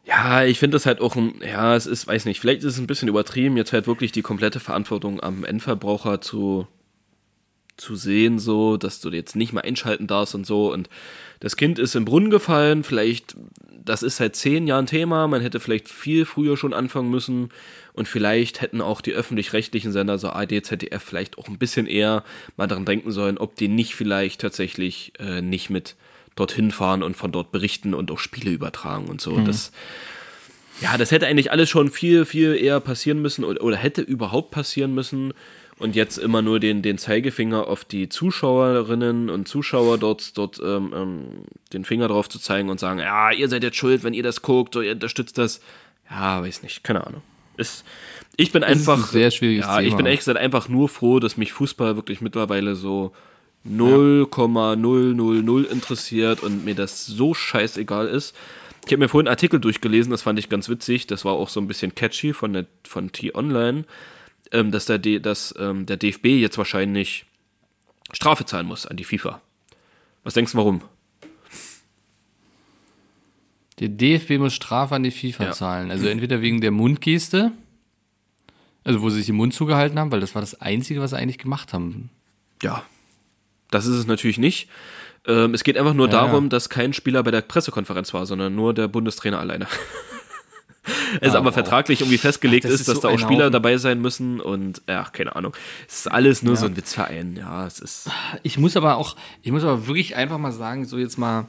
ja, 0.06 0.44
ich 0.44 0.58
finde 0.60 0.76
das 0.76 0.86
halt 0.86 1.02
auch 1.02 1.16
ein, 1.16 1.36
ja, 1.46 1.76
es 1.76 1.86
ist, 1.86 2.08
weiß 2.08 2.26
nicht, 2.26 2.40
vielleicht 2.40 2.64
ist 2.64 2.74
es 2.74 2.80
ein 2.80 2.88
bisschen 2.88 3.10
übertrieben, 3.10 3.58
jetzt 3.58 3.74
halt 3.74 3.86
wirklich 3.86 4.12
die 4.12 4.22
komplette 4.24 4.60
Verantwortung 4.60 5.22
am 5.22 5.44
Endverbraucher 5.44 6.20
zu, 6.22 6.68
zu 7.78 7.96
sehen, 7.96 8.40
so, 8.40 8.78
dass 8.78 9.02
du 9.02 9.10
jetzt 9.10 9.36
nicht 9.36 9.54
mal 9.54 9.62
einschalten 9.62 10.08
darfst 10.08 10.36
und 10.36 10.46
so. 10.46 10.72
Und 10.72 10.90
das 11.40 11.56
Kind 11.56 11.80
ist 11.80 11.96
im 11.96 12.06
Brunnen 12.06 12.30
gefallen, 12.30 12.84
vielleicht, 12.84 13.36
das 13.84 14.04
ist 14.04 14.18
seit 14.18 14.36
zehn 14.36 14.68
Jahren 14.68 14.86
Thema, 14.86 15.28
man 15.28 15.42
hätte 15.42 15.60
vielleicht 15.60 15.90
viel 15.90 16.26
früher 16.26 16.58
schon 16.58 16.74
anfangen 16.74 17.10
müssen. 17.10 17.50
Und 17.94 18.08
vielleicht 18.08 18.62
hätten 18.62 18.80
auch 18.80 19.02
die 19.02 19.14
öffentlich-rechtlichen 19.14 19.92
Sender, 19.92 20.18
so 20.18 20.30
ARD, 20.30 20.64
ZDF, 20.66 21.04
vielleicht 21.04 21.38
auch 21.38 21.48
ein 21.48 21.58
bisschen 21.58 21.88
eher 21.88 22.24
mal 22.56 22.68
daran 22.68 22.86
denken 22.86 23.12
sollen, 23.12 23.38
ob 23.38 23.56
die 23.56 23.68
nicht 23.68 23.96
vielleicht 23.96 24.42
tatsächlich 24.42 25.14
äh, 25.20 25.42
nicht 25.42 25.70
mit 25.70 25.96
dorthin 26.36 26.72
fahren 26.72 27.04
und 27.04 27.18
von 27.18 27.32
dort 27.32 27.52
berichten 27.52 27.94
und 27.94 28.12
auch 28.12 28.20
Spiele 28.20 28.52
übertragen 28.52 29.08
und 29.08 29.20
so. 29.20 29.40
Das, 29.42 29.72
ja, 30.82 30.98
das 30.98 31.12
hätte 31.12 31.28
eigentlich 31.28 31.52
alles 31.52 31.70
schon 31.70 31.92
viel, 31.92 32.26
viel 32.26 32.56
eher 32.56 32.80
passieren 32.80 33.22
müssen 33.22 33.44
oder, 33.44 33.62
oder 33.62 33.76
hätte 33.76 34.02
überhaupt 34.02 34.52
passieren 34.52 34.94
müssen. 34.94 35.34
Und 35.82 35.96
jetzt 35.96 36.18
immer 36.18 36.44
nur 36.44 36.60
den, 36.60 36.84
den 36.84 37.00
Zeigefinger 37.00 37.68
auf 37.68 37.86
die 37.86 38.08
Zuschauerinnen 38.08 39.32
und 39.32 39.48
Zuschauer 39.48 39.98
dort, 39.98 40.38
dort 40.38 40.60
ähm, 40.64 40.94
ähm, 40.96 41.24
den 41.74 41.86
Finger 41.86 42.08
drauf 42.08 42.30
zu 42.30 42.38
zeigen 42.38 42.70
und 42.70 42.80
sagen, 42.80 43.00
ja, 43.00 43.32
ihr 43.32 43.50
seid 43.50 43.64
jetzt 43.64 43.78
schuld, 43.78 44.04
wenn 44.04 44.14
ihr 44.14 44.22
das 44.22 44.44
guckt, 44.44 44.76
oder 44.76 44.86
ihr 44.86 44.92
unterstützt 44.92 45.40
das. 45.40 45.60
Ja, 46.10 46.44
weiß 46.44 46.62
nicht, 46.62 46.84
keine 46.84 47.08
Ahnung. 47.08 47.24
Ist, 47.58 47.84
ich 48.38 48.52
bin 48.52 48.62
ist 48.62 48.70
einfach. 48.70 48.98
ein 48.98 49.04
sehr 49.12 49.32
schwieriges 49.32 49.66
Ja, 49.66 49.80
ich 49.80 49.88
Thema. 49.88 49.98
bin 49.98 50.06
ehrlich 50.06 50.20
gesagt 50.20 50.38
einfach 50.38 50.70
nur 50.70 50.88
froh, 50.88 51.20
dass 51.20 51.38
mich 51.38 51.52
Fußball 51.52 51.96
wirklich 51.96 52.22
mittlerweile 52.22 52.76
so 52.76 53.12
0,000 53.64 55.72
interessiert 55.72 56.44
und 56.44 56.64
mir 56.64 56.76
das 56.76 57.08
so 57.08 57.34
scheißegal 57.34 58.08
ist. 58.08 58.36
Ich 58.86 58.92
habe 58.92 59.00
mir 59.00 59.10
vorhin 59.10 59.28
einen 59.28 59.34
Artikel 59.34 59.60
durchgelesen, 59.60 60.12
das 60.12 60.22
fand 60.24 60.40
ich 60.40 60.50
ganz 60.50 60.68
witzig. 60.70 61.08
Das 61.08 61.26
war 61.26 61.34
auch 61.34 61.50
so 61.50 61.60
ein 61.60 61.68
bisschen 61.68 61.96
catchy 61.96 62.34
von, 62.34 62.54
der, 62.54 62.66
von 62.84 63.12
T-Online, 63.12 63.86
ähm, 64.52 64.72
dass, 64.72 64.86
der, 64.86 64.98
D, 65.00 65.20
dass 65.20 65.54
ähm, 65.60 65.86
der 65.86 65.98
DFB 65.98 66.26
jetzt 66.28 66.58
wahrscheinlich 66.58 67.26
Strafe 68.14 68.46
zahlen 68.46 68.68
muss 68.68 68.86
an 68.86 68.98
die 68.98 69.04
FIFA. 69.04 69.42
Was 70.24 70.34
denkst 70.34 70.52
du, 70.52 70.58
warum? 70.58 70.82
Der 73.80 73.90
DFB 73.90 74.38
muss 74.38 74.54
Strafe 74.54 74.96
an 74.96 75.04
die 75.04 75.12
FIFA 75.12 75.46
Ja. 75.46 75.52
zahlen. 75.52 75.92
Also 75.92 76.08
entweder 76.08 76.42
wegen 76.42 76.62
der 76.62 76.72
Mundgeste, 76.72 77.52
also 78.84 79.02
wo 79.02 79.10
sie 79.10 79.18
sich 79.18 79.26
den 79.28 79.36
Mund 79.36 79.54
zugehalten 79.54 79.98
haben, 79.98 80.12
weil 80.12 80.20
das 80.20 80.36
war 80.36 80.42
das 80.42 80.60
Einzige, 80.62 81.02
was 81.02 81.12
sie 81.12 81.18
eigentlich 81.18 81.38
gemacht 81.40 81.74
haben. 81.74 82.10
Ja, 82.62 82.84
das 83.72 83.86
ist 83.88 83.96
es 83.96 84.06
natürlich 84.06 84.38
nicht. 84.38 84.70
Ähm, 85.26 85.54
es 85.54 85.64
geht 85.64 85.78
einfach 85.78 85.94
nur 85.94 86.08
Ja, 86.08 86.12
darum, 86.14 86.46
ja. 86.46 86.50
dass 86.50 86.70
kein 86.70 86.94
Spieler 86.94 87.24
bei 87.24 87.32
der 87.32 87.42
Pressekonferenz 87.42 88.14
war, 88.14 88.26
sondern 88.26 88.54
nur 88.56 88.74
der 88.74 88.88
Bundestrainer 88.88 89.40
alleine. 89.40 89.68
es 91.22 91.34
Ah, 91.34 91.38
aber 91.38 91.52
vertraglich 91.52 92.02
irgendwie 92.02 92.18
festgelegt 92.18 92.66
Ach, 92.66 92.72
das 92.72 92.80
ist, 92.82 92.88
dass 92.88 92.96
so 92.98 93.02
da 93.02 93.10
auch 93.10 93.20
Spieler 93.20 93.46
Haufen. 93.46 93.54
dabei 93.54 93.78
sein 93.78 94.02
müssen 94.02 94.40
und 94.40 94.82
ja, 94.88 95.04
keine 95.12 95.36
Ahnung. 95.36 95.56
Es 95.88 96.00
ist 96.00 96.12
alles 96.12 96.42
nur 96.42 96.56
so 96.56 96.66
ein 96.66 96.76
Witzverein, 96.76 97.36
ja, 97.36 97.66
es 97.68 97.80
ist. 97.80 98.10
Ich 98.44 98.58
muss 98.58 98.76
aber 98.76 98.98
auch, 98.98 99.16
ich 99.44 99.52
muss 99.52 99.64
aber 99.64 99.88
wirklich 99.88 100.16
einfach 100.16 100.38
mal 100.38 100.52
sagen, 100.52 100.86
so 100.86 100.98
jetzt 100.98 101.18
mal, 101.18 101.46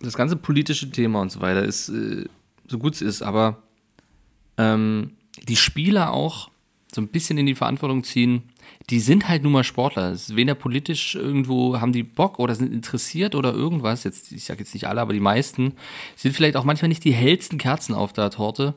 das 0.00 0.16
ganze 0.16 0.36
politische 0.36 0.90
Thema 0.90 1.20
und 1.20 1.30
so 1.30 1.40
weiter 1.40 1.64
ist, 1.64 1.88
äh, 1.88 2.24
so 2.68 2.78
gut 2.78 2.94
es 2.94 3.02
ist, 3.02 3.22
aber 3.22 3.62
ähm, 4.58 5.12
die 5.48 5.56
Spieler 5.56 6.12
auch 6.12 6.50
so 6.92 7.00
ein 7.00 7.08
bisschen 7.08 7.38
in 7.38 7.46
die 7.46 7.54
Verantwortung 7.54 8.04
ziehen. 8.04 8.42
Die 8.90 9.00
sind 9.00 9.28
halt 9.28 9.42
nun 9.42 9.52
mal 9.52 9.64
Sportler. 9.64 10.16
Weder 10.28 10.54
politisch 10.54 11.14
irgendwo 11.14 11.80
haben 11.80 11.92
die 11.92 12.02
Bock 12.02 12.38
oder 12.38 12.54
sind 12.54 12.72
interessiert 12.72 13.34
oder 13.34 13.52
irgendwas. 13.52 14.04
Jetzt, 14.04 14.32
ich 14.32 14.44
sage 14.44 14.60
jetzt 14.60 14.74
nicht 14.74 14.86
alle, 14.86 15.00
aber 15.00 15.12
die 15.12 15.20
meisten 15.20 15.74
sind 16.14 16.34
vielleicht 16.34 16.56
auch 16.56 16.64
manchmal 16.64 16.88
nicht 16.88 17.04
die 17.04 17.12
hellsten 17.12 17.58
Kerzen 17.58 17.94
auf 17.94 18.12
der 18.12 18.30
Torte. 18.30 18.74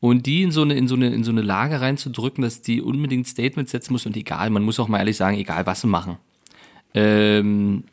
Und 0.00 0.26
die 0.26 0.42
in 0.42 0.50
so 0.50 0.62
eine, 0.62 0.74
in 0.74 0.88
so 0.88 0.96
eine, 0.96 1.14
in 1.14 1.22
so 1.22 1.30
eine 1.30 1.42
Lage 1.42 1.80
reinzudrücken, 1.80 2.42
dass 2.42 2.60
die 2.60 2.82
unbedingt 2.82 3.26
Statements 3.28 3.70
setzen 3.70 3.92
muss 3.92 4.04
und 4.04 4.16
egal, 4.16 4.50
man 4.50 4.64
muss 4.64 4.80
auch 4.80 4.88
mal 4.88 4.98
ehrlich 4.98 5.16
sagen, 5.16 5.36
egal 5.36 5.64
was 5.66 5.80
sie 5.80 5.86
machen. 5.86 6.18
Ähm, 6.94 7.84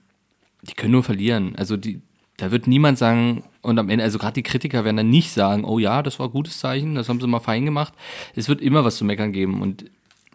die 0.63 0.73
können 0.73 0.91
nur 0.91 1.03
verlieren. 1.03 1.55
Also 1.55 1.77
die, 1.77 2.01
da 2.37 2.51
wird 2.51 2.67
niemand 2.67 2.97
sagen, 2.97 3.43
und 3.61 3.77
am 3.77 3.89
Ende, 3.89 4.03
also 4.03 4.17
gerade 4.17 4.33
die 4.33 4.43
Kritiker 4.43 4.85
werden 4.85 4.97
dann 4.97 5.09
nicht 5.09 5.31
sagen, 5.31 5.65
oh 5.65 5.79
ja, 5.79 6.01
das 6.01 6.19
war 6.19 6.27
ein 6.27 6.31
gutes 6.31 6.59
Zeichen, 6.59 6.95
das 6.95 7.09
haben 7.09 7.19
sie 7.19 7.27
mal 7.27 7.39
fein 7.39 7.65
gemacht. 7.65 7.93
Es 8.35 8.49
wird 8.49 8.61
immer 8.61 8.83
was 8.83 8.97
zu 8.97 9.05
meckern 9.05 9.31
geben. 9.31 9.61
Und 9.61 9.85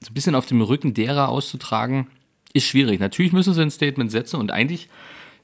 so 0.05 0.11
ein 0.11 0.15
bisschen 0.15 0.35
auf 0.35 0.47
dem 0.47 0.61
Rücken 0.61 0.95
derer 0.95 1.29
auszutragen, 1.29 2.09
ist 2.53 2.67
schwierig. 2.67 3.01
Natürlich 3.01 3.33
müssen 3.33 3.55
sie 3.55 3.63
ein 3.63 3.71
Statement 3.71 4.11
setzen 4.11 4.37
und 4.37 4.51
eigentlich 4.51 4.89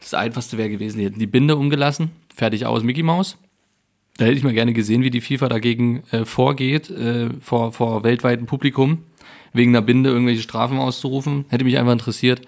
das 0.01 0.15
Einfachste 0.15 0.57
wäre 0.59 0.71
gewesen, 0.71 0.99
die 0.99 1.05
hätten 1.05 1.19
die 1.19 1.27
Binde 1.27 1.57
umgelassen, 1.57 2.11
fertig 2.35 2.67
aus, 2.67 2.83
Mickey 2.83 3.03
Mouse. 3.03 3.37
Da 4.17 4.25
hätte 4.25 4.37
ich 4.37 4.45
mal 4.45 4.53
gerne 4.53 4.73
gesehen, 4.73 5.03
wie 5.03 5.11
die 5.11 5.21
FIFA 5.21 5.49
dagegen 5.49 6.03
äh, 6.11 6.25
vorgeht, 6.25 6.91
äh, 6.91 7.31
vor, 7.41 7.73
vor 7.73 8.03
weltweitem 8.05 8.47
Publikum, 8.47 9.05
wegen 9.53 9.71
einer 9.71 9.83
Binde 9.83 10.11
irgendwelche 10.11 10.43
Strafen 10.43 10.79
auszurufen. 10.79 11.45
Hätte 11.49 11.65
mich 11.65 11.79
einfach 11.79 11.93
interessiert. 11.93 12.43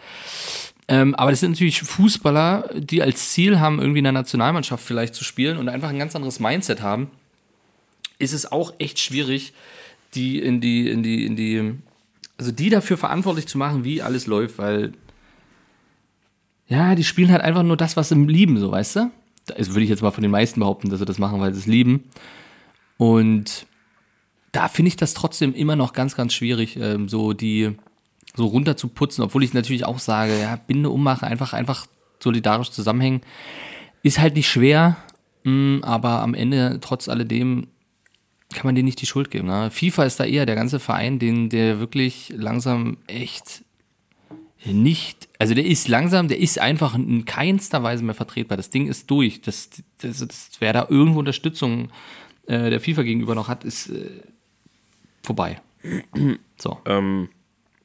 Ähm, 0.88 1.14
aber 1.14 1.30
das 1.30 1.40
sind 1.40 1.52
natürlich 1.52 1.80
Fußballer, 1.80 2.70
die 2.74 3.02
als 3.02 3.30
Ziel 3.30 3.60
haben, 3.60 3.80
irgendwie 3.80 3.98
in 3.98 4.04
der 4.04 4.12
Nationalmannschaft 4.12 4.84
vielleicht 4.84 5.14
zu 5.14 5.24
spielen 5.24 5.56
und 5.56 5.68
einfach 5.68 5.88
ein 5.88 5.98
ganz 5.98 6.16
anderes 6.16 6.40
Mindset 6.40 6.82
haben. 6.82 7.10
Ist 8.18 8.32
es 8.32 8.50
auch 8.50 8.74
echt 8.78 8.98
schwierig, 8.98 9.52
die 10.14 10.40
in 10.40 10.60
die, 10.60 10.90
in 10.90 11.02
die, 11.02 11.24
in 11.24 11.36
die, 11.36 11.72
also 12.38 12.52
die 12.52 12.70
dafür 12.70 12.96
verantwortlich 12.96 13.46
zu 13.46 13.58
machen, 13.58 13.84
wie 13.84 14.02
alles 14.02 14.26
läuft, 14.26 14.58
weil 14.58 14.92
ja, 16.66 16.94
die 16.94 17.04
spielen 17.04 17.30
halt 17.30 17.42
einfach 17.42 17.62
nur 17.62 17.76
das, 17.76 17.96
was 17.96 18.08
sie 18.08 18.14
lieben, 18.14 18.58
so 18.58 18.70
weißt 18.70 18.96
du? 18.96 19.10
Das 19.46 19.70
würde 19.70 19.82
ich 19.82 19.90
jetzt 19.90 20.02
mal 20.02 20.10
von 20.10 20.22
den 20.22 20.30
meisten 20.30 20.60
behaupten, 20.60 20.88
dass 20.88 21.00
sie 21.00 21.04
das 21.04 21.18
machen, 21.18 21.40
weil 21.40 21.52
sie 21.52 21.60
es 21.60 21.66
lieben. 21.66 22.04
Und 22.96 23.66
da 24.52 24.68
finde 24.68 24.88
ich 24.88 24.96
das 24.96 25.14
trotzdem 25.14 25.54
immer 25.54 25.76
noch 25.76 25.92
ganz, 25.92 26.14
ganz 26.14 26.32
schwierig, 26.32 26.76
ähm, 26.76 27.08
so 27.08 27.32
die 27.32 27.76
so 28.34 28.46
runter 28.46 28.76
zu 28.76 28.88
putzen, 28.88 29.22
obwohl 29.22 29.42
ich 29.42 29.52
natürlich 29.52 29.84
auch 29.84 29.98
sage, 29.98 30.38
ja, 30.38 30.56
Binde 30.56 30.88
ummachen, 30.88 31.28
einfach, 31.28 31.52
einfach 31.52 31.86
solidarisch 32.20 32.70
zusammenhängen, 32.70 33.20
ist 34.02 34.18
halt 34.18 34.36
nicht 34.36 34.48
schwer, 34.48 34.96
mh, 35.44 35.86
aber 35.86 36.22
am 36.22 36.34
Ende, 36.34 36.78
trotz 36.80 37.08
alledem, 37.08 37.66
kann 38.52 38.66
man 38.66 38.74
denen 38.74 38.86
nicht 38.86 39.00
die 39.00 39.06
Schuld 39.06 39.30
geben. 39.30 39.48
Ne? 39.48 39.70
FIFA 39.70 40.04
ist 40.04 40.20
da 40.20 40.24
eher 40.24 40.46
der 40.46 40.54
ganze 40.54 40.80
Verein, 40.80 41.18
den, 41.18 41.48
der 41.48 41.80
wirklich 41.80 42.32
langsam 42.36 42.98
echt 43.06 43.64
nicht, 44.64 45.28
also 45.38 45.54
der 45.54 45.66
ist 45.66 45.88
langsam, 45.88 46.28
der 46.28 46.38
ist 46.38 46.58
einfach 46.58 46.94
in 46.94 47.24
keinster 47.24 47.82
Weise 47.82 48.04
mehr 48.04 48.14
vertretbar. 48.14 48.56
Das 48.56 48.70
Ding 48.70 48.86
ist 48.86 49.10
durch. 49.10 49.42
Das, 49.42 49.70
das, 50.00 50.18
das 50.18 50.50
wer 50.60 50.72
da 50.72 50.86
irgendwo 50.88 51.18
Unterstützung 51.18 51.90
äh, 52.46 52.70
der 52.70 52.80
FIFA 52.80 53.02
gegenüber 53.02 53.34
noch 53.34 53.48
hat, 53.48 53.64
ist 53.64 53.88
äh, 53.88 54.08
vorbei. 55.22 55.60
So. 56.58 56.78
Ähm, 56.86 57.28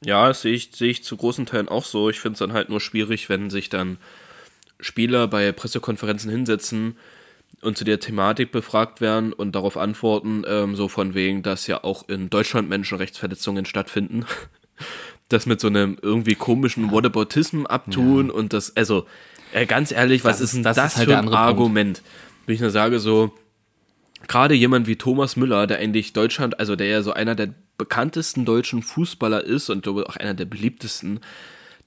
ja, 0.04 0.32
sehe 0.32 0.54
ich, 0.54 0.70
sehe 0.72 0.90
ich 0.90 1.02
zu 1.02 1.16
großen 1.16 1.46
Teilen 1.46 1.68
auch 1.68 1.84
so. 1.84 2.10
Ich 2.10 2.20
finde 2.20 2.34
es 2.34 2.38
dann 2.38 2.52
halt 2.52 2.68
nur 2.68 2.80
schwierig, 2.80 3.28
wenn 3.28 3.50
sich 3.50 3.68
dann 3.68 3.98
Spieler 4.78 5.26
bei 5.26 5.50
Pressekonferenzen 5.50 6.30
hinsetzen 6.30 6.96
und 7.62 7.76
zu 7.76 7.84
der 7.84 8.00
Thematik 8.00 8.52
befragt 8.52 9.00
werden 9.00 9.32
und 9.32 9.54
darauf 9.54 9.76
antworten, 9.76 10.44
ähm, 10.46 10.76
so 10.76 10.88
von 10.88 11.14
wegen, 11.14 11.42
dass 11.42 11.66
ja 11.66 11.82
auch 11.84 12.08
in 12.08 12.30
Deutschland 12.30 12.68
Menschenrechtsverletzungen 12.68 13.64
stattfinden. 13.64 14.24
das 15.28 15.46
mit 15.46 15.60
so 15.60 15.68
einem 15.68 15.98
irgendwie 16.00 16.34
komischen 16.34 16.90
Whataboutism 16.90 17.66
abtun 17.66 18.28
Ja. 18.28 18.34
und 18.34 18.52
das, 18.52 18.76
also 18.76 19.06
äh, 19.52 19.66
ganz 19.66 19.92
ehrlich, 19.92 20.24
was 20.24 20.38
Das 20.38 20.40
ist 20.44 20.54
denn 20.54 20.62
das, 20.62 20.76
das 20.76 20.92
ist 20.92 20.98
halt 20.98 21.08
für 21.08 21.18
ein. 21.18 21.28
Argument? 21.28 22.02
Wenn 22.46 22.54
ich 22.54 22.60
nur 22.60 22.70
sage, 22.70 22.98
so, 22.98 23.32
gerade 24.26 24.54
jemand 24.54 24.86
wie 24.86 24.96
Thomas 24.96 25.36
Müller, 25.36 25.66
der 25.66 25.78
eigentlich 25.78 26.12
Deutschland, 26.12 26.58
also 26.58 26.76
der 26.76 26.86
ja 26.86 27.02
so 27.02 27.12
einer 27.12 27.34
der 27.34 27.50
bekanntesten 27.76 28.44
deutschen 28.44 28.82
Fußballer 28.82 29.44
ist 29.44 29.70
und 29.70 29.82
glaube 29.82 30.08
auch 30.08 30.16
einer 30.16 30.34
der 30.34 30.46
beliebtesten, 30.46 31.20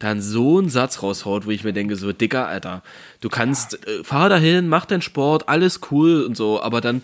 dann 0.02 0.22
so 0.22 0.58
einen 0.58 0.70
Satz 0.70 1.04
raushaut, 1.04 1.46
wo 1.46 1.52
ich 1.52 1.64
mir 1.64 1.74
denke, 1.74 1.96
so, 1.96 2.12
Dicker, 2.12 2.48
Alter, 2.48 2.82
du 3.22 3.30
kannst, 3.30 3.86
äh, 3.88 4.04
fahr 4.04 4.30
dahin, 4.30 4.68
mach 4.68 4.86
deinen 4.86 5.02
Sport, 5.02 5.48
alles 5.48 5.80
cool 5.92 6.24
und 6.24 6.36
so, 6.36 6.62
aber 6.62 6.82
dann 6.82 7.04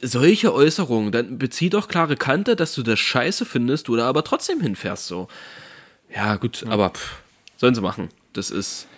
solche 0.00 0.52
Äußerungen, 0.52 1.12
dann 1.12 1.38
bezieh 1.38 1.70
doch 1.70 1.88
klare 1.88 2.16
Kante, 2.16 2.56
dass 2.56 2.74
du 2.74 2.82
das 2.82 2.98
scheiße 2.98 3.44
findest, 3.44 3.88
du 3.88 3.96
da 3.96 4.08
aber 4.08 4.24
trotzdem 4.24 4.60
hinfährst, 4.60 5.06
so. 5.06 5.28
Ja, 6.14 6.36
gut, 6.36 6.64
aber 6.68 6.90
pff, 6.90 7.20
sollen 7.56 7.74
sie 7.74 7.80
machen. 7.80 8.08
Das 8.32 8.50
ist, 8.50 8.88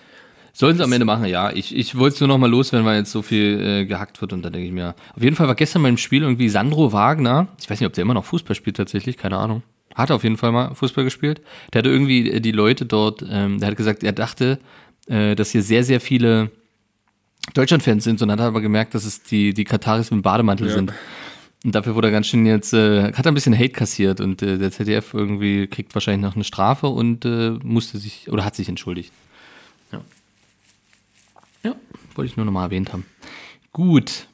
Sollen 0.57 0.77
sie 0.77 0.85
am 0.85 0.93
Ende 0.93 1.05
machen, 1.05 1.25
ja. 1.25 1.51
Ich, 1.51 1.75
ich 1.75 1.99
wollte 1.99 2.15
es 2.15 2.21
nur 2.21 2.29
noch 2.29 2.39
mal 2.39 2.49
loswerden, 2.49 2.87
weil 2.87 2.99
jetzt 2.99 3.11
so 3.11 3.23
viel 3.23 3.61
äh, 3.61 3.87
gehackt 3.87 4.21
wird 4.21 4.33
und 4.33 4.43
da 4.43 4.51
denke 4.51 4.69
ich 4.69 4.73
mir. 4.73 4.95
Auf 5.17 5.23
jeden 5.23 5.35
Fall 5.35 5.49
war 5.49 5.57
gestern 5.57 5.83
beim 5.83 5.97
Spiel 5.97 6.23
irgendwie 6.23 6.49
Sandro 6.49 6.93
Wagner, 6.93 7.49
ich 7.61 7.69
weiß 7.69 7.81
nicht, 7.81 7.89
ob 7.89 7.93
der 7.93 8.03
immer 8.03 8.15
noch 8.15 8.25
Fußball 8.25 8.55
spielt 8.55 8.77
tatsächlich, 8.77 9.17
keine 9.17 9.37
Ahnung. 9.37 9.65
Hat 9.95 10.11
auf 10.11 10.25
jeden 10.25 10.37
Fall 10.37 10.53
mal 10.53 10.75
Fußball 10.75 11.05
gespielt. 11.05 11.41
Der 11.73 11.81
hatte 11.81 11.91
irgendwie 11.91 12.31
äh, 12.31 12.41
die 12.41 12.53
Leute 12.53 12.87
dort, 12.87 13.25
ähm, 13.29 13.61
der 13.61 13.71
hat 13.71 13.77
gesagt, 13.77 14.03
er 14.03 14.13
dachte, 14.13 14.59
äh, 15.07 15.35
dass 15.35 15.51
hier 15.51 15.63
sehr, 15.63 15.85
sehr 15.85 16.01
viele 16.01 16.51
Deutschland-Fans 17.53 18.05
sind 18.05 18.23
und 18.23 18.29
dann 18.29 18.39
hat 18.39 18.45
er 18.45 18.49
aber 18.49 18.61
gemerkt, 18.61 18.95
dass 18.95 19.05
es 19.05 19.23
die, 19.23 19.53
die 19.53 19.65
Kataris 19.65 20.11
mit 20.11 20.21
dem 20.21 20.23
Bademantel 20.23 20.71
sind. 20.71 20.93
Und 21.65 21.75
dafür 21.75 21.95
wurde 21.95 22.09
er 22.09 22.13
ganz 22.13 22.27
schön 22.27 22.45
jetzt, 22.45 22.75
äh, 22.75 23.13
hat 23.13 23.27
er 23.27 23.33
ein 23.33 23.35
bisschen 23.35 23.55
Hate 23.55 23.71
kassiert 23.71 24.21
und 24.21 24.43
äh, 24.43 24.59
der 24.59 24.71
ZDF 24.71 25.15
irgendwie 25.15 25.67
kriegt 25.67 25.95
wahrscheinlich 25.95 26.23
noch 26.23 26.35
eine 26.35 26.45
Strafe 26.45 26.89
und 26.89 27.25
äh, 27.25 27.53
musste 27.63 27.99
sich, 27.99 28.31
oder 28.31 28.45
hat 28.45 28.55
sich 28.55 28.69
entschuldigt. 28.69 29.13
Ja. 29.93 30.01
Ja, 31.63 31.75
wollte 32.15 32.31
ich 32.31 32.37
nur 32.37 32.45
nochmal 32.45 32.65
erwähnt 32.65 32.93
haben. 32.93 33.07
Gut. 33.73 34.27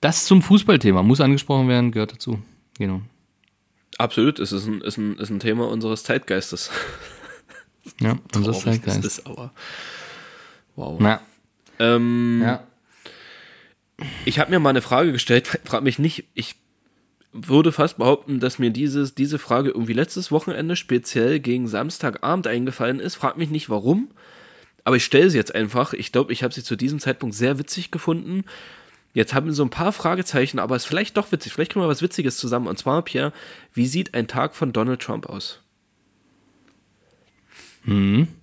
Das 0.00 0.24
zum 0.24 0.42
Fußballthema 0.42 1.04
muss 1.04 1.20
angesprochen 1.20 1.68
werden, 1.68 1.92
gehört 1.92 2.12
dazu. 2.12 2.40
Genau. 2.76 3.02
Absolut, 3.98 4.38
es 4.38 4.52
ist 4.52 4.66
ein, 4.66 4.80
ist 4.80 4.96
ein, 4.96 5.18
ist 5.18 5.30
ein 5.30 5.40
Thema 5.40 5.68
unseres 5.68 6.04
Zeitgeistes. 6.04 6.70
Ja, 8.00 8.18
unser 8.34 8.52
Traurig 8.52 8.54
das 8.54 8.62
Zeitgeist. 8.62 9.04
ist, 9.04 9.26
aber, 9.26 9.52
wow. 10.76 10.96
Na, 11.00 11.20
Ähm, 11.78 12.40
ja. 12.42 12.66
Ich 14.24 14.38
habe 14.38 14.50
mir 14.50 14.58
mal 14.58 14.70
eine 14.70 14.82
Frage 14.82 15.12
gestellt, 15.12 15.46
frag 15.64 15.82
mich 15.82 15.98
nicht, 15.98 16.24
ich 16.34 16.56
würde 17.32 17.72
fast 17.72 17.96
behaupten, 17.96 18.40
dass 18.40 18.58
mir 18.58 18.70
dieses, 18.70 19.14
diese 19.14 19.38
Frage 19.38 19.70
irgendwie 19.70 19.94
letztes 19.94 20.30
Wochenende 20.30 20.76
speziell 20.76 21.40
gegen 21.40 21.66
Samstagabend 21.66 22.46
eingefallen 22.46 23.00
ist. 23.00 23.14
Frag 23.14 23.38
mich 23.38 23.48
nicht 23.48 23.70
warum, 23.70 24.10
aber 24.84 24.96
ich 24.96 25.04
stelle 25.04 25.30
sie 25.30 25.38
jetzt 25.38 25.54
einfach. 25.54 25.94
Ich 25.94 26.12
glaube, 26.12 26.32
ich 26.32 26.42
habe 26.42 26.52
sie 26.52 26.62
zu 26.62 26.76
diesem 26.76 26.98
Zeitpunkt 26.98 27.34
sehr 27.34 27.58
witzig 27.58 27.90
gefunden. 27.90 28.44
Jetzt 29.14 29.34
haben 29.34 29.46
wir 29.46 29.52
so 29.52 29.62
ein 29.62 29.70
paar 29.70 29.92
Fragezeichen, 29.92 30.58
aber 30.58 30.76
es 30.76 30.84
ist 30.84 30.88
vielleicht 30.88 31.16
doch 31.16 31.32
witzig. 31.32 31.52
Vielleicht 31.52 31.72
können 31.72 31.84
wir 31.84 31.88
was 31.88 32.02
Witziges 32.02 32.38
zusammen. 32.38 32.66
Und 32.66 32.78
zwar, 32.78 33.02
Pierre, 33.02 33.32
wie 33.74 33.86
sieht 33.86 34.14
ein 34.14 34.26
Tag 34.26 34.54
von 34.54 34.72
Donald 34.72 35.00
Trump 35.00 35.26
aus? 35.26 35.60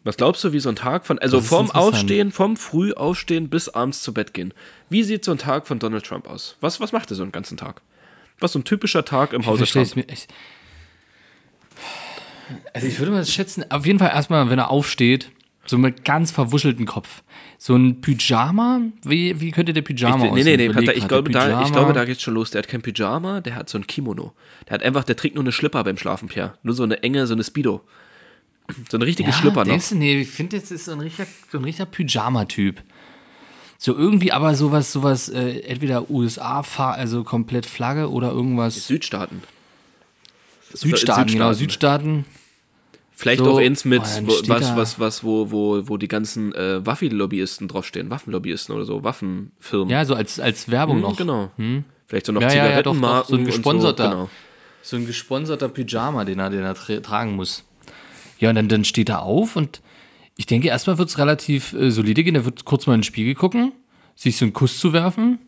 Was 0.04 0.18
glaubst 0.18 0.44
du, 0.44 0.52
wie 0.52 0.60
so 0.60 0.70
ein 0.70 0.76
Tag 0.76 1.06
von, 1.06 1.18
also 1.18 1.40
vom. 1.40 1.72
Aufstehen, 1.72 2.32
vom 2.32 2.58
Frühaufstehen 2.58 3.50
bis 3.50 3.70
abends 3.70 4.02
zu 4.04 4.14
Bett 4.14 4.34
gehen. 4.34 4.54
Wie 4.90 5.04
sieht 5.04 5.24
so 5.24 5.32
ein 5.32 5.38
Tag 5.38 5.66
von 5.66 5.80
Donald 5.80 6.06
Trump 6.06 6.28
aus? 6.28 6.58
Was, 6.60 6.82
was 6.82 6.92
macht 6.92 7.10
er 7.10 7.16
so 7.16 7.24
einen 7.24 7.32
ganzen 7.32 7.56
Tag? 7.56 7.82
Was 8.40 8.52
so 8.52 8.60
ein 8.60 8.66
typischer 8.66 9.06
Tag 9.06 9.32
im 9.34 9.46
Hause 9.46 9.66
Trump? 9.66 9.96
mir 9.96 10.10
echt. 10.10 10.34
Also 12.74 12.88
ich 12.88 13.00
würde 13.00 13.12
mal 13.12 13.26
schätzen, 13.26 13.64
auf 13.72 13.86
jeden 13.86 14.00
Fall 14.00 14.10
erstmal, 14.10 14.50
wenn 14.50 14.60
er 14.60 14.72
aufsteht, 14.72 15.32
so 15.66 15.78
mit 15.78 16.04
ganz 16.04 16.32
verwuschelten 16.32 16.86
Kopf. 16.86 17.24
So 17.62 17.76
ein 17.76 18.00
Pyjama? 18.00 18.80
Wie, 19.04 19.42
wie 19.42 19.52
könnte 19.52 19.74
der 19.74 19.82
Pyjama 19.82 20.16
Ich, 20.16 20.22
nee, 20.22 20.30
aussehen? 20.30 20.46
nee, 20.46 20.68
nee, 20.70 20.74
Pater, 20.74 20.96
ich, 20.96 21.06
glaube, 21.10 21.30
da, 21.30 21.62
ich 21.62 21.74
glaube, 21.74 21.92
da 21.92 22.06
geht's 22.06 22.22
schon 22.22 22.34
los. 22.34 22.52
Der 22.52 22.60
hat 22.60 22.70
kein 22.70 22.82
Pyjama, 22.82 23.42
der 23.42 23.56
hat 23.56 23.68
so 23.68 23.78
ein 23.78 23.86
Kimono. 23.86 24.32
Der 24.66 24.76
hat 24.76 24.84
einfach, 24.84 25.04
der 25.04 25.18
trägt 25.18 25.36
nur 25.36 25.44
eine 25.44 25.52
Schlipper 25.52 25.84
beim 25.84 25.98
Schlafen, 25.98 26.30
Pierre. 26.30 26.54
Nur 26.64 26.74
so 26.74 26.84
eine 26.84 27.04
enge, 27.04 27.28
so 27.28 27.34
eine 27.34 27.44
Speedo. 27.44 27.82
So 28.90 28.96
eine 28.96 29.06
richtige 29.06 29.32
ja, 29.32 29.36
Schlipper 29.36 29.66
noch. 29.66 29.78
du, 29.78 29.96
nee, 29.96 30.22
ich 30.22 30.30
finde, 30.30 30.56
jetzt 30.56 30.72
ist 30.72 30.86
so 30.86 30.94
ein 30.94 31.02
richtiger, 31.02 31.28
so 31.52 31.58
ein 31.58 31.66
richtiger 31.66 31.86
Pyjama-Typ. 31.86 32.82
So 33.78 33.94
irgendwie 33.94 34.32
aber 34.32 34.56
sowas, 34.56 34.94
sowas, 34.94 35.28
äh, 35.28 35.60
entweder 35.60 36.10
USA, 36.10 36.62
also 36.62 37.26
komplett 37.26 37.66
Flagge 37.66 38.10
oder 38.10 38.32
irgendwas. 38.32 38.88
Südstaaten. 38.88 39.44
Südstaaten, 40.74 41.34
genau, 41.34 41.52
Südstaaten. 41.52 42.24
Vielleicht 43.20 43.44
So, 43.44 43.52
auch 43.52 43.58
eins 43.60 43.84
mit, 43.84 44.02
oh, 44.02 44.28
was, 44.48 44.78
was, 44.78 44.98
was, 44.98 45.24
wo, 45.26 45.52
wo, 45.52 45.90
wo 45.90 45.98
die 45.98 46.08
ganzen 46.08 46.56
äh, 46.56 46.86
Waffenlobbyisten 46.86 47.68
draufstehen. 47.68 48.10
Waffenlobbyisten 48.10 48.74
oder 48.74 48.86
so, 48.86 49.04
Waffenfirmen. 49.04 49.90
Ja, 49.90 50.06
so 50.06 50.16
als, 50.16 50.40
als 50.40 50.72
Werbung 50.72 50.96
Hm, 50.96 51.02
noch. 51.02 51.18
Genau. 51.18 51.52
Vielleicht 52.08 52.28
so 52.28 52.32
noch 52.32 52.42
Ja, 52.42 52.48
ja, 52.48 52.56
ja, 52.56 52.82
doch, 52.82 52.94
Zigarettenmarken 52.94 53.22
doch, 53.24 53.28
so 53.28 53.36
ein 53.36 53.40
und 53.42 53.46
gesponserter. 53.46 54.04
So, 54.04 54.10
genau. 54.10 54.30
So 54.82 54.96
ein 54.96 55.06
gesponserter 55.06 55.68
Pyjama, 55.68 56.24
den 56.24 56.40
er, 56.40 56.50
den 56.50 56.62
er 56.62 56.74
tra 56.76 56.98
tragen 57.02 57.36
muss. 57.36 57.66
Ja, 58.38 58.52
und 58.52 58.56
dann, 58.56 58.70
dann 58.70 58.86
steht 58.86 59.10
er 59.10 59.24
auf 59.24 59.58
und 59.58 59.82
ich 60.38 60.46
denke, 60.46 60.70
erstmal 60.70 60.98
wird 60.98 61.10
es 61.10 61.18
relativ 61.18 61.74
äh, 61.74 61.92
solide 61.92 62.24
gehen. 62.24 62.36
Er 62.36 62.46
wird 62.46 62.64
kurz 62.64 62.88
mal 62.88 62.94
in 62.94 63.02
den 63.02 63.04
Spiegel 63.04 63.36
gucken, 63.36 63.74
sich 64.16 64.38
so 64.38 64.46
einen 64.46 64.54
Kuss 64.54 64.80
zu 64.80 64.94
werfen 64.94 65.40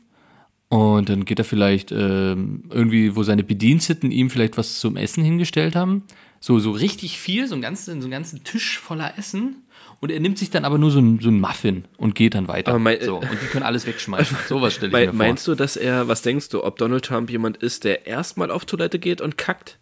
Und 0.67 1.07
dann 1.07 1.23
geht 1.23 1.39
er 1.39 1.45
vielleicht 1.45 1.93
ähm, 1.93 2.63
irgendwie, 2.69 3.15
wo 3.15 3.23
seine 3.23 3.45
Bediensteten 3.45 4.11
ihm 4.11 4.29
vielleicht 4.29 4.57
was 4.57 4.79
zum 4.81 4.97
Essen 4.97 5.23
hingestellt 5.23 5.77
haben. 5.77 6.03
So, 6.43 6.57
so 6.59 6.71
richtig 6.71 7.19
viel, 7.19 7.47
so 7.47 7.53
einen 7.55 7.61
ganzen, 7.61 8.01
so 8.01 8.05
einen 8.07 8.11
ganzen 8.11 8.43
Tisch 8.43 8.79
voller 8.79 9.17
Essen. 9.17 9.63
Und 9.99 10.11
er 10.11 10.19
nimmt 10.19 10.39
sich 10.39 10.49
dann 10.49 10.65
aber 10.65 10.79
nur 10.79 10.89
so 10.89 10.99
ein, 10.99 11.19
so 11.21 11.29
ein 11.29 11.39
Muffin 11.39 11.85
und 11.97 12.15
geht 12.15 12.33
dann 12.33 12.47
weiter. 12.47 12.77
Mein- 12.79 12.99
so, 13.05 13.17
und 13.17 13.29
die 13.31 13.45
können 13.45 13.63
alles 13.63 13.85
wegschmeißen. 13.85 14.35
Sowas 14.49 14.73
stelle 14.73 14.87
ich 14.87 14.93
Mei- 14.93 15.05
mir 15.05 15.11
vor. 15.11 15.17
Meinst 15.17 15.47
du, 15.47 15.53
dass 15.53 15.77
er, 15.77 16.07
was 16.07 16.23
denkst 16.23 16.49
du, 16.49 16.63
ob 16.63 16.77
Donald 16.79 17.05
Trump 17.05 17.29
jemand 17.29 17.57
ist, 17.57 17.83
der 17.83 18.07
erstmal 18.07 18.49
auf 18.49 18.65
Toilette 18.65 18.97
geht 18.97 19.21
und 19.21 19.37
kackt? 19.37 19.77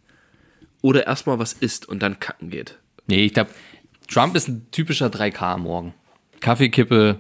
Oder 0.82 1.08
erstmal 1.08 1.40
was 1.40 1.54
isst 1.54 1.88
und 1.88 2.02
dann 2.04 2.20
kacken 2.20 2.50
geht? 2.50 2.78
Nee, 3.08 3.26
ich 3.26 3.34
glaube, 3.34 3.50
Trump 4.10 4.36
ist 4.36 4.50
ein 4.50 4.68
typischer 4.72 5.08
3K 5.08 5.42
am 5.54 5.64
Morgen. 5.64 5.94
Kaffeekippe, 6.42 7.20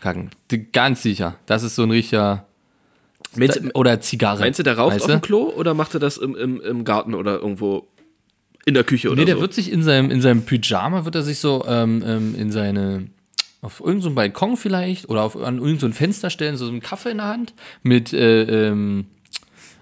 kacken. 0.00 0.30
Ganz 0.72 1.02
sicher. 1.02 1.36
Das 1.46 1.62
ist 1.62 1.74
so 1.74 1.82
ein 1.82 1.90
richtiger. 1.90 2.46
Meinst, 3.36 3.60
oder 3.74 4.00
Zigarre. 4.00 4.40
meinst 4.40 4.58
du, 4.58 4.62
der 4.62 4.76
raucht 4.78 4.94
weißt 4.94 5.02
auf 5.04 5.10
du? 5.10 5.16
dem 5.18 5.20
Klo 5.22 5.50
oder 5.50 5.74
macht 5.74 5.94
er 5.94 6.00
das 6.00 6.16
im, 6.16 6.34
im, 6.34 6.60
im 6.60 6.84
Garten 6.84 7.14
oder 7.14 7.36
irgendwo 7.38 7.86
in 8.66 8.74
der 8.74 8.84
Küche 8.84 9.08
oder 9.08 9.20
Nee, 9.20 9.26
der 9.26 9.36
so? 9.36 9.40
wird 9.42 9.54
sich 9.54 9.72
in 9.72 9.82
seinem, 9.82 10.10
in 10.10 10.20
seinem 10.20 10.42
Pyjama, 10.42 11.04
wird 11.04 11.14
er 11.14 11.22
sich 11.22 11.38
so 11.38 11.64
ähm, 11.66 12.02
ähm, 12.06 12.34
in 12.36 12.50
seine, 12.52 13.06
auf 13.62 13.80
irgendeinem 13.80 14.02
so 14.02 14.14
Balkon 14.14 14.56
vielleicht 14.56 15.08
oder 15.08 15.22
auf, 15.22 15.36
an 15.36 15.58
irgendein 15.58 15.92
so 15.92 15.96
Fenster 15.96 16.30
stellen, 16.30 16.56
so 16.56 16.68
einen 16.68 16.80
Kaffee 16.80 17.10
in 17.10 17.18
der 17.18 17.26
Hand 17.26 17.54
mit 17.82 18.12
äh, 18.12 18.68
ähm, 18.68 19.06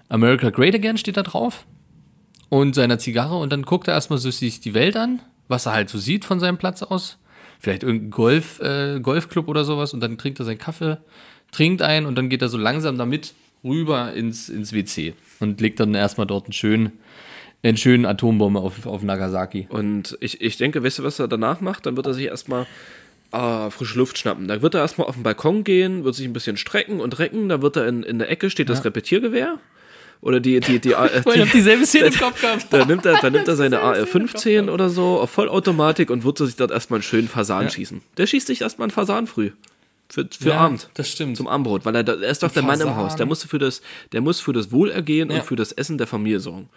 America 0.07 0.49
Great 0.49 0.75
Again 0.75 0.97
steht 0.97 1.17
da 1.17 1.23
drauf 1.23 1.65
und 2.49 2.73
seiner 2.75 2.97
Zigarre 2.99 3.37
und 3.37 3.51
dann 3.51 3.63
guckt 3.63 3.87
er 3.87 3.93
erstmal 3.93 4.19
so 4.19 4.31
sich 4.31 4.59
die 4.59 4.73
Welt 4.73 4.97
an, 4.97 5.19
was 5.47 5.65
er 5.65 5.73
halt 5.73 5.89
so 5.89 5.97
sieht 5.97 6.25
von 6.25 6.39
seinem 6.39 6.57
Platz 6.57 6.81
aus. 6.81 7.17
Vielleicht 7.59 7.83
irgendein 7.83 8.11
Golf, 8.11 8.59
äh, 8.61 8.99
Golfclub 9.01 9.47
oder 9.49 9.65
sowas 9.65 9.93
und 9.93 9.99
dann 9.99 10.17
trinkt 10.17 10.39
er 10.39 10.45
seinen 10.45 10.57
Kaffee, 10.57 10.97
trinkt 11.51 11.81
ein 11.81 12.05
und 12.05 12.17
dann 12.17 12.29
geht 12.29 12.41
er 12.41 12.49
so 12.49 12.57
langsam 12.57 12.97
damit 12.97 13.33
rüber 13.63 14.13
ins, 14.13 14.47
ins 14.47 14.71
WC 14.73 15.13
und 15.41 15.59
legt 15.59 15.79
dann 15.79 15.93
erstmal 15.93 16.25
dort 16.25 16.45
einen 16.45 16.53
schönen, 16.53 16.93
einen 17.63 17.77
schönen 17.77 18.05
Atombombe 18.05 18.59
auf, 18.59 18.85
auf 18.85 19.03
Nagasaki. 19.03 19.67
Und 19.69 20.17
ich, 20.21 20.41
ich 20.41 20.57
denke, 20.57 20.83
weißt 20.83 20.99
du, 20.99 21.03
was 21.03 21.19
er 21.19 21.27
danach 21.27 21.59
macht? 21.61 21.85
Dann 21.85 21.95
wird 21.97 22.05
er 22.07 22.13
sich 22.13 22.25
erstmal 22.25 22.65
ah, 23.31 23.69
frische 23.69 23.97
Luft 23.97 24.17
schnappen. 24.17 24.47
Dann 24.47 24.61
wird 24.61 24.75
er 24.75 24.81
erstmal 24.81 25.07
auf 25.07 25.15
den 25.15 25.23
Balkon 25.23 25.63
gehen, 25.63 26.03
wird 26.03 26.15
sich 26.15 26.25
ein 26.25 26.33
bisschen 26.33 26.57
strecken 26.57 26.99
und 27.01 27.19
recken. 27.19 27.49
Da 27.49 27.61
wird 27.61 27.75
er 27.75 27.87
in, 27.87 28.03
in 28.03 28.19
der 28.19 28.29
Ecke 28.29 28.49
steht 28.49 28.69
das 28.69 28.85
Repetiergewehr. 28.85 29.57
Oder 30.21 30.39
die, 30.41 30.59
die, 30.59 30.79
die, 30.79 30.91
äh, 30.93 31.21
Ich 31.33 31.41
hab 31.41 31.51
dieselbe 31.51 31.85
Szene 31.85 32.07
im 32.07 32.13
Kopf 32.19 32.41
gehabt. 32.41 32.67
Da 32.71 32.85
nimmt 32.85 33.05
er, 33.05 33.19
da 33.21 33.29
nimmt 33.29 33.47
er 33.47 33.55
seine 33.57 33.81
AR-15 33.81 34.69
oder 34.69 34.89
so 34.89 35.19
auf 35.19 35.29
Vollautomatik 35.31 36.09
und 36.09 36.23
wird 36.23 36.37
sich 36.37 36.55
dort 36.55 36.71
erstmal 36.71 36.97
einen 36.97 37.03
schönen 37.03 37.27
Fasan 37.27 37.69
schießen. 37.69 38.01
Der 38.17 38.25
schießt 38.27 38.47
sich 38.47 38.61
erstmal 38.61 38.85
einen 38.85 38.91
Fasan 38.91 39.27
früh. 39.27 39.51
Für, 40.09 40.27
für 40.37 40.49
Ja, 40.49 40.57
Abend. 40.57 40.89
das 40.95 41.09
stimmt. 41.09 41.37
Zum 41.37 41.47
Abendbrot, 41.47 41.85
weil 41.85 41.95
er, 41.95 42.07
er 42.07 42.29
ist 42.29 42.41
doch 42.41 42.51
der 42.51 42.63
Mann 42.63 42.79
im 42.81 42.87
Fasan. 42.87 42.97
Haus. 43.03 43.15
Der 43.15 43.25
muss 43.27 43.43
für 43.43 43.59
das, 43.59 43.81
der 44.11 44.21
muss 44.21 44.39
für 44.39 44.53
das 44.53 44.71
Wohlergehen 44.71 45.29
Ja. 45.29 45.37
und 45.37 45.43
für 45.45 45.55
das 45.55 45.71
Essen 45.71 45.97
der 45.97 46.07
Familie 46.07 46.39
sorgen. 46.39 46.67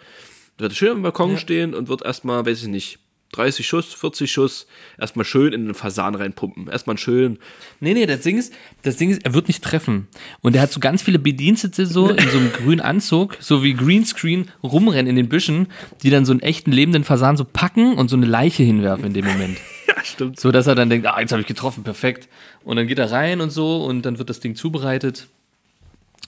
Der 0.59 0.65
wird 0.65 0.75
schön 0.75 0.91
am 0.91 1.01
Balkon 1.01 1.37
stehen 1.37 1.73
und 1.73 1.87
wird 1.87 2.03
erstmal, 2.03 2.45
weiß 2.45 2.61
ich 2.63 2.67
nicht, 2.67 2.99
30 3.33 3.67
Schuss, 3.67 3.93
40 3.93 4.31
Schuss, 4.31 4.67
erstmal 4.97 5.25
schön 5.25 5.53
in 5.53 5.65
den 5.65 5.73
Fasan 5.73 6.15
reinpumpen. 6.15 6.67
Erstmal 6.67 6.97
schön. 6.97 7.39
Nee, 7.79 7.93
nee, 7.93 8.05
das 8.05 8.21
Ding 8.21 8.37
ist, 8.37 8.53
das 8.83 8.95
Ding 8.95 9.09
ist, 9.09 9.25
er 9.25 9.33
wird 9.33 9.47
nicht 9.47 9.63
treffen. 9.63 10.07
Und 10.41 10.55
er 10.55 10.61
hat 10.61 10.71
so 10.71 10.79
ganz 10.79 11.01
viele 11.01 11.19
Bedienstete 11.19 11.85
so 11.85 12.09
in 12.09 12.29
so 12.29 12.37
einem 12.37 12.51
grünen 12.53 12.79
Anzug, 12.79 13.37
so 13.39 13.63
wie 13.63 13.73
Greenscreen 13.73 14.49
rumrennen 14.61 15.07
in 15.07 15.15
den 15.15 15.29
Büschen, 15.29 15.67
die 16.03 16.09
dann 16.09 16.25
so 16.25 16.31
einen 16.31 16.41
echten 16.41 16.71
lebenden 16.71 17.03
Fasan 17.03 17.35
so 17.35 17.43
packen 17.43 17.95
und 17.95 18.09
so 18.09 18.15
eine 18.15 18.27
Leiche 18.27 18.63
hinwerfen 18.63 19.05
in 19.05 19.13
dem 19.13 19.25
Moment. 19.25 19.57
Ja, 19.85 20.01
stimmt. 20.01 20.39
So 20.39 20.49
dass 20.53 20.65
er 20.65 20.75
dann 20.75 20.89
denkt, 20.89 21.07
ah, 21.07 21.19
jetzt 21.19 21.33
habe 21.33 21.41
ich 21.41 21.47
getroffen, 21.47 21.83
perfekt. 21.83 22.29
Und 22.63 22.77
dann 22.77 22.87
geht 22.87 22.99
er 22.99 23.11
rein 23.11 23.41
und 23.41 23.49
so 23.49 23.83
und 23.83 24.03
dann 24.03 24.17
wird 24.17 24.29
das 24.29 24.39
Ding 24.39 24.55
zubereitet. 24.55 25.27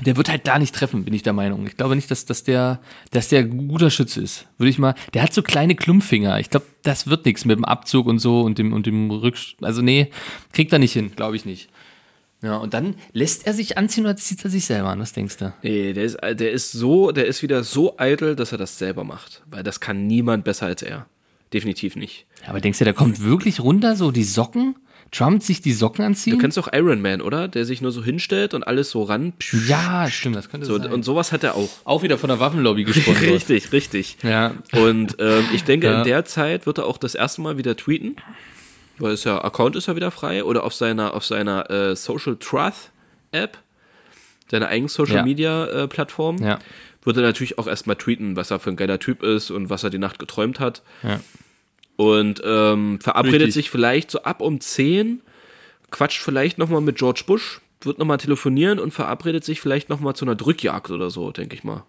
Der 0.02 0.18
wird 0.18 0.28
halt 0.28 0.46
da 0.46 0.60
nicht 0.60 0.76
treffen, 0.76 1.06
bin 1.06 1.14
ich 1.14 1.24
der 1.24 1.32
Meinung. 1.32 1.66
Ich 1.68 1.78
glaube 1.78 1.96
nicht, 1.96 2.12
dass, 2.12 2.26
dass 2.26 2.44
der, 2.44 2.82
dass 3.12 3.30
der 3.30 3.46
guter 3.46 3.90
Schütze 3.90 4.22
ist. 4.22 4.46
Würde 4.58 4.70
ich 4.70 4.78
mal. 4.78 4.94
Der 5.14 5.24
hat 5.24 5.34
so 5.34 5.42
kleine 5.42 5.76
Klumpfinger. 5.76 6.40
Ich 6.40 6.50
glaube, 6.50 6.66
das 6.84 7.08
wird 7.08 7.26
nichts 7.26 7.46
mit 7.46 7.58
dem 7.58 7.64
Abzug 7.64 8.08
und 8.08 8.20
so 8.20 8.42
und 8.42 8.58
dem 8.58 8.74
und 8.74 8.86
dem 8.88 9.10
Rücksch. 9.10 9.56
Also 9.62 9.82
nee, 9.82 10.12
kriegt 10.52 10.74
er 10.74 10.80
nicht 10.80 10.92
hin, 10.92 11.14
glaube 11.16 11.38
ich 11.38 11.46
nicht. 11.46 11.70
Ja, 12.42 12.58
und 12.58 12.74
dann 12.74 12.96
lässt 13.14 13.48
er 13.48 13.54
sich 13.54 13.78
anziehen 13.78 14.04
oder 14.04 14.18
zieht 14.18 14.44
er 14.44 14.50
sich 14.50 14.66
selber 14.66 14.90
an? 14.90 15.00
Was 15.00 15.14
denkst 15.14 15.38
du? 15.38 15.54
Nee, 15.64 15.94
der 15.94 16.04
ist, 16.04 16.18
der 16.22 16.52
ist 16.52 16.74
so, 16.74 17.12
der 17.12 17.26
ist 17.26 17.42
wieder 17.42 17.64
so 17.64 17.98
eitel, 17.98 18.36
dass 18.36 18.52
er 18.52 18.58
das 18.58 18.78
selber 18.78 19.06
macht. 19.06 19.44
Weil 19.50 19.64
das 19.64 19.80
kann 19.80 20.08
niemand 20.08 20.44
besser 20.44 20.66
als 20.66 20.82
er. 20.82 21.08
Definitiv 21.54 21.96
nicht. 21.96 22.26
Ja, 22.44 22.50
aber 22.50 22.60
denkst 22.60 22.80
du, 22.80 22.86
der 22.86 22.94
kommt 22.94 23.22
wirklich 23.22 23.62
runter, 23.62 23.96
so 23.96 24.12
die 24.12 24.24
Socken? 24.26 24.76
Trump 25.16 25.42
sich 25.44 25.62
die 25.62 25.72
Socken 25.74 26.04
anziehen? 26.04 26.34
Du 26.34 26.40
kennst 26.40 26.58
doch 26.58 26.72
Iron 26.74 27.02
Man, 27.02 27.22
oder? 27.22 27.48
Der 27.48 27.64
sich 27.66 27.82
nur 27.82 27.92
so 27.92 28.04
hinstellt 28.04 28.54
und 28.54 28.64
alles 28.64 28.90
so 28.92 29.04
ran. 29.04 29.34
ja, 29.68 30.10
stimmt, 30.10 30.36
das 30.36 30.50
könnte 30.50 30.66
So, 30.66 30.78
sein. 30.78 30.92
und 30.92 31.04
sowas 31.04 31.32
hat 31.32 31.44
er 31.44 31.56
auch. 31.56 31.70
auch 31.86 32.04
wieder 32.04 32.18
von 32.18 32.28
der 32.30 32.40
Waffenlobby 32.40 32.84
gesprochen. 32.84 33.18
Richtig, 33.30 33.72
richtig. 33.72 34.18
Ja. 34.24 34.54
Und 34.74 35.16
ähm, 35.20 35.46
ich 35.54 35.64
denke, 35.64 35.88
Ja. 35.88 35.98
in 36.00 36.04
der 36.04 36.26
Zeit 36.26 36.66
wird 36.66 36.80
er 36.80 36.86
auch 36.86 36.98
das 36.98 37.16
erste 37.16 37.42
Mal 37.42 37.58
wieder 37.58 37.78
tweeten, 37.78 38.18
weil 38.98 39.14
es 39.14 39.24
ja 39.24 39.44
Account 39.44 39.76
ist 39.76 39.88
ja 39.88 39.96
wieder 39.96 40.12
frei 40.12 40.44
oder 40.44 40.64
auf 40.64 40.74
seiner 40.74 41.14
auf 41.14 41.26
seiner 41.26 41.70
äh, 41.70 41.96
Social 41.96 42.36
Truth 42.38 42.92
App, 43.32 43.58
seiner 44.52 44.68
eigenen 44.68 44.90
Social 44.90 45.16
Ja. 45.18 45.24
Media 45.24 45.66
äh, 45.68 45.88
Plattform, 45.88 46.38
Ja. 46.38 46.60
wird 47.04 47.18
er 47.18 47.24
natürlich 47.24 47.58
auch 47.60 47.68
erstmal 47.68 47.96
tweeten, 47.96 48.36
was 48.36 48.52
er 48.52 48.60
für 48.60 48.70
ein 48.70 48.76
geiler 48.76 49.00
Typ 49.00 49.24
ist 49.24 49.52
und 49.52 49.70
was 49.70 49.84
er 49.84 49.90
die 49.90 49.98
Nacht 49.98 50.20
geträumt 50.20 50.60
hat. 50.60 50.82
Ja. 51.04 51.20
Und 51.98 52.42
ähm, 52.46 53.00
verabredet 53.02 53.42
Richtig. 53.48 53.54
sich 53.54 53.70
vielleicht 53.70 54.12
so 54.12 54.22
ab 54.24 54.42
um 54.42 54.60
10, 54.60 55.22
quatscht 55.92 56.22
vielleicht 56.22 56.58
nochmal 56.58 56.82
mit 56.82 56.98
George 56.98 57.24
Bush, 57.26 57.62
wird 57.82 58.00
nochmal 58.00 58.18
telefonieren 58.18 58.80
und 58.80 58.92
verabredet 58.92 59.44
sich 59.46 59.62
vielleicht 59.62 59.90
nochmal 59.90 60.16
zu 60.16 60.26
einer 60.26 60.36
Drückjagd 60.36 60.92
oder 60.92 61.10
so, 61.10 61.32
denke 61.32 61.56
ich 61.56 61.64
mal. 61.64 61.84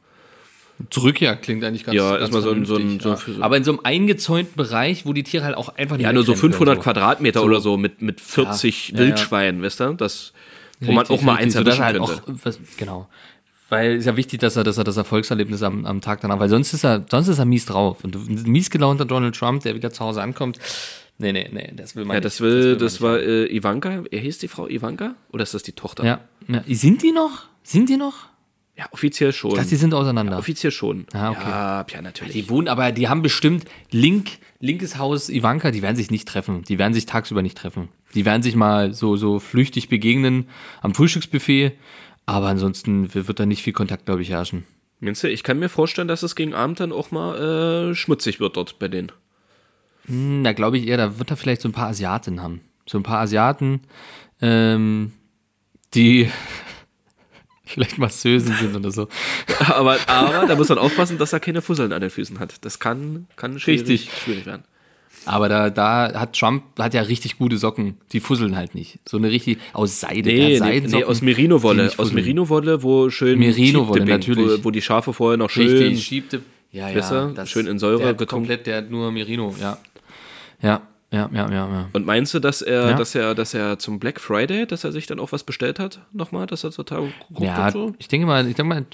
Zurückjagd 0.90 1.42
klingt 1.42 1.64
eigentlich 1.64 1.84
ganz 1.84 1.96
Ja, 1.96 2.10
ganz 2.10 2.20
erstmal 2.20 2.42
so 2.42 2.50
ein- 2.50 2.66
so 2.66 2.76
ein- 2.76 3.00
vernünftig, 3.00 3.24
so 3.24 3.30
ein- 3.32 3.38
ja. 3.38 3.44
Aber 3.44 3.56
in 3.56 3.64
so 3.64 3.70
einem 3.72 3.80
eingezäunten 3.82 4.54
Bereich, 4.56 5.06
wo 5.06 5.14
die 5.14 5.22
Tiere 5.22 5.44
halt 5.44 5.56
auch 5.56 5.70
einfach 5.70 5.96
nicht 5.96 6.04
Ja, 6.04 6.12
nur 6.12 6.22
so 6.22 6.32
wegrennen 6.32 6.52
500 6.52 6.74
können, 6.74 6.82
Quadratmeter 6.84 7.40
So. 7.40 7.46
oder 7.46 7.60
so 7.60 7.76
mit, 7.78 8.02
mit 8.02 8.20
40 8.20 8.90
Ja, 8.90 8.94
ja, 8.94 9.00
Wildschweinen, 9.06 9.62
weißt 9.62 9.80
du? 9.80 9.94
Das, 9.94 10.34
wo 10.80 10.92
man 10.92 10.98
Richtig, 11.06 11.18
auch 11.18 11.22
mal 11.22 11.36
eins 11.36 11.54
erwischen 11.54 11.80
er 11.80 11.86
halt 11.86 11.96
könnte. 11.96 12.12
auch, 12.12 12.44
was, 12.44 12.60
genau. 12.76 13.08
Weil 13.68 13.96
ist 13.96 14.04
ja 14.04 14.16
wichtig, 14.16 14.40
dass 14.40 14.56
er, 14.56 14.62
dass 14.62 14.78
er 14.78 14.84
das 14.84 14.96
Erfolgserlebnis 14.96 15.62
am, 15.62 15.86
am 15.86 16.00
Tag 16.00 16.20
danach, 16.20 16.38
weil 16.38 16.48
sonst 16.48 16.72
ist 16.72 16.84
er, 16.84 17.04
sonst 17.10 17.28
ist 17.28 17.38
er 17.38 17.46
mies 17.46 17.66
drauf. 17.66 18.04
Und 18.04 18.14
ein 18.14 18.50
mies 18.50 18.70
gelaunter 18.70 19.04
Donald 19.04 19.34
Trump, 19.34 19.62
der 19.62 19.74
wieder 19.74 19.92
zu 19.92 20.04
Hause 20.04 20.22
ankommt. 20.22 20.58
Nee, 21.18 21.32
nee, 21.32 21.48
nee, 21.50 21.72
das 21.74 21.96
will 21.96 22.04
man 22.04 22.14
ja, 22.14 22.20
nicht. 22.20 22.26
das 22.26 22.40
will, 22.40 22.76
das, 22.76 22.94
nicht 22.94 23.02
war 23.02 23.14
haben. 23.14 23.26
äh, 23.26 23.46
Ivanka. 23.46 24.04
Er 24.10 24.20
hieß 24.20 24.38
die 24.38 24.48
Frau 24.48 24.68
Ivanka? 24.68 25.14
Oder 25.32 25.42
ist 25.42 25.54
das 25.54 25.62
die 25.62 25.72
Tochter? 25.72 26.04
Ja, 26.04 26.20
ja. 26.46 26.62
Sind 26.68 27.02
die 27.02 27.12
noch? 27.12 27.46
Sind 27.62 27.88
die 27.88 27.96
noch? 27.96 28.28
Ja, 28.76 28.84
offiziell 28.90 29.32
schon. 29.32 29.52
Ich 29.52 29.56
dachte, 29.56 29.70
die 29.70 29.76
sind 29.76 29.94
auseinander. 29.94 30.36
offiziell 30.36 30.70
schon. 30.70 31.06
Ah, 31.14 31.30
okay. 31.30 31.40
Ja, 31.48 31.86
ja, 31.90 32.02
natürlich. 32.02 32.34
Die 32.34 32.50
wohnen, 32.50 32.68
aber 32.68 32.92
die 32.92 33.08
haben 33.08 33.22
bestimmt 33.22 33.64
link, 33.90 34.32
linkes 34.60 34.98
Haus 34.98 35.30
Ivanka, 35.30 35.70
die 35.70 35.80
werden 35.80 35.96
sich 35.96 36.10
nicht 36.10 36.28
treffen. 36.28 36.62
Die 36.64 36.78
werden 36.78 36.92
sich 36.92 37.06
tagsüber 37.06 37.40
nicht 37.40 37.56
treffen. 37.56 37.88
Die 38.14 38.26
werden 38.26 38.42
sich 38.42 38.54
mal 38.54 38.92
so, 38.92 39.16
so 39.16 39.38
flüchtig 39.38 39.88
begegnen 39.88 40.48
am 40.82 40.94
Frühstücksbuffet. 40.94 41.72
Aber 42.26 42.48
ansonsten 42.48 43.14
wird 43.14 43.38
da 43.40 43.46
nicht 43.46 43.62
viel 43.62 43.72
Kontakt, 43.72 44.06
glaube 44.06 44.22
ich, 44.22 44.30
herrschen. 44.30 44.64
Meinst 45.00 45.22
du, 45.22 45.28
ich 45.30 45.42
kann 45.42 45.58
mir 45.58 45.68
vorstellen, 45.68 46.08
dass 46.08 46.22
es 46.22 46.34
gegen 46.34 46.54
Abend 46.54 46.80
dann 46.80 46.92
auch 46.92 47.10
mal 47.10 47.90
äh, 47.90 47.94
schmutzig 47.94 48.40
wird 48.40 48.56
dort 48.56 48.78
bei 48.78 48.88
denen. 48.88 49.12
Hm, 50.06 50.42
Da 50.42 50.52
glaube 50.52 50.78
ich 50.78 50.86
eher, 50.86 50.96
da 50.96 51.18
wird 51.18 51.30
er 51.30 51.36
vielleicht 51.36 51.60
so 51.62 51.68
ein 51.68 51.72
paar 51.72 51.88
Asiaten 51.88 52.42
haben. 52.42 52.60
So 52.86 52.98
ein 52.98 53.02
paar 53.02 53.20
Asiaten, 53.20 53.80
ähm, 54.40 55.12
die 55.94 56.30
vielleicht 57.64 57.98
Masseusen 57.98 58.54
sind 58.56 58.74
oder 58.74 58.90
so. 58.90 59.08
aber, 59.68 59.98
aber 60.06 60.46
da 60.46 60.56
muss 60.56 60.68
man 60.68 60.78
aufpassen, 60.78 61.18
dass 61.18 61.32
er 61.32 61.40
keine 61.40 61.62
Fusseln 61.62 61.92
an 61.92 62.00
den 62.00 62.10
Füßen 62.10 62.38
hat. 62.40 62.64
Das 62.64 62.78
kann, 62.78 63.26
kann 63.36 63.58
schwierig, 63.58 63.82
Richtig. 63.82 64.10
schwierig 64.24 64.46
werden. 64.46 64.64
Aber 65.26 65.48
da, 65.48 65.70
da 65.70 66.12
hat 66.14 66.38
Trump 66.38 66.62
hat 66.78 66.94
ja 66.94 67.02
richtig 67.02 67.38
gute 67.38 67.58
Socken. 67.58 67.96
Die 68.12 68.20
fusseln 68.20 68.56
halt 68.56 68.74
nicht. 68.74 68.98
So 69.08 69.16
eine 69.16 69.30
richtig 69.30 69.58
aus 69.72 70.00
Seide. 70.00 70.28
Nee, 70.32 70.60
nee, 70.60 70.80
nee, 70.80 71.04
aus 71.04 71.20
Merino-Wolle. 71.22 71.92
Aus. 71.96 72.12
Merino-Wolle, 72.12 72.82
wo 72.82 73.10
schön 73.10 73.38
Merino-Wolle, 73.38 74.04
natürlich. 74.04 74.60
Wo, 74.60 74.64
wo 74.66 74.70
die 74.70 74.82
Schafe 74.82 75.12
vorher 75.12 75.36
noch 75.36 75.50
schön 75.50 75.68
Richtig, 75.68 76.04
schiebte. 76.04 76.42
Ja, 76.72 76.88
ja. 76.90 77.26
du, 77.28 77.46
schön 77.46 77.66
in 77.66 77.78
Säure 77.78 77.98
der 78.02 78.12
getunkt. 78.12 78.30
komplett, 78.30 78.66
der 78.66 78.78
hat 78.78 78.90
nur 78.90 79.10
Merino, 79.10 79.54
ja. 79.60 79.78
Ja, 80.62 80.82
ja, 81.12 81.30
ja, 81.32 81.50
ja, 81.50 81.50
ja. 81.50 81.88
Und 81.92 82.04
meinst 82.04 82.34
du, 82.34 82.38
dass 82.38 82.62
er, 82.62 82.90
Ja. 82.90 82.96
dass 82.96 83.14
er, 83.14 83.34
dass 83.34 83.54
er 83.54 83.78
zum 83.78 83.98
Black 83.98 84.20
Friday, 84.20 84.66
dass 84.66 84.84
er 84.84 84.92
sich 84.92 85.06
dann 85.06 85.20
auch 85.20 85.32
was 85.32 85.44
bestellt 85.44 85.78
hat? 85.78 86.00
Nochmal, 86.12 86.46
dass 86.46 86.64
er 86.64 86.70
total 86.72 87.02
geguckt 87.28 87.40
Ja, 87.40 87.56
hat 87.56 87.72
so? 87.72 87.94
ich 87.98 88.08
denke 88.08 88.26
mal, 88.26 88.46
ich 88.46 88.56
denke 88.56 88.74
mal, 88.74 88.84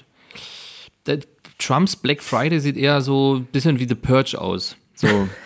Trumps 1.59 1.95
Black 1.95 2.21
Friday 2.21 2.59
sieht 2.59 2.77
eher 2.77 3.01
so 3.01 3.35
ein 3.37 3.45
bisschen 3.45 3.79
wie 3.79 3.87
The 3.87 3.95
Purge 3.95 4.39
aus. 4.39 4.75
So. 4.95 5.07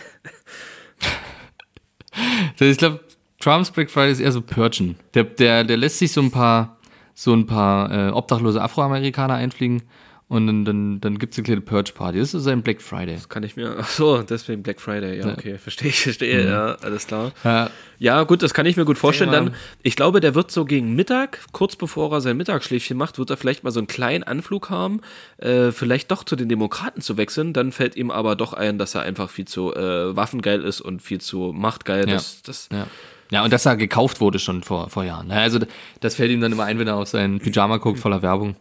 Ich 2.60 2.78
glaube, 2.78 3.02
Trumps 3.40 3.72
Black 3.72 3.90
Friday 3.90 4.12
ist 4.12 4.20
eher 4.20 4.32
so 4.32 4.42
Purgen. 4.42 4.96
Der, 5.14 5.24
der, 5.24 5.64
der 5.64 5.78
lässt 5.78 6.00
sich 6.00 6.12
so 6.12 6.22
ein 6.22 6.32
paar, 6.32 6.78
so 7.14 7.34
ein 7.34 7.46
paar 7.46 7.92
äh, 7.92 8.12
obdachlose 8.12 8.62
Afroamerikaner 8.62 9.36
einfliegen 9.36 9.84
Und 10.30 10.46
dann, 10.46 10.66
dann, 10.66 11.00
dann 11.00 11.20
gibt 11.20 11.34
es 11.34 11.38
eine 11.38 11.46
kleine 11.46 11.62
Purge-Party. 11.62 12.20
Das 12.20 12.34
ist 12.34 12.44
sein 12.44 12.62
Black 12.62 12.82
Friday. 12.82 13.18
Kann 13.30 13.44
ich 13.44 13.56
mir. 13.56 13.78
Ach 13.80 13.88
so, 13.88 14.22
deswegen 14.24 14.62
Black 14.62 14.82
Friday. 14.82 15.20
Ja, 15.20 15.32
okay, 15.32 15.58
verstehe 15.58 15.88
ich, 15.88 16.02
verstehe. 16.02 16.50
Ja, 16.50 16.76
alles 16.82 17.08
klar. 17.08 17.32
Ja, 17.46 17.70
Ja, 17.98 18.24
gut, 18.24 18.44
das 18.44 18.54
kann 18.54 18.66
ich 18.66 18.76
mir 18.76 18.84
gut 18.84 18.98
vorstellen. 18.98 19.32
Dann, 19.32 19.56
ich 19.84 19.96
glaube, 19.96 20.20
der 20.20 20.36
wird 20.36 20.52
so 20.52 20.66
gegen 20.66 20.96
Mittag, 20.96 21.40
kurz 21.54 21.78
bevor 21.78 22.12
er 22.12 22.20
sein 22.20 22.36
Mittagsschläfchen 22.36 22.98
macht, 22.98 23.20
wird 23.20 23.30
er 23.30 23.38
vielleicht 23.38 23.64
mal 23.64 23.72
so 23.72 23.80
einen 23.80 23.88
kleinen 23.88 24.26
Anflug 24.26 24.70
haben, 24.70 25.00
äh, 25.38 25.72
vielleicht 25.72 26.12
doch 26.12 26.26
zu 26.26 26.36
den 26.36 26.50
Demokraten 26.50 27.00
zu 27.00 27.16
wechseln. 27.16 27.54
Dann 27.54 27.72
fällt 27.72 27.96
ihm 27.96 28.12
aber 28.12 28.36
doch 28.36 28.52
ein, 28.52 28.78
dass 28.78 28.96
er 28.96 29.04
einfach 29.04 29.30
viel 29.30 29.48
zu 29.48 29.74
äh, 29.74 30.14
waffengeil 30.14 30.62
ist 30.62 30.82
und 30.82 31.02
viel 31.02 31.22
zu 31.22 31.54
machtgeil. 31.56 32.06
Ja. 32.06 32.16
Das, 32.16 32.42
das, 32.42 32.68
ja. 32.74 32.88
ja, 33.32 33.46
und 33.46 33.54
dass 33.54 33.66
er 33.66 33.78
gekauft 33.78 34.20
wurde 34.20 34.40
schon 34.40 34.62
vor, 34.62 34.90
vor 34.90 35.06
Jahren. 35.06 35.30
Ja, 35.30 35.38
Also 35.38 35.60
das 36.02 36.16
fällt 36.16 36.32
ihm 36.32 36.42
dann 36.42 36.52
immer 36.52 36.66
ein, 36.66 36.80
wenn 36.80 36.88
er 36.90 36.98
auf 36.98 37.08
seinen 37.08 37.40
Pyjama 37.40 37.78
guckt, 37.78 38.00
voller 38.00 38.22
Werbung 38.22 38.58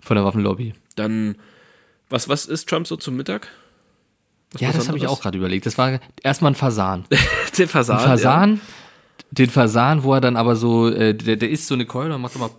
von 0.00 0.16
der 0.16 0.26
Waffenlobby. 0.26 0.74
Dann, 0.98 1.36
was, 2.10 2.28
was 2.28 2.46
ist 2.46 2.68
Trump 2.68 2.86
so 2.86 2.96
zum 2.96 3.16
Mittag? 3.16 3.48
Ja, 4.58 4.72
das 4.72 4.88
habe 4.88 4.96
ich 4.98 5.06
auch 5.06 5.20
gerade 5.20 5.36
überlegt. 5.36 5.66
Das 5.66 5.76
war 5.78 6.00
erstmal 6.22 6.52
ein 6.52 6.54
Fasan. 6.54 7.04
Den 7.58 7.68
Fasan. 7.68 7.98
Ein 7.98 8.04
Fasan, 8.04 8.60
den 9.30 9.50
Fasan, 9.50 10.04
wo 10.04 10.14
er 10.14 10.22
dann 10.22 10.36
aber 10.36 10.56
so, 10.56 10.88
äh, 10.88 11.12
der, 11.14 11.36
der 11.36 11.50
isst 11.50 11.66
so 11.66 11.74
eine 11.74 11.84
Keule 11.84 12.14
und 12.14 12.22
macht 12.22 12.34
immer, 12.34 12.50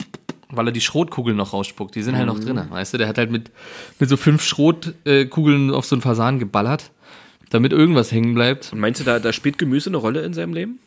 weil 0.49 0.67
er 0.67 0.71
die 0.71 0.81
Schrotkugeln 0.81 1.35
noch 1.35 1.51
rausspuckt. 1.53 1.95
Die 1.95 2.03
sind 2.03 2.15
halt 2.15 2.27
Mhm. 2.27 2.33
noch 2.35 2.39
drin, 2.43 2.61
weißt 2.69 2.93
du? 2.93 2.97
Der 2.99 3.07
hat 3.07 3.17
halt 3.17 3.31
mit, 3.31 3.49
mit 3.97 4.07
so 4.07 4.17
fünf 4.17 4.43
Schrotkugeln 4.43 5.71
auf 5.71 5.85
so 5.85 5.95
einen 5.95 6.03
Fasan 6.03 6.37
geballert, 6.37 6.91
damit 7.49 7.71
irgendwas 7.73 8.11
hängen 8.11 8.35
bleibt. 8.35 8.71
Und 8.71 8.79
meinst 8.79 8.99
du, 8.99 9.03
da, 9.03 9.17
da 9.19 9.33
spielt 9.33 9.57
Gemüse 9.57 9.89
eine 9.89 9.97
Rolle 9.97 10.21
in 10.21 10.33
seinem 10.35 10.53
Leben? 10.53 10.77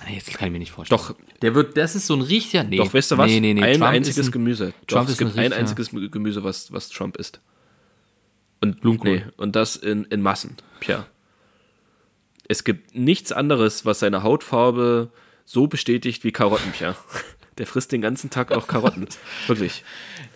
Das 0.00 0.26
kann 0.36 0.48
ich 0.48 0.52
mir 0.52 0.58
nicht 0.58 0.70
vorstellen. 0.70 1.00
Doch, 1.00 1.14
Der 1.42 1.54
wird, 1.54 1.76
das 1.76 1.94
ist 1.96 2.06
so 2.06 2.14
ein 2.14 2.20
richtiger, 2.22 2.62
nee. 2.64 2.76
doch, 2.76 2.92
weißt 2.94 3.10
du 3.10 3.18
was? 3.18 3.26
Nee, 3.30 3.40
nee, 3.40 3.54
nee. 3.54 3.62
Ein 3.62 3.78
Trump 3.78 3.92
einziges 3.92 4.26
ein, 4.26 4.32
Gemüse. 4.32 4.72
Trump 4.86 4.88
doch, 4.88 5.02
es 5.04 5.10
ist 5.10 5.20
ein 5.20 5.26
gibt 5.26 5.36
ein 5.38 5.52
richtiger- 5.52 5.58
einziges 5.60 6.10
Gemüse, 6.12 6.44
was, 6.44 6.72
was 6.72 6.88
Trump 6.88 7.16
isst. 7.16 7.40
Und 8.60 8.80
Blumenkohl. 8.80 9.10
Nee, 9.10 9.24
und 9.36 9.54
das 9.56 9.76
in, 9.76 10.04
in 10.04 10.22
Massen, 10.22 10.56
Pierre. 10.80 11.06
Es 12.48 12.64
gibt 12.64 12.94
nichts 12.94 13.30
anderes, 13.32 13.84
was 13.84 13.98
seine 14.00 14.22
Hautfarbe 14.22 15.10
so 15.44 15.66
bestätigt 15.66 16.24
wie 16.24 16.32
Karotten, 16.32 16.72
Pierre. 16.72 16.96
Der 17.58 17.66
frisst 17.66 17.90
den 17.90 18.00
ganzen 18.00 18.30
Tag 18.30 18.50
noch 18.50 18.68
Karotten. 18.68 19.08
Wirklich. 19.48 19.82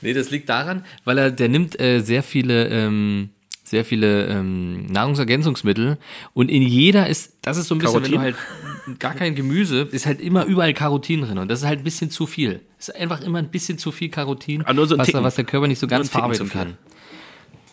Nee, 0.01 0.13
das 0.13 0.31
liegt 0.31 0.49
daran, 0.49 0.85
weil 1.05 1.19
er, 1.19 1.31
der 1.31 1.49
nimmt 1.49 1.79
äh, 1.81 2.01
sehr 2.01 2.25
viele, 2.25 2.69
ähm, 2.69 3.31
sehr 3.63 3.85
viele 3.85 4.27
ähm, 4.27 4.87
Nahrungsergänzungsmittel 4.87 5.99
und 6.35 6.51
in 6.51 6.63
jeder 6.63 7.07
ist, 7.09 7.37
das 7.43 7.57
ist 7.59 7.69
so 7.69 7.77
ein 7.77 7.79
bisschen, 7.79 8.03
wenn 8.03 8.11
du 8.11 8.19
halt 8.21 8.37
gar 8.99 9.15
kein 9.15 9.35
Gemüse, 9.35 9.83
ist 9.91 10.07
halt 10.07 10.21
immer 10.21 10.45
überall 10.45 10.75
Carotin 10.75 11.23
drin 11.23 11.39
und 11.39 11.49
das 11.49 11.61
ist 11.61 11.67
halt 11.67 11.81
ein 11.81 11.85
bisschen 11.85 12.11
zu 12.11 12.27
viel. 12.27 12.61
Ist 12.79 12.95
einfach 12.97 13.21
immer 13.21 13.39
ein 13.39 13.49
bisschen 13.49 13.79
zu 13.79 13.93
viel 13.93 14.09
Carotin, 14.09 14.63
Ah, 14.67 14.75
so 14.75 14.83
ein 14.95 14.99
was, 14.99 15.07
Ticken. 15.07 15.23
was 15.23 15.35
der 15.37 15.45
Körper 15.45 15.69
nicht 15.69 15.79
so 15.79 15.87
ganz 15.87 16.09
ein 16.09 16.11
verarbeiten 16.11 16.49
kann. 16.49 16.77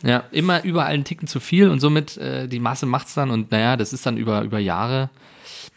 Ja, 0.01 0.23
immer 0.31 0.63
überall 0.63 0.93
einen 0.93 1.03
Ticken 1.03 1.27
zu 1.27 1.39
viel 1.39 1.67
und 1.69 1.79
somit 1.81 2.15
äh, 2.17 2.47
die 2.47 2.59
Masse 2.59 2.85
macht's 2.85 3.15
dann 3.15 3.31
und 3.31 3.51
naja, 3.51 3.75
das 3.75 3.91
ist 3.91 4.05
dann 4.05 4.15
über, 4.17 4.43
über 4.43 4.59
Jahre, 4.59 5.09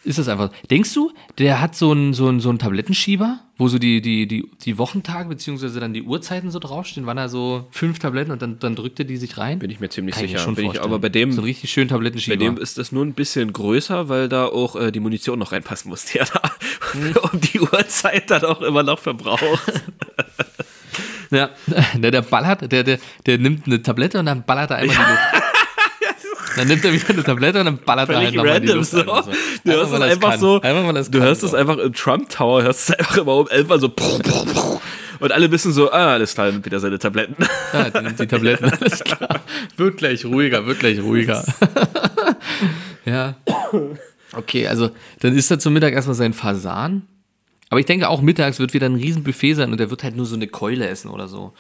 ist 0.05 0.19
das 0.19 0.29
einfach. 0.29 0.51
Denkst 0.71 0.93
du, 0.95 1.13
der 1.39 1.61
hat 1.61 1.77
so 1.77 1.93
einen 1.93 2.13
so 2.13 2.29
einen- 2.29 2.41
so 2.41 2.49
einen 2.49 2.59
Tablettenschieber, 2.59 3.39
wo 3.57 3.69
so 3.69 3.79
die, 3.79 4.01
die, 4.03 4.27
die, 4.27 4.51
die 4.65 4.79
Wochentage 4.79 5.29
beziehungsweise 5.29 5.79
dann 5.79 5.93
die 5.95 6.03
Uhrzeiten 6.03 6.51
so 6.51 6.59
draufstehen, 6.59 7.07
wann 7.07 7.19
er 7.19 7.29
so 7.29 7.69
fünf 7.71 7.99
Tabletten 8.01 8.33
und 8.33 8.43
dann, 8.43 8.59
dann 8.59 8.75
drückt 8.75 8.99
er 8.99 9.05
die 9.05 9.17
sich 9.17 9.39
rein? 9.39 9.61
Bin 9.61 9.71
ich 9.71 9.79
mir 9.79 9.89
ziemlich 9.91 10.15
Kann 10.17 10.25
ich 10.25 10.33
sicher. 10.33 10.43
schon 10.43 10.55
Bin 10.57 10.71
ich, 10.73 10.83
aber 10.83 10.99
bei 10.99 11.09
dem, 11.09 11.31
So 11.33 11.39
einen 11.41 11.47
richtig 11.47 11.71
schönen 11.71 11.87
bei 11.89 11.95
Tablettenschieber. 11.95 12.37
dem 12.37 12.57
ist 12.57 12.79
das 12.79 12.91
nur 12.91 13.05
ein 13.05 13.13
bisschen 13.15 13.53
größer, 13.53 14.09
weil 14.09 14.29
da 14.29 14.47
auch 14.47 14.75
äh, 14.75 14.91
die 14.91 14.99
Munition 15.01 15.39
noch 15.39 15.53
reinpassen 15.53 15.89
muss, 15.91 16.05
die 16.07 16.19
er 16.19 16.27
da 16.27 16.41
um 17.33 17.41
die 17.41 17.61
Uhrzeit 17.61 18.31
dann 18.31 18.45
auch 18.45 18.61
immer 18.63 18.83
noch 18.83 18.99
verbraucht. 18.99 19.73
ja, 21.31 21.51
der, 21.97 22.11
der 22.11 22.23
ballert, 22.23 22.71
der, 22.73 22.83
der, 22.83 22.99
der 23.27 23.39
nimmt 23.39 23.67
eine 23.67 23.81
Tablette 23.83 24.19
und 24.19 24.27
dann 24.27 24.43
ballert 24.45 24.71
er 24.71 24.77
einmal 24.79 24.97
die 24.97 25.03
Luft. 25.03 25.52
Dann 26.57 26.69
nimmt 26.69 26.85
er 26.85 26.93
wieder 26.93 27.11
eine 27.11 27.23
Tablette 27.23 27.59
und 27.61 27.67
dann 27.67 27.79
ballert 27.79 28.09
er 28.11 28.17
halt 28.19 28.35
nochmal 28.35 28.61
die 28.61 28.69
Luft. 28.69 28.91
so. 28.91 28.99
ein. 29.01 29.07
Du 29.07 29.13
Einfach, 29.13 29.73
hörst 29.73 29.93
es 29.93 30.01
einfach 30.01 30.31
kann. 30.31 30.41
so. 30.41 30.61
Einfach, 30.61 30.95
es 30.97 31.11
Du 31.11 31.19
kann, 31.19 31.27
hörst 31.29 31.43
es 31.43 31.51
so. 31.53 31.57
einfach 31.57 31.79
im 31.79 31.93
Trump 31.93 32.29
Tower, 32.29 32.63
hörst 32.63 32.91
es 32.91 32.99
einfach 32.99 33.17
immer 33.19 33.37
um 33.37 33.49
11 33.49 33.69
Mal 33.69 33.81
so. 33.81 33.93
Und 35.21 35.31
alle 35.31 35.51
wissen 35.53 35.73
so, 35.73 35.93
ah, 35.93 36.15
alles 36.15 36.35
klar, 36.35 36.51
nimmt 36.51 36.67
wieder 36.67 36.81
seine 36.81 36.99
Tabletten. 36.99 37.37
Ja, 37.73 38.01
nimmt 38.03 38.19
die 38.19 38.27
Tabletten, 38.27 38.65
alles 38.81 39.05
klar. 39.05 39.41
Wird 39.77 39.97
gleich 39.99 40.25
ruhiger, 40.25 40.67
wird 40.67 40.81
gleich 40.81 41.01
ruhiger. 41.01 41.45
ja. 43.05 43.37
Okay, 44.35 44.67
also 44.67 44.91
dann 45.21 45.37
isst 45.37 45.51
er 45.51 45.59
zum 45.59 45.75
Mittag 45.75 45.93
erstmal 45.93 46.17
seinen 46.17 46.33
Fasan. 46.35 47.03
Aber 47.71 47.81
ich 47.81 47.87
denke 47.87 48.09
auch 48.09 48.21
mittags 48.21 48.59
wird 48.59 48.75
wieder 48.75 48.87
ein 48.87 48.97
Riesenbuffet 48.97 49.55
sein 49.55 49.73
und 49.73 49.81
er 49.81 49.91
wird 49.91 50.03
halt 50.03 50.17
nur 50.17 50.27
so 50.27 50.35
eine 50.35 50.47
Keule 50.49 50.89
essen 50.89 51.09
oder 51.11 51.29
so. 51.29 51.53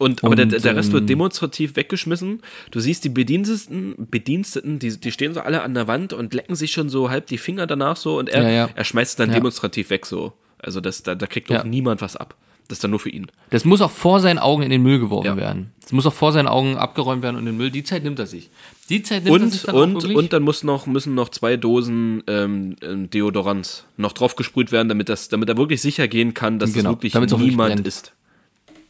Und, 0.00 0.24
aber 0.24 0.34
der, 0.34 0.46
Und, 0.46 0.64
der 0.64 0.76
Rest 0.76 0.92
wird 0.92 1.02
ähm, 1.02 1.06
demonstrativ 1.08 1.76
weggeschmissen. 1.76 2.40
Du 2.70 2.80
siehst 2.80 3.04
die 3.04 3.10
Bediensteten, 3.10 3.94
Bediensteten 4.10 4.78
die, 4.78 4.98
die 4.98 5.12
stehen 5.12 5.34
so 5.34 5.40
alle 5.40 5.62
an 5.62 5.74
der 5.74 5.88
Wand 5.88 6.12
und 6.14 6.32
lecken 6.32 6.54
sich 6.56 6.72
schon 6.72 6.88
so 6.88 7.10
halb 7.10 7.26
die 7.26 7.36
Finger 7.38 7.66
danach 7.66 7.96
so 7.96 8.18
und 8.18 8.30
er, 8.30 8.42
Ja, 8.42 8.48
ja. 8.50 8.68
er 8.74 8.84
schmeißt 8.84 9.10
es 9.10 9.16
dann 9.16 9.28
Ja. 9.28 9.34
demonstrativ 9.36 9.90
weg 9.90 10.06
so. 10.06 10.32
Also 10.58 10.80
das, 10.80 11.02
da, 11.02 11.14
da 11.14 11.26
kriegt 11.26 11.50
auch 11.50 11.56
Ja. 11.56 11.64
niemand 11.64 12.00
was 12.00 12.16
ab. 12.16 12.34
Das 12.68 12.76
ist 12.78 12.84
dann 12.84 12.92
nur 12.92 13.00
für 13.00 13.10
ihn. 13.10 13.26
Das 13.50 13.64
muss 13.66 13.80
auch 13.82 13.90
vor 13.90 14.20
seinen 14.20 14.38
Augen 14.38 14.62
in 14.62 14.70
den 14.70 14.82
Müll 14.82 15.00
geworfen 15.00 15.36
werden. 15.36 15.72
Das 15.82 15.92
muss 15.92 16.06
auch 16.06 16.14
vor 16.14 16.32
seinen 16.32 16.46
Augen 16.48 16.76
abgeräumt 16.78 17.22
werden 17.22 17.34
und 17.36 17.40
in 17.40 17.46
den 17.46 17.56
Müll. 17.58 17.70
Die 17.70 17.82
Zeit 17.82 18.02
nimmt 18.04 18.18
er 18.20 18.26
sich. 18.26 18.48
Die 18.88 19.02
Zeit 19.02 19.24
nimmt 19.24 19.42
er 19.42 19.48
sich 19.50 19.62
Und, 19.62 19.66
dann 19.68 19.74
auch 19.76 19.82
und, 19.82 19.94
wirklich. 19.94 20.16
und 20.16 20.32
dann 20.32 20.42
muss 20.44 20.62
noch, 20.64 20.86
müssen 20.86 21.14
noch 21.14 21.28
zwei 21.28 21.56
Dosen 21.58 22.22
ähm, 22.26 22.76
ähm, 22.80 23.10
Deodorant 23.10 23.84
noch 23.98 24.12
drauf 24.12 24.34
gesprüht 24.36 24.70
werden, 24.72 24.88
damit, 24.88 25.08
das, 25.10 25.28
damit 25.28 25.48
er 25.50 25.56
wirklich 25.58 25.82
sicher 25.82 26.08
gehen 26.08 26.32
kann, 26.32 26.58
dass 26.58 26.72
Genau, 26.72 26.90
es 26.90 26.96
wirklich 26.96 27.16
auch 27.16 27.20
wirklich 27.20 27.40
niemand 27.50 27.74
brennt. 27.74 27.86
ist. 27.86 28.12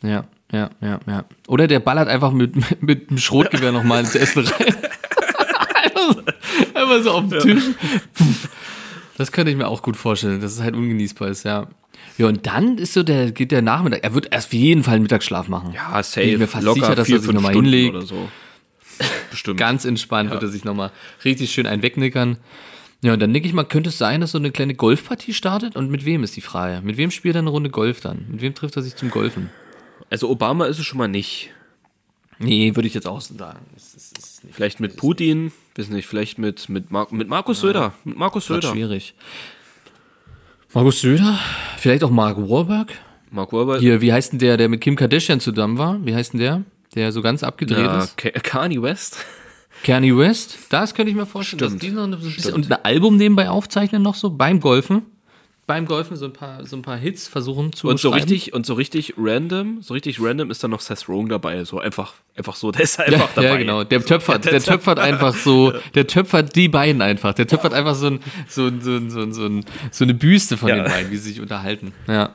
Ja, 0.03 0.25
ja, 0.53 0.71
ja, 0.81 1.01
ja. 1.07 1.25
Oder 1.47 1.67
der 1.67 1.81
ballert 1.81 2.09
einfach 2.09 2.33
mit, 2.33 2.57
mit, 2.71 2.83
mit 2.83 3.11
einem 3.11 3.19
Schrotgewehr 3.19 3.73
nochmal 3.73 4.01
ins 4.01 4.15
Essen 4.15 4.47
rein. 4.47 4.75
einfach, 5.85 6.15
so, 6.15 6.23
einfach 6.75 7.03
so 7.03 7.11
auf 7.13 7.29
den 7.29 7.41
Tisch. 7.41 7.65
Das 9.17 9.33
könnte 9.33 9.51
ich 9.51 9.57
mir 9.57 9.69
auch 9.69 9.83
gut 9.83 9.97
vorstellen, 9.97 10.41
dass 10.41 10.53
es 10.53 10.61
halt 10.63 10.75
ungenießbar 10.75 11.29
ist, 11.29 11.45
ja. 11.45 11.69
Ja, 12.19 12.27
und 12.27 12.47
dann 12.47 12.79
ist 12.79 12.95
so 12.95 13.03
der, 13.03 13.33
geht 13.33 13.53
der 13.53 13.63
Nachmittag. 13.63 14.03
Er 14.03 14.15
wird 14.15 14.29
erst 14.31 14.51
für 14.51 14.57
jeden 14.57 14.83
Fall 14.83 14.95
einen 14.95 15.03
Mittagsschlaf 15.05 15.49
machen. 15.49 15.73
Ja, 15.75 15.93
Bin 15.95 16.03
safe. 16.03 16.23
ich 16.23 16.39
mir 16.39 16.47
fast 16.47 16.65
locker 16.65 16.81
sicher, 16.81 16.95
dass 16.95 17.07
vier, 17.07 17.17
er 17.17 17.21
sich 17.21 17.33
nochmal 17.33 17.55
hinlegt. 17.55 17.95
oder 17.95 18.05
so. 18.05 18.29
Bestimmt. 19.31 19.59
Ganz 19.59 19.85
entspannt 19.85 20.31
wird 20.31 20.43
er 20.43 20.49
sich 20.49 20.65
nochmal 20.65 20.91
richtig 21.25 21.51
schön 21.51 21.67
einen 21.67 21.83
wegnickern. 21.83 22.37
Ja, 23.03 23.15
und 23.15 23.21
dann 23.21 23.33
denke 23.33 23.49
ich 23.49 23.55
mal, 23.55 23.65
könnte 23.65 23.89
es 23.89 23.97
sein, 23.97 24.21
dass 24.21 24.33
so 24.33 24.39
eine 24.39 24.51
kleine 24.51 24.75
Golfpartie 24.75 25.33
startet? 25.33 25.77
Und 25.77 25.91
mit 25.91 26.05
wem 26.05 26.23
ist 26.23 26.37
die 26.37 26.43
Frage? 26.43 26.83
Mit 26.85 26.99
wem 26.99 27.11
spielt 27.11 27.37
er 27.37 27.39
eine 27.39 27.51
Runde 27.51 27.71
Golf 27.71 28.01
dann? 28.01 28.27
Mit 28.31 28.43
wem 28.43 28.55
trifft 28.55 28.77
er 28.77 28.83
sich 28.83 28.97
zum 28.97 29.11
Golfen? 29.11 29.49
Also 30.11 30.29
Obama 30.29 30.67
ist 30.67 30.79
es 30.79 30.85
schon 30.87 30.99
mal 30.99 31.09
nicht. 31.09 31.51
Nee, 32.39 32.75
würde 32.75 32.89
ich 32.89 32.95
jetzt 32.95 33.07
auch 33.07 33.21
sagen. 33.21 33.61
Das 33.75 33.95
ist, 33.95 34.17
das 34.17 34.25
ist 34.31 34.43
Vielleicht 34.51 34.81
mit 34.81 34.97
Putin, 34.97 35.53
wissen 35.75 35.95
nicht, 35.95 36.07
vielleicht 36.07 36.39
mit, 36.39 36.69
mit, 36.69 36.91
Mar 36.91 37.07
mit 37.11 37.29
Markus 37.29 37.61
Söder. 37.61 37.93
Mit 38.05 38.17
Markus 38.17 38.47
Söder. 38.47 38.71
schwierig. 38.73 39.15
Markus 40.73 41.01
Söder? 41.01 41.39
Vielleicht 41.77 42.03
auch 42.05 42.11
Mark 42.11 42.39
Wahlberg? 42.39 42.93
Mark 43.31 43.53
Wahlberg. 43.53 43.81
Hier, 43.81 44.01
wie 44.01 44.13
heißt 44.13 44.33
denn 44.33 44.39
der, 44.39 44.57
der 44.57 44.69
mit 44.69 44.81
Kim 44.81 44.97
Kardashian 44.97 45.41
zusammen 45.41 45.79
war? 45.79 46.05
Wie 46.05 46.15
heißt 46.15 46.33
denn 46.33 46.41
der? 46.41 46.63
Der 46.95 47.13
so 47.13 47.23
ganz 47.23 47.43
abgedreht 47.43 47.79
ja, 47.85 48.03
ist? 48.05 48.17
Ka- 48.17 48.31
Kanye 48.31 48.81
West. 48.83 49.25
Kanye 49.85 50.17
West? 50.17 50.59
Das 50.71 50.95
könnte 50.95 51.11
ich 51.11 51.17
mir 51.17 51.27
vorstellen, 51.27 51.59
Stimmt. 51.59 51.83
dass 51.83 51.89
die 51.89 51.95
noch 51.95 52.05
ein 52.05 52.11
bisschen, 52.21 52.55
und 52.55 52.71
ein 52.71 52.85
Album 52.85 53.17
nebenbei 53.17 53.49
aufzeichnen 53.49 54.03
noch 54.03 54.15
so 54.15 54.31
beim 54.31 54.61
Golfen. 54.61 55.03
Beim 55.71 55.87
Golfen 55.87 56.17
so 56.17 56.25
ein 56.25 56.33
paar, 56.33 56.67
so 56.67 56.75
ein 56.75 56.83
paar 56.83 56.97
Hits 56.97 57.29
versuchen 57.29 57.73
zu 57.73 57.87
Und 57.89 58.01
so 58.01 58.11
richtig, 58.11 58.53
und 58.53 58.67
so 58.67 58.75
richtig 58.75 59.15
random, 59.17 59.83
so 59.83 59.95
richtig 59.95 60.21
random 60.21 60.51
ist 60.51 60.65
dann 60.65 60.73
noch 60.73 60.81
Seth 60.81 61.09
Rogen 61.09 61.29
dabei. 61.29 61.63
So 61.65 61.79
einfach, 61.79 62.15
einfach 62.37 62.57
so, 62.57 62.73
der 62.73 62.83
ist 62.83 62.99
Ja, 62.99 63.05
einfach 63.05 63.29
dabei. 63.35 63.49
ja, 63.49 63.57
genau. 63.57 63.85
Der 63.85 64.05
töpfert, 64.05 64.45
der 64.47 64.61
töpfert 64.63 64.99
einfach 64.99 65.35
so, 65.37 65.73
der 65.95 66.09
töpfert 66.09 66.57
die 66.57 66.69
beiden 66.69 67.03
einfach. 67.03 67.35
Der 67.35 67.47
töpfert 67.47 67.73
einfach 67.73 67.95
so, 67.95 68.09
ein, 68.09 68.21
so, 68.49 68.67
ein- 68.67 68.81
so, 68.81 68.91
ein- 68.97 69.11
so, 69.11 69.21
ein- 69.21 69.33
so, 69.33 69.47
ein, 69.47 69.65
so 69.93 70.05
eine 70.05 70.15
Büste 70.15 70.57
von 70.57 70.69
Ja. 70.71 70.75
den 70.77 70.85
beiden, 70.87 71.11
wie 71.13 71.17
sie 71.17 71.31
sich 71.31 71.41
unterhalten. 71.41 71.93
Ja. 72.09 72.35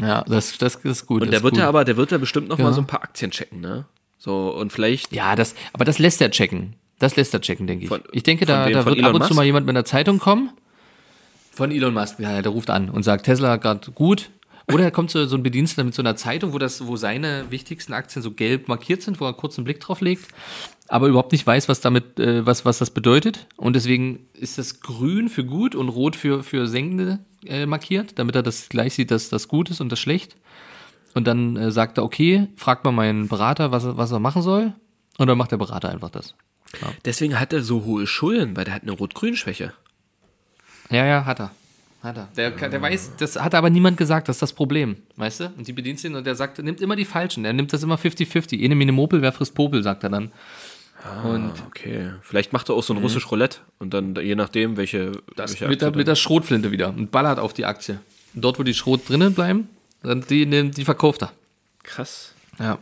Ja, 0.00 0.22
das, 0.28 0.56
das 0.58 0.76
ist 0.76 1.06
gut. 1.06 1.22
Und 1.22 1.32
der 1.32 1.42
wird 1.42 1.54
gut. 1.54 1.60
ja 1.60 1.68
aber, 1.68 1.84
der 1.84 1.96
wird 1.96 2.12
ja 2.12 2.18
bestimmt 2.18 2.48
noch 2.48 2.58
Ja. 2.58 2.64
mal 2.66 2.72
so 2.72 2.80
ein 2.80 2.86
paar 2.86 3.02
Aktien 3.02 3.30
checken, 3.30 3.60
ne? 3.60 3.84
So, 4.18 4.50
und 4.54 4.72
vielleicht, 4.72 5.12
Ja, 5.12 5.34
das, 5.36 5.54
aber 5.72 5.84
das 5.84 5.98
lässt 5.98 6.20
er 6.22 6.30
checken. 6.30 6.74
Das 6.98 7.16
lässt 7.16 7.34
er 7.34 7.40
checken, 7.40 7.66
denke 7.66 7.84
ich. 7.84 7.88
Von- 7.88 8.02
ich 8.12 8.22
denke, 8.22 8.46
da, 8.46 8.66
wem? 8.66 8.74
da 8.74 8.86
wird 8.86 9.02
ab 9.02 9.12
und 9.14 9.22
zu 9.22 9.28
Musk? 9.30 9.34
mal 9.34 9.44
jemand 9.44 9.66
mit 9.66 9.74
einer 9.74 9.84
Zeitung 9.84 10.18
kommen. 10.20 10.50
Von 11.54 11.70
Elon 11.70 11.94
Musk, 11.94 12.18
ja, 12.18 12.40
der 12.42 12.52
ruft 12.52 12.70
an 12.70 12.88
und 12.88 13.02
sagt, 13.02 13.26
Tesla 13.26 13.56
gerade 13.56 13.90
gut. 13.92 14.30
Oder 14.72 14.84
er 14.84 14.90
kommt 14.90 15.10
so, 15.10 15.26
so 15.26 15.36
ein 15.36 15.42
Bediensteter 15.42 15.84
mit 15.84 15.92
so 15.94 16.02
einer 16.02 16.16
Zeitung, 16.16 16.52
wo, 16.52 16.58
das, 16.58 16.86
wo 16.86 16.96
seine 16.96 17.50
wichtigsten 17.50 17.92
Aktien 17.92 18.22
so 18.22 18.30
gelb 18.30 18.68
markiert 18.68 19.02
sind, 19.02 19.20
wo 19.20 19.26
er 19.26 19.32
kurz 19.34 19.58
einen 19.58 19.64
Blick 19.64 19.80
drauf 19.80 20.00
legt, 20.00 20.24
aber 20.88 21.08
überhaupt 21.08 21.32
nicht 21.32 21.46
weiß, 21.46 21.68
was 21.68 21.80
damit, 21.80 22.18
äh, 22.20 22.46
was, 22.46 22.64
was 22.64 22.78
das 22.78 22.90
bedeutet. 22.90 23.48
Und 23.56 23.74
deswegen 23.74 24.20
ist 24.34 24.58
das 24.58 24.80
grün 24.80 25.28
für 25.28 25.44
gut 25.44 25.74
und 25.74 25.88
rot 25.88 26.14
für, 26.16 26.42
für 26.44 26.68
Senkende 26.68 27.18
äh, 27.44 27.66
markiert, 27.66 28.18
damit 28.20 28.36
er 28.36 28.42
das 28.44 28.68
gleich 28.68 28.94
sieht, 28.94 29.10
dass 29.10 29.28
das 29.28 29.48
gut 29.48 29.68
ist 29.68 29.80
und 29.80 29.90
das 29.90 29.98
schlecht. 29.98 30.36
Und 31.14 31.26
dann 31.26 31.56
äh, 31.56 31.70
sagt 31.72 31.98
er, 31.98 32.04
okay, 32.04 32.46
fragt 32.56 32.84
mal 32.84 32.92
meinen 32.92 33.26
Berater, 33.28 33.72
was, 33.72 33.84
er- 33.84 33.96
was 33.96 34.12
er 34.12 34.20
machen 34.20 34.42
soll. 34.42 34.72
Und 35.18 35.26
dann 35.26 35.36
macht 35.36 35.50
der 35.50 35.58
Berater 35.58 35.90
einfach 35.90 36.08
das. 36.10 36.34
deswegen 37.04 37.38
hat 37.38 37.52
er 37.52 37.62
so 37.62 37.84
hohe 37.84 38.06
Schulden, 38.06 38.56
weil 38.56 38.64
der 38.64 38.74
hat 38.74 38.82
eine 38.82 38.92
Rot-Grün-Schwäche. 38.92 39.72
Ja, 40.90 41.06
ja, 41.06 41.24
hat 41.24 41.40
er. 41.40 41.50
Hat 42.02 42.16
er. 42.16 42.28
Der, 42.36 42.50
der 42.50 42.82
weiß, 42.82 43.12
das 43.18 43.40
hat 43.40 43.54
aber 43.54 43.70
niemand 43.70 43.96
gesagt, 43.96 44.28
das 44.28 44.36
ist 44.36 44.42
das 44.42 44.52
Problem, 44.52 44.96
weißt 45.16 45.40
du? 45.40 45.52
Und 45.56 45.68
die 45.68 45.72
Bedienstin 45.72 46.16
und 46.16 46.26
der 46.26 46.34
sagt, 46.34 46.58
nimmt 46.58 46.80
immer 46.80 46.96
die 46.96 47.04
falschen, 47.04 47.44
er 47.44 47.52
nimmt 47.52 47.72
das 47.72 47.82
immer 47.82 47.96
50-50. 47.96 48.58
Ene 48.58 48.74
Mine 48.74 48.92
Mopel, 48.92 49.22
wer 49.22 49.32
frisst 49.32 49.54
Popel, 49.54 49.82
sagt 49.82 50.02
er 50.02 50.10
dann. 50.10 50.32
Und 51.24 51.52
Okay. 51.66 52.12
Vielleicht 52.20 52.52
macht 52.52 52.68
er 52.68 52.74
auch 52.74 52.82
so 52.82 52.94
ein 52.94 52.98
russisch 52.98 53.30
Roulette 53.30 53.58
und 53.78 53.92
dann 53.92 54.14
je 54.16 54.34
nachdem, 54.34 54.76
welche. 54.76 55.12
das 55.36 55.52
welche 55.52 55.68
mit 55.68 55.80
der, 55.82 55.94
mit 55.94 56.06
der 56.06 56.14
Schrotflinte 56.14 56.70
wieder 56.70 56.88
und 56.90 57.10
ballert 57.10 57.38
auf 57.38 57.52
die 57.52 57.64
Aktie. 57.66 57.98
Und 58.34 58.44
dort, 58.44 58.58
wo 58.58 58.62
die 58.62 58.74
Schrot 58.74 59.08
drinnen 59.08 59.34
bleiben, 59.34 59.68
dann 60.02 60.24
die, 60.28 60.46
die, 60.46 60.70
die 60.70 60.84
verkauft 60.84 61.22
er. 61.22 61.32
Krass. 61.82 62.34
Ja. 62.58 62.78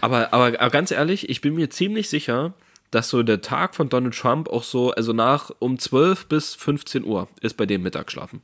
Aber, 0.00 0.32
aber, 0.32 0.60
aber 0.60 0.70
ganz 0.70 0.90
ehrlich, 0.90 1.28
ich 1.28 1.40
bin 1.40 1.54
mir 1.54 1.70
ziemlich 1.70 2.08
sicher, 2.08 2.54
dass 2.92 3.08
so 3.08 3.22
der 3.24 3.40
Tag 3.40 3.74
von 3.74 3.88
Donald 3.88 4.14
Trump 4.16 4.48
auch 4.48 4.62
so, 4.62 4.92
also 4.92 5.12
nach 5.12 5.50
um 5.58 5.78
12 5.78 6.26
bis 6.26 6.54
15 6.54 7.04
Uhr 7.04 7.26
ist 7.40 7.56
bei 7.56 7.66
dem 7.66 7.82
Mittagsschlafen. 7.82 8.42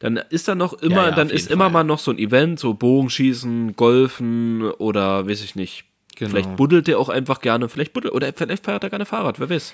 Dann 0.00 0.16
ist 0.30 0.46
da 0.46 0.54
noch 0.54 0.74
immer, 0.74 0.96
Ja, 0.96 1.08
ja, 1.08 1.14
dann 1.14 1.30
ist 1.30 1.50
immer 1.50 1.64
Fall. 1.64 1.72
mal 1.72 1.84
noch 1.84 1.98
so 1.98 2.10
ein 2.10 2.18
Event, 2.18 2.60
so 2.60 2.74
Bogenschießen, 2.74 3.74
Golfen 3.76 4.62
oder 4.62 5.26
weiß 5.26 5.42
ich 5.42 5.54
nicht. 5.56 5.84
Genau. 6.16 6.30
Vielleicht 6.30 6.56
buddelt 6.56 6.88
der 6.88 6.98
auch 6.98 7.08
einfach 7.08 7.40
gerne, 7.40 7.68
vielleicht 7.68 7.92
buddelt, 7.92 8.14
oder 8.14 8.32
vielleicht 8.32 8.64
feiert 8.64 8.84
er 8.84 8.90
gerne 8.90 9.06
Fahrrad, 9.06 9.40
wer 9.40 9.48
weiß. 9.48 9.72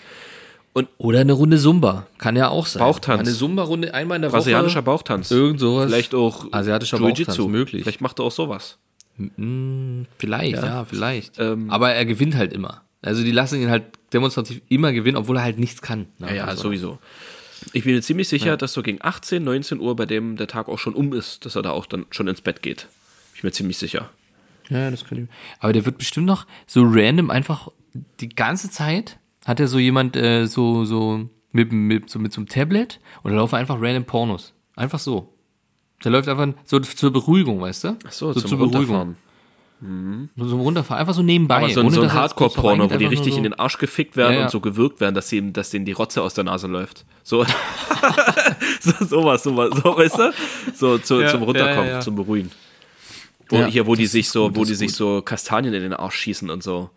Oder 0.99 1.21
eine 1.21 1.33
Runde 1.33 1.57
Zumba, 1.57 2.07
kann 2.19 2.37
ja 2.37 2.49
auch 2.49 2.67
sein. 2.67 2.81
Bauchtanz. 2.81 3.21
Eine 3.29 3.37
Zumba-Runde 3.37 3.95
einmal 3.95 4.17
in 4.17 4.23
der 4.23 4.31
Brasilianischer 4.31 4.81
Woche. 4.81 4.85
Bauchtanz. 4.85 5.31
Irgend 5.31 5.61
sowas. 5.61 5.87
Vielleicht 5.87 6.15
auch 6.15 6.53
Asiatischer. 6.53 6.99
Bauchtanz, 6.99 7.39
möglich. 7.39 7.83
Vielleicht 7.85 8.01
macht 8.01 8.19
er 8.19 8.25
auch 8.25 8.33
sowas. 8.33 8.79
Vielleicht, 10.19 10.63
ja, 10.63 10.85
vielleicht. 10.85 11.39
Ähm, 11.39 11.71
Aber 11.71 11.93
er 11.93 12.05
gewinnt 12.05 12.35
halt 12.35 12.53
immer. 12.53 12.84
Also 13.05 13.23
die 13.23 13.33
lassen 13.33 13.61
ihn 13.61 13.71
halt 13.71 13.85
demonstrativ 14.13 14.63
immer 14.69 14.93
gewinnen, 14.93 15.17
obwohl 15.17 15.37
er 15.37 15.43
halt 15.43 15.59
nichts 15.59 15.83
kann. 15.83 16.07
Ja, 16.19 16.33
ja, 16.33 16.57
sowieso. 16.57 16.99
Ich 17.73 17.85
bin 17.85 17.95
mir 17.95 18.03
ziemlich 18.03 18.29
sicher, 18.29 18.57
dass 18.57 18.73
so 18.73 18.83
gegen 18.83 18.99
18, 19.01 19.43
19 19.43 19.81
Uhr 19.81 19.97
bei 19.97 20.07
dem 20.07 20.37
der 20.37 20.47
Tag 20.47 20.69
auch 20.69 20.79
schon 20.79 20.95
um 20.95 21.13
ist, 21.13 21.45
dass 21.45 21.57
er 21.57 21.63
da 21.63 21.71
auch 21.71 21.87
dann 21.87 22.07
schon 22.11 22.29
ins 22.29 22.41
Bett 22.41 22.63
geht. 22.63 22.89
Ich 23.35 23.43
bin 23.43 23.49
mir 23.49 23.53
ziemlich 23.53 23.79
sicher. 23.79 24.11
Ja, 24.69 24.91
das 24.91 25.05
könnte 25.05 25.25
ich. 25.25 25.29
Aber 25.61 25.73
der 25.73 25.85
wird 25.85 25.99
bestimmt 25.99 26.27
noch 26.27 26.47
so 26.67 26.83
random 26.83 27.31
einfach 27.31 27.69
die 28.21 28.29
ganze 28.29 28.71
Zeit 28.71 29.19
hat 29.45 29.61
er 29.61 29.69
so 29.69 29.79
jemand 29.79 30.17
äh, 30.17 30.47
so 30.47 30.85
so 30.85 31.29
mit, 31.53 31.73
mit 31.73 32.11
so 32.11 32.19
mit 32.19 32.33
so 32.33 32.41
einem 32.41 32.49
Tablet 32.49 33.01
und 33.23 33.33
da 33.33 33.37
laufen 33.37 33.57
einfach 33.57 33.77
random 33.81 34.05
Pornos. 34.05 34.53
Einfach 34.77 34.99
so. 34.99 35.33
Der 36.03 36.11
läuft 36.11 36.29
einfach 36.29 36.49
so 36.65 36.81
zur 36.81 37.13
Beruhigung, 37.13 37.61
weißt 37.61 37.85
du? 37.85 37.99
Ach 38.07 38.13
so, 38.13 38.33
zum 38.35 38.59
Runterfahren. 39.85 40.31
So 40.37 40.49
zum 40.49 40.61
Runterfahren, 40.61 41.01
einfach 41.01 41.15
so 41.15 41.23
nebenbei. 41.23 41.57
Aber 41.57 41.69
so, 41.71 41.81
ein- 41.81 41.91
so 41.91 42.03
ein 42.03 42.13
Hardcore-Porno, 42.13 42.91
wo 42.91 42.97
die 42.97 43.05
richtig 43.07 43.33
so. 43.33 43.37
in 43.39 43.43
den 43.45 43.55
Arsch 43.55 43.79
gefickt 43.79 44.17
werden 44.17 44.33
Ja, 44.33 44.39
ja. 44.41 44.45
und 44.47 44.51
so 44.51 44.61
gewürgt 44.61 45.01
werden, 45.01 45.15
dass, 45.15 45.29
sie, 45.29 45.53
dass 45.53 45.71
denen 45.71 45.85
die 45.85 45.93
Rotze 45.93 46.23
aus 46.23 46.35
der 46.35 46.45
Nase 46.45 46.67
läuft. 46.67 47.05
So, 47.23 47.45
so 48.81 48.93
sowas, 49.05 49.43
sowas, 49.43 49.71
so, 49.83 49.97
weißt 49.97 50.19
du? 50.19 50.33
So 50.75 50.99
zu, 50.99 51.21
Ja, 51.21 51.29
zum 51.29 51.43
Runterkommen, 51.43 52.01
zum 52.03 52.17
Beruhigen. 52.17 52.51
Wo, 53.49 53.65
hier, 53.67 53.87
wo 53.87 53.95
die 53.95 54.05
das 54.05 54.13
sich 54.13 54.31
so, 54.31 54.49
gut, 54.49 54.57
wo 54.57 54.61
das 54.61 54.69
die 54.71 54.75
sich 54.77 54.89
gut. 54.89 54.97
so 54.97 55.23
Kastanien 55.23 55.75
in 55.75 55.83
den 55.83 55.93
Arsch 55.95 56.17
schießen 56.17 56.49
und 56.51 56.63
so. 56.63 56.91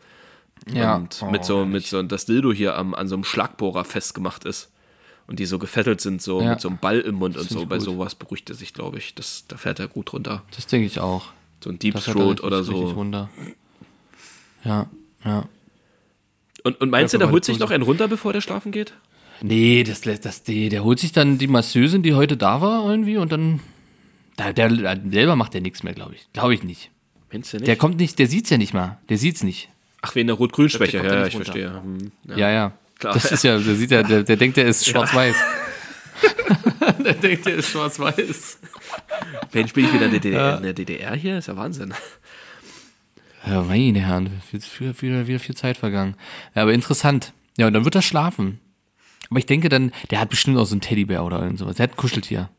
Ja. 0.74 0.96
Und 0.96 1.20
Oh, 1.22 1.30
mit 1.30 1.46
so, 1.46 1.66
mit 1.66 1.86
so, 1.86 2.02
das 2.04 2.26
Dildo 2.26 2.52
hier 2.54 2.76
am, 2.78 2.94
an 2.94 3.08
so 3.08 3.16
einem 3.16 3.24
Schlagbohrer 3.24 3.84
festgemacht 3.84 4.46
ist. 4.46 4.72
Und 5.28 5.40
die 5.40 5.46
so 5.46 5.60
gefettelt 5.60 6.00
sind, 6.00 6.22
so 6.22 6.40
mit 6.40 6.62
so 6.62 6.70
einem 6.70 6.78
Ball 6.78 7.02
im 7.02 7.16
Mund 7.16 7.36
und 7.36 7.48
find 7.48 7.60
so. 7.60 7.66
Bei 7.66 7.76
gut. 7.78 7.86
sowas 7.86 8.16
beruhigt 8.16 8.50
er 8.50 8.56
sich, 8.56 8.74
glaube 8.74 8.98
ich. 8.98 9.14
Das, 9.14 9.44
da 9.50 9.58
fährt 9.58 9.78
er 9.82 9.90
gut 9.90 10.14
runter. 10.14 10.44
Das 10.56 10.68
denke 10.68 10.86
ich 10.88 11.02
auch. 11.02 11.26
So 11.64 11.70
ein 11.72 11.80
Deep 11.80 11.96
Das 11.96 12.06
Throat 12.06 12.42
oder 12.42 12.64
so. 12.64 12.74
runter. 12.92 13.30
Ja, 14.64 14.88
ja. 15.26 15.46
Und, 16.64 16.80
und 16.82 16.90
meinst 16.90 17.14
du, 17.14 17.18
Ja, 17.18 17.20
der 17.20 17.28
guck 17.28 17.32
mal, 17.32 17.34
holt 17.34 17.46
sich 17.46 17.60
noch 17.60 17.72
einen 17.72 17.84
runter, 17.84 18.08
bevor 18.08 18.34
der 18.34 18.42
schlafen 18.42 18.72
geht? 18.72 18.94
Nee, 19.42 19.84
das 19.84 20.02
das 20.02 20.44
die, 20.44 20.70
der 20.70 20.84
holt 20.84 21.00
sich 21.00 21.12
dann 21.12 21.38
die 21.38 21.48
Masseusin, 21.48 22.02
die 22.04 22.14
heute 22.16 22.38
da 22.38 22.62
war 22.62 22.90
irgendwie 22.90 23.18
und 23.18 23.32
dann 23.32 23.60
da, 24.36 24.52
der, 24.54 24.70
der 24.70 25.00
selber 25.12 25.36
macht 25.36 25.54
der 25.54 25.62
nichts 25.62 25.84
mehr, 25.84 25.94
glaube 25.94 26.16
ich. 26.16 26.28
Glaube 26.34 26.54
ich 26.54 26.64
nicht. 26.64 26.92
Meinst 27.32 27.54
du 27.54 27.58
nicht? 27.58 27.68
Der 27.68 27.76
kommt 27.76 27.98
nicht, 27.98 28.20
der 28.20 28.28
sieht's 28.28 28.50
ja 28.50 28.58
nicht 28.58 28.74
mal. 28.74 28.98
Der 29.10 29.18
sieht's 29.18 29.44
nicht. 29.44 29.70
Ach, 30.02 30.16
wegen 30.16 30.28
der 30.28 30.36
Rot-Grün-Schwäche. 30.38 31.02
Der 31.02 31.14
Ja, 31.14 31.26
ich 31.28 31.36
runter. 31.36 31.46
verstehe. 31.46 31.74
Hm, 31.82 32.12
ja. 32.30 32.38
Ja, 32.38 32.50
ja. 32.52 32.72
Klar. 33.00 33.14
Das 33.14 33.32
ist 33.32 33.44
ja, 33.44 33.58
der 33.60 33.76
sieht 33.76 33.92
ja, 33.92 34.04
der, 34.04 34.24
der 34.24 34.38
denkt, 34.38 34.58
der 34.58 34.66
ist 34.68 34.86
schwarz-weiß. 34.90 35.36
der 37.04 37.14
denkt, 37.14 37.46
der 37.46 37.56
ist 37.56 37.70
schwarz-weiß. 37.70 38.60
Mensch, 39.54 39.74
bin 39.74 39.86
ich 39.86 39.94
wieder 39.94 40.06
in 40.06 40.12
der 40.12 40.20
DDR, 40.20 40.58
in 40.58 40.64
der 40.64 40.74
DDR 40.74 41.16
hier? 41.16 41.38
Ist 41.38 41.48
ja 41.48 41.56
Wahnsinn. 41.58 41.94
Ja, 43.46 43.62
meine 43.64 44.00
Herren, 44.00 44.42
viel, 44.50 44.60
viel, 44.62 44.94
viel, 44.94 45.28
wieder 45.28 45.40
viel 45.40 45.56
Zeit 45.56 45.78
vergangen. 45.78 46.16
Ja, 46.56 46.64
aber 46.64 46.74
interessant. 46.74 47.34
Ja, 47.58 47.68
und 47.68 47.74
dann 47.74 47.86
wird 47.86 47.96
er 47.96 48.02
schlafen. 48.02 48.60
Aber 49.30 49.40
ich 49.40 49.46
denke 49.46 49.70
dann, 49.70 49.92
der 50.12 50.20
hat 50.20 50.30
bestimmt 50.30 50.58
auch 50.58 50.66
so 50.66 50.74
einen 50.74 50.82
Teddybär 50.82 51.24
oder 51.24 51.42
irgend 51.42 51.60
sowas. 51.60 51.78
Der 51.78 51.84
hat 51.84 51.92
ein 51.94 51.98
Kuscheltier. 51.98 52.50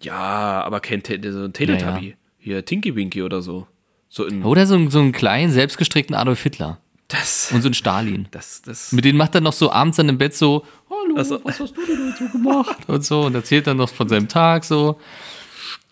Ja, 0.00 0.62
aber 0.62 0.80
kein 0.80 1.02
Te 1.02 1.20
so 1.32 1.44
ein 1.44 1.52
Teletubby. 1.52 2.04
Ja, 2.06 2.10
ja. 2.10 2.16
Hier, 2.38 2.64
Tinky 2.64 2.94
Winky 2.94 3.22
oder 3.22 3.42
so. 3.42 3.66
So. 4.08 4.24
Oder 4.26 4.66
so, 4.66 4.74
einen- 4.74 4.90
so 4.90 5.00
einen 5.00 5.12
kleinen, 5.12 5.50
selbstgestrickten 5.52 6.14
Adolf 6.14 6.42
Hitler. 6.42 6.80
Das. 7.08 7.52
Und 7.52 7.62
so 7.62 7.68
einen 7.68 7.74
Stalin. 7.74 8.28
Das, 8.30 8.62
das. 8.62 8.92
Mit 8.92 9.04
denen 9.04 9.18
macht 9.18 9.34
er 9.34 9.40
noch 9.40 9.52
so 9.52 9.70
abends 9.70 9.96
dann 9.98 10.08
im 10.08 10.18
Bett 10.18 10.34
so, 10.34 10.64
hallo, 10.88 11.16
Ach 11.18 11.24
so. 11.24 11.40
was 11.44 11.60
hast 11.60 11.76
du 11.76 11.84
denn 11.84 12.12
heute 12.12 12.24
so 12.24 12.38
gemacht? 12.38 12.76
Und 12.86 13.04
so, 13.04 13.22
und 13.22 13.34
erzählt 13.34 13.66
dann 13.66 13.76
noch 13.76 13.90
von 13.90 14.08
seinem 14.08 14.28
Tag 14.28 14.64
so. 14.64 14.98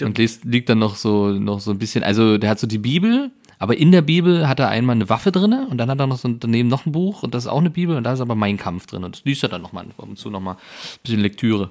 Und 0.01 0.19
liest, 0.19 0.45
liegt 0.45 0.69
dann 0.69 0.79
noch 0.79 0.97
so, 0.97 1.29
noch 1.29 1.61
so 1.61 1.71
ein 1.71 1.79
bisschen, 1.79 2.03
also 2.03 2.39
der 2.39 2.51
hat 2.51 2.59
so 2.59 2.67
die 2.67 2.79
Bibel, 2.79 3.31
aber 3.59 3.77
in 3.77 3.93
der 3.93 4.03
Bibel 4.03 4.49
hat 4.49 4.59
er 4.59 4.69
einmal 4.71 4.97
eine 4.97 5.09
Waffe 5.09 5.31
drinne 5.31 5.69
und 5.71 5.79
dann 5.79 5.91
hat 5.91 6.01
er 6.01 6.07
noch 6.07 6.19
so 6.19 6.29
daneben 6.29 6.69
noch 6.69 6.87
ein 6.87 6.93
Buch 6.93 7.23
und 7.23 7.35
das 7.35 7.45
ist 7.45 7.49
auch 7.49 7.61
eine 7.61 7.71
Bibel 7.71 7.97
und 7.97 8.05
da 8.05 8.15
ist 8.15 8.21
aber 8.21 8.35
Mein 8.35 8.57
Kampf 8.57 8.87
drin 8.87 9.05
und 9.05 9.15
das 9.17 9.25
liest 9.25 9.43
er 9.43 9.51
dann 9.51 9.63
nochmal 9.63 9.85
ab 9.85 10.09
und 10.09 10.19
zu 10.19 10.31
nochmal 10.31 10.55
ein 10.55 10.99
bisschen 11.03 11.21
Lektüre. 11.21 11.71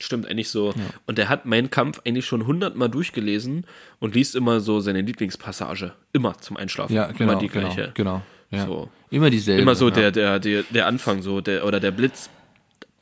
Stimmt 0.00 0.26
eigentlich 0.28 0.48
so. 0.48 0.72
Und 1.06 1.18
der 1.18 1.28
hat 1.28 1.44
meinen 1.44 1.68
Kampf 1.68 2.00
eigentlich 2.06 2.24
schon 2.24 2.46
hundertmal 2.46 2.88
durchgelesen 2.88 3.66
und 3.98 4.14
liest 4.14 4.34
immer 4.34 4.60
so 4.60 4.80
seine 4.80 5.02
Lieblingspassage. 5.02 5.92
Immer 6.12 6.38
zum 6.38 6.56
Einschlafen. 6.56 6.96
immer 7.18 7.36
die 7.36 7.48
gleiche. 7.48 7.92
Genau, 7.94 8.20
genau. 8.20 8.22
Ja. 8.50 8.66
So. 8.66 8.88
Immer 9.10 9.30
dieselbe. 9.30 9.62
Immer 9.62 9.74
so 9.74 9.88
ja. 9.88 9.94
der, 9.94 10.10
der, 10.12 10.38
der, 10.38 10.62
der 10.64 10.86
Anfang, 10.86 11.22
so 11.22 11.40
der, 11.40 11.64
oder 11.66 11.80
der 11.80 11.90
Blitz, 11.90 12.30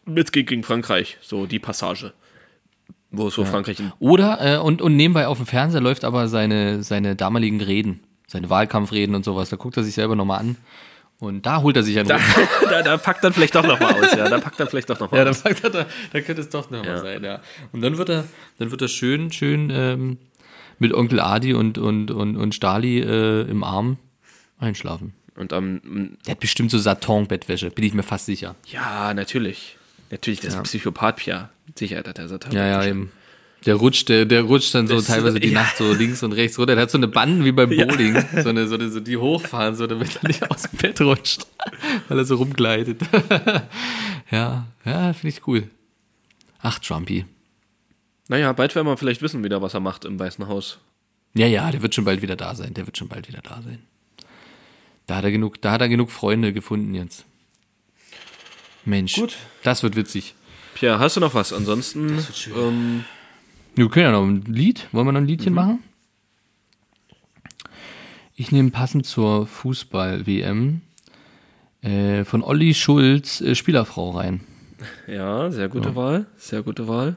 Blitz 0.05 0.32
gegen, 0.32 0.46
gegen 0.46 0.62
Frankreich, 0.62 1.18
so 1.20 1.46
die 1.46 1.59
Passage. 1.59 2.12
Wo 3.11 3.30
so 3.30 3.44
Frankreich 3.46 3.80
in, 3.80 3.92
Oder, 4.01 4.57
äh, 4.57 4.59
und, 4.59 4.82
und 4.82 4.94
nebenbei 4.94 5.26
auf 5.26 5.38
dem 5.38 5.46
Fernseher 5.46 5.80
läuft 5.80 6.05
aber 6.05 6.28
seine, 6.28 6.82
seine 6.82 7.16
damaligen 7.16 7.61
Reden, 7.62 8.01
seine 8.26 8.51
Wahlkampfreden 8.51 9.14
und 9.14 9.24
sowas. 9.24 9.49
Da 9.49 9.57
guckt 9.57 9.78
er 9.78 9.82
sich 9.82 9.94
selber 9.94 10.14
nochmal 10.14 10.40
an. 10.40 10.57
Und 11.18 11.46
da 11.46 11.62
holt 11.62 11.74
er 11.76 11.82
sich 11.82 11.99
einen 11.99 12.09
da, 12.09 12.18
da, 12.70 12.82
da 12.82 12.96
packt 12.99 13.24
dann 13.24 13.32
vielleicht 13.32 13.55
doch 13.55 13.66
noch 13.66 13.80
mal 13.80 13.92
aus, 13.94 14.12
ja. 14.14 14.28
Da 14.28 14.38
packt 14.38 14.61
dann 14.61 14.68
vielleicht 14.68 14.90
doch 14.90 15.01
noch 15.01 15.11
mal 15.11 15.18
Ja, 15.24 15.28
aus. 15.30 15.40
sagt 15.40 15.64
er, 15.64 15.70
da, 15.70 15.86
da 16.12 16.20
könnte 16.20 16.42
es 16.42 16.51
doch 16.51 16.70
nochmal 16.70 16.86
Ja. 16.96 17.01
sein, 17.01 17.24
ja. 17.24 17.40
Und 17.72 17.80
dann 17.80 17.96
wird 17.99 18.11
er, 18.11 18.24
dann 18.59 18.70
wird 18.70 18.82
er 18.82 18.88
schön, 18.88 19.32
schön 19.32 19.70
ähm, 19.72 20.18
mit 20.78 20.92
Onkel 20.94 21.18
Adi 21.20 21.55
und, 21.55 21.78
und, 21.78 22.11
und, 22.11 22.36
und 22.36 22.55
Stali 22.55 23.01
äh, 23.01 23.42
im 23.51 23.64
Arm 23.64 23.96
einschlafen. 24.59 25.14
Und 25.39 25.53
am, 25.53 26.16
Der 26.26 26.32
hat 26.32 26.41
bestimmt 26.41 26.70
so 26.70 26.78
Satin-Bettwäsche, 26.78 27.70
bin 27.70 27.84
ich 27.84 27.95
mir 27.95 28.03
fast 28.03 28.26
sicher. 28.26 28.55
ja, 28.66 29.14
natürlich. 29.14 29.76
Natürlich, 30.11 30.41
das 30.41 30.51
ist 30.55 30.57
ein 30.57 30.62
Psychopath, 30.62 31.16
Pia. 31.16 31.51
Sicher 31.74 31.99
hat 31.99 32.18
er 32.18 32.28
Satan. 32.28 32.51
Ja, 32.53 32.66
ja, 32.66 32.84
eben. 32.84 33.12
Der 33.66 33.74
rutscht, 33.74 34.09
der, 34.09 34.24
der 34.24 34.43
rutscht 34.43 34.74
dann 34.74 34.86
so 34.86 34.95
Das- 34.97 35.07
teilweise 35.07 35.39
die 35.41 35.49
ja. 35.49 35.61
Nacht 35.62 35.76
so 35.76 35.93
links 35.93 36.22
und 36.22 36.32
rechts 36.32 36.59
runter. 36.59 36.74
Der 36.76 36.82
hat 36.84 36.91
so 36.91 36.97
eine 36.99 37.09
Banden 37.09 37.45
wie 37.45 37.53
beim 37.53 37.70
Ja. 37.72 37.84
Bowling. 37.86 38.16
So 38.43 38.49
eine, 38.49 38.66
so 38.68 38.76
eine, 38.76 38.89
so 38.89 39.01
die 39.01 39.16
hochfahren, 39.18 39.74
so 39.74 39.86
damit 39.86 40.16
er 40.22 40.28
nicht 40.28 40.51
aus 40.51 40.62
dem 40.62 40.78
Bett 40.78 41.01
rutscht. 41.01 41.47
Weil 42.09 42.18
er 42.18 42.24
so 42.24 42.36
rumgleitet. 42.36 43.01
ja, 44.30 44.66
ja, 44.84 45.12
finde 45.12 45.28
ich 45.36 45.47
cool. 45.47 45.64
Ach, 46.61 46.78
Trumpy. 46.78 47.24
Naja, 48.28 48.53
bald 48.53 48.74
werden 48.74 48.86
wir 48.86 48.97
vielleicht 48.97 49.22
wissen 49.22 49.43
wieder, 49.45 49.61
was 49.62 49.74
er 49.74 49.80
macht 49.80 50.05
im 50.05 50.18
Weißen 50.18 50.47
Haus. 50.49 50.78
Ja, 51.34 51.47
ja, 51.47 51.70
der 51.70 51.82
wird 51.82 51.95
schon 51.95 52.05
bald 52.05 52.22
wieder 52.22 52.36
da 52.36 52.55
sein. 52.55 52.74
Der 52.74 52.86
wird 52.86 52.97
schon 52.97 53.09
bald 53.09 53.28
wieder 53.28 53.41
da 53.43 53.61
sein. 53.62 53.80
Da 55.09 55.17
hat 55.17 55.25
er 55.25 55.31
genug, 55.31 55.61
da 55.63 55.73
hat 55.73 55.81
er 55.81 55.89
genug 55.89 56.11
Freunde 56.11 56.53
gefunden 56.53 56.95
jetzt. 56.95 57.25
Mensch. 58.85 59.15
Gut. 59.15 59.37
Das 59.63 59.83
wird 59.83 59.97
witzig. 59.97 60.35
Pia, 60.75 60.99
hast 60.99 61.17
du 61.17 61.21
noch 61.21 61.35
was? 61.35 61.53
Ansonsten, 61.55 62.19
ähm, 62.55 63.05
Wir 63.75 63.89
können 63.89 64.05
ja 64.05 64.13
noch 64.13 64.23
ein 64.27 64.43
Lied. 64.43 64.87
Wollen 64.93 65.07
wir 65.07 65.13
noch 65.13 65.21
ein 65.21 65.27
Liedchen 65.27 65.55
machen? 65.55 65.83
Ich 68.37 68.53
nehme 68.53 68.71
passend 68.71 69.07
zur 69.07 69.47
Fußball-WM 69.47 70.83
äh, 71.81 72.25
von 72.25 72.43
Olli 72.45 72.75
Schulz 72.75 73.41
äh, 73.41 73.55
Spielerfrau 73.55 74.11
rein. 74.11 74.43
ja, 75.07 75.51
sehr 75.51 75.69
gute 75.71 75.97
Wahl. 75.97 76.27
Sehr 76.37 76.63
gute 76.63 76.87
Wahl. 76.87 77.17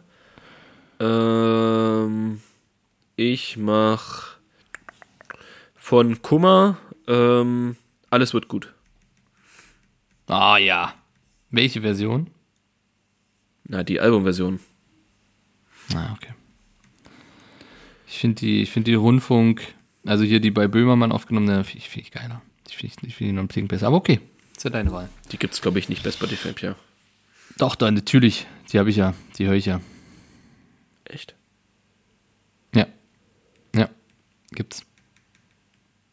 Ähm, 1.02 2.40
ich 3.18 3.58
mach 3.58 4.38
von 5.76 6.22
Kummer, 6.22 6.78
ähm, 7.12 7.76
alles 8.10 8.34
wird 8.34 8.48
gut. 8.48 8.74
Ah 10.28 10.58
ja. 10.58 10.94
Welche 11.50 11.82
Version? 11.82 12.30
Na, 13.68 13.84
die 13.84 14.00
Albumversion. 14.00 14.60
Ah, 15.94 16.14
okay. 16.14 16.34
Ich 18.08 18.18
finde 18.20 18.40
die, 18.40 18.62
ich 18.62 18.72
finde 18.72 18.92
die 18.92 18.96
Rundfunk, 18.96 19.74
also 20.06 20.24
hier 20.24 20.40
die 20.40 20.52
bei 20.52 20.68
Böhmermann 20.68 21.12
aufgenommene, 21.12 21.64
finde 21.64 21.78
ich, 21.80 21.90
find 21.90 22.06
ich 22.06 22.12
geiler. 22.12 22.42
Ich 22.70 22.78
finde 22.78 23.08
ich 23.08 23.16
find 23.16 23.30
die 23.30 23.34
noch 23.34 23.44
ein 23.44 23.48
bisschen 23.48 23.68
besser. 23.68 23.88
Aber 23.88 23.98
okay, 23.98 24.20
ist 24.56 24.64
ja 24.64 24.70
deine 24.70 24.92
Wahl. 24.92 25.10
Die 25.32 25.38
gibt's, 25.38 25.62
glaube 25.62 25.80
ich, 25.80 25.90
nicht 25.90 26.04
bei 26.04 26.12
Spotify, 26.12 26.54
Pia. 26.54 26.76
Doch, 27.58 27.76
da 27.76 27.92
natürlich. 27.92 28.48
Die 28.72 28.80
habe 28.80 28.90
ich 28.90 28.96
ja. 28.96 29.14
Die 29.38 29.48
höre 29.48 29.56
ich 29.56 29.66
ja. 29.66 29.82
Echt. 31.06 31.36
Ja. 32.74 32.88
Ja. 33.76 33.90
Gibt's. 34.52 34.86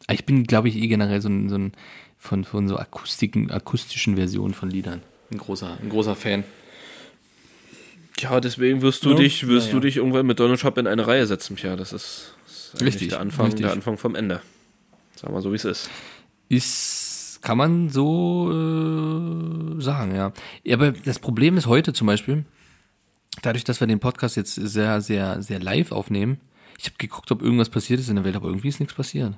Aber 0.09 0.15
Ich 0.15 0.25
bin, 0.25 0.45
glaube 0.45 0.69
ich, 0.69 0.75
eh 0.75 0.87
generell 0.87 1.21
so 1.21 1.29
ein, 1.29 1.49
so 1.49 1.55
ein 1.55 1.71
von, 2.17 2.43
von 2.43 2.67
so 2.67 2.77
Akustiken, 2.77 3.51
akustischen 3.51 4.15
Versionen 4.15 4.55
von 4.55 4.67
Liedern. 4.67 5.03
Ein 5.31 5.37
großer, 5.37 5.77
ein 5.79 5.89
großer 5.89 6.15
Fan. 6.15 6.43
Ja, 8.17 8.39
deswegen 8.39 8.81
wirst 8.81 9.05
du 9.05 9.11
Ja, 9.11 9.17
dich, 9.17 9.45
wirst 9.47 9.67
naja. 9.67 9.79
du 9.79 9.85
dich 9.85 9.97
irgendwann 9.97 10.25
mit 10.25 10.39
Donald 10.39 10.59
Trump 10.59 10.79
in 10.79 10.87
eine 10.87 11.05
Reihe 11.05 11.27
setzen, 11.27 11.57
Pia. 11.57 11.75
Das 11.75 11.93
ist, 11.93 12.33
das 12.47 12.53
ist 12.55 12.73
eigentlich 12.73 12.87
Richtig, 12.95 13.09
der 13.09 13.19
Anfang, 13.19 13.45
richtig. 13.45 13.61
der 13.61 13.71
Anfang 13.71 13.99
vom 13.99 14.15
Ende. 14.15 14.41
Sagen 15.15 15.31
wir 15.31 15.41
so, 15.41 15.51
wie 15.51 15.57
es 15.57 15.65
ist. 15.65 15.91
Ist, 16.49 17.39
kann 17.43 17.59
man 17.59 17.89
so 17.89 18.49
äh, 18.49 19.79
sagen, 19.79 20.15
ja. 20.15 20.33
ja. 20.63 20.73
Aber 20.73 20.91
das 20.91 21.19
Problem 21.19 21.55
ist 21.55 21.67
heute 21.67 21.93
zum 21.93 22.07
Beispiel, 22.07 22.45
dadurch, 23.43 23.63
dass 23.63 23.79
wir 23.79 23.85
den 23.85 23.99
Podcast 23.99 24.35
jetzt 24.37 24.55
sehr, 24.55 25.01
sehr, 25.01 25.43
sehr 25.43 25.59
live 25.59 25.91
aufnehmen, 25.91 26.39
ich 26.79 26.85
habe 26.85 26.95
geguckt, 26.97 27.31
ob 27.31 27.43
irgendwas 27.43 27.69
passiert 27.69 27.99
ist 27.99 28.09
in 28.09 28.15
der 28.15 28.25
Welt, 28.25 28.35
aber 28.35 28.47
irgendwie 28.47 28.69
ist 28.69 28.79
nichts 28.79 28.95
passiert. 28.95 29.35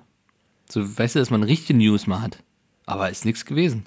So, 0.72 0.98
weißt 0.98 1.16
du, 1.16 1.20
dass 1.20 1.30
man 1.30 1.44
richtige 1.44 1.78
News 1.78 2.08
mal 2.08 2.22
hat. 2.22 2.42
Aber 2.86 3.10
ist 3.10 3.26
nichts 3.26 3.46
gewesen. 3.46 3.86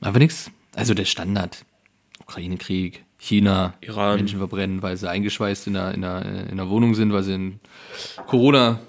Aber 0.00 0.18
nichts. 0.18 0.50
Also 0.74 0.94
der 0.94 1.04
Standard. 1.04 1.64
Ukraine-Krieg, 2.20 3.04
China, 3.18 3.74
Iran. 3.80 4.16
Menschen 4.16 4.38
verbrennen, 4.38 4.82
weil 4.82 4.96
sie 4.96 5.08
eingeschweißt 5.08 5.68
in 5.68 5.74
der, 5.74 5.92
in 5.94 6.02
der, 6.02 6.48
in 6.50 6.56
der 6.56 6.68
Wohnung 6.68 6.94
sind, 6.94 7.12
weil 7.12 7.22
sie 7.22 7.34
in 7.34 7.60
Corona 8.26 8.80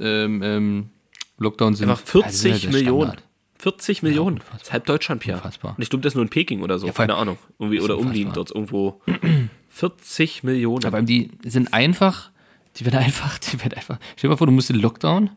ähm, 0.00 0.42
ähm, 0.42 0.90
Lockdown 1.38 1.74
sind. 1.74 1.90
Einfach 1.90 2.02
Also 2.02 2.22
40 2.22 2.60
der 2.62 2.70
Millionen. 2.70 3.10
Standard. 3.10 3.24
40 3.58 4.02
Millionen. 4.04 4.36
unfassbar. 4.36 4.58
Das 4.58 4.68
ist 4.68 4.72
halb 4.72 4.86
Deutschland, 4.86 5.20
Pia. 5.22 5.34
Unfassbar. 5.36 5.74
Und 5.76 5.82
ich 5.82 5.90
glaube, 5.90 6.02
das 6.02 6.12
ist 6.12 6.14
nur 6.14 6.24
in 6.24 6.30
Peking 6.30 6.62
oder 6.62 6.78
so. 6.78 6.86
Ja, 6.86 6.92
Keine 6.92 7.16
Ahnung. 7.16 7.38
Irgendwie, 7.58 7.80
oder 7.80 7.94
unfassbar. 7.94 8.06
umliegend 8.10 8.36
dort 8.36 8.50
irgendwo. 8.52 9.00
40 9.70 10.44
Millionen. 10.44 10.84
Aber 10.86 11.02
die 11.02 11.30
sind 11.44 11.74
einfach, 11.74 12.30
die 12.78 12.84
werden 12.84 12.98
einfach, 12.98 13.38
die 13.38 13.58
werden 13.60 13.74
einfach. 13.74 13.98
Stell 14.16 14.28
dir 14.28 14.32
mal 14.32 14.36
vor, 14.36 14.46
du 14.46 14.52
musst 14.52 14.70
in 14.70 14.76
den 14.76 14.82
Lockdown 14.82 15.30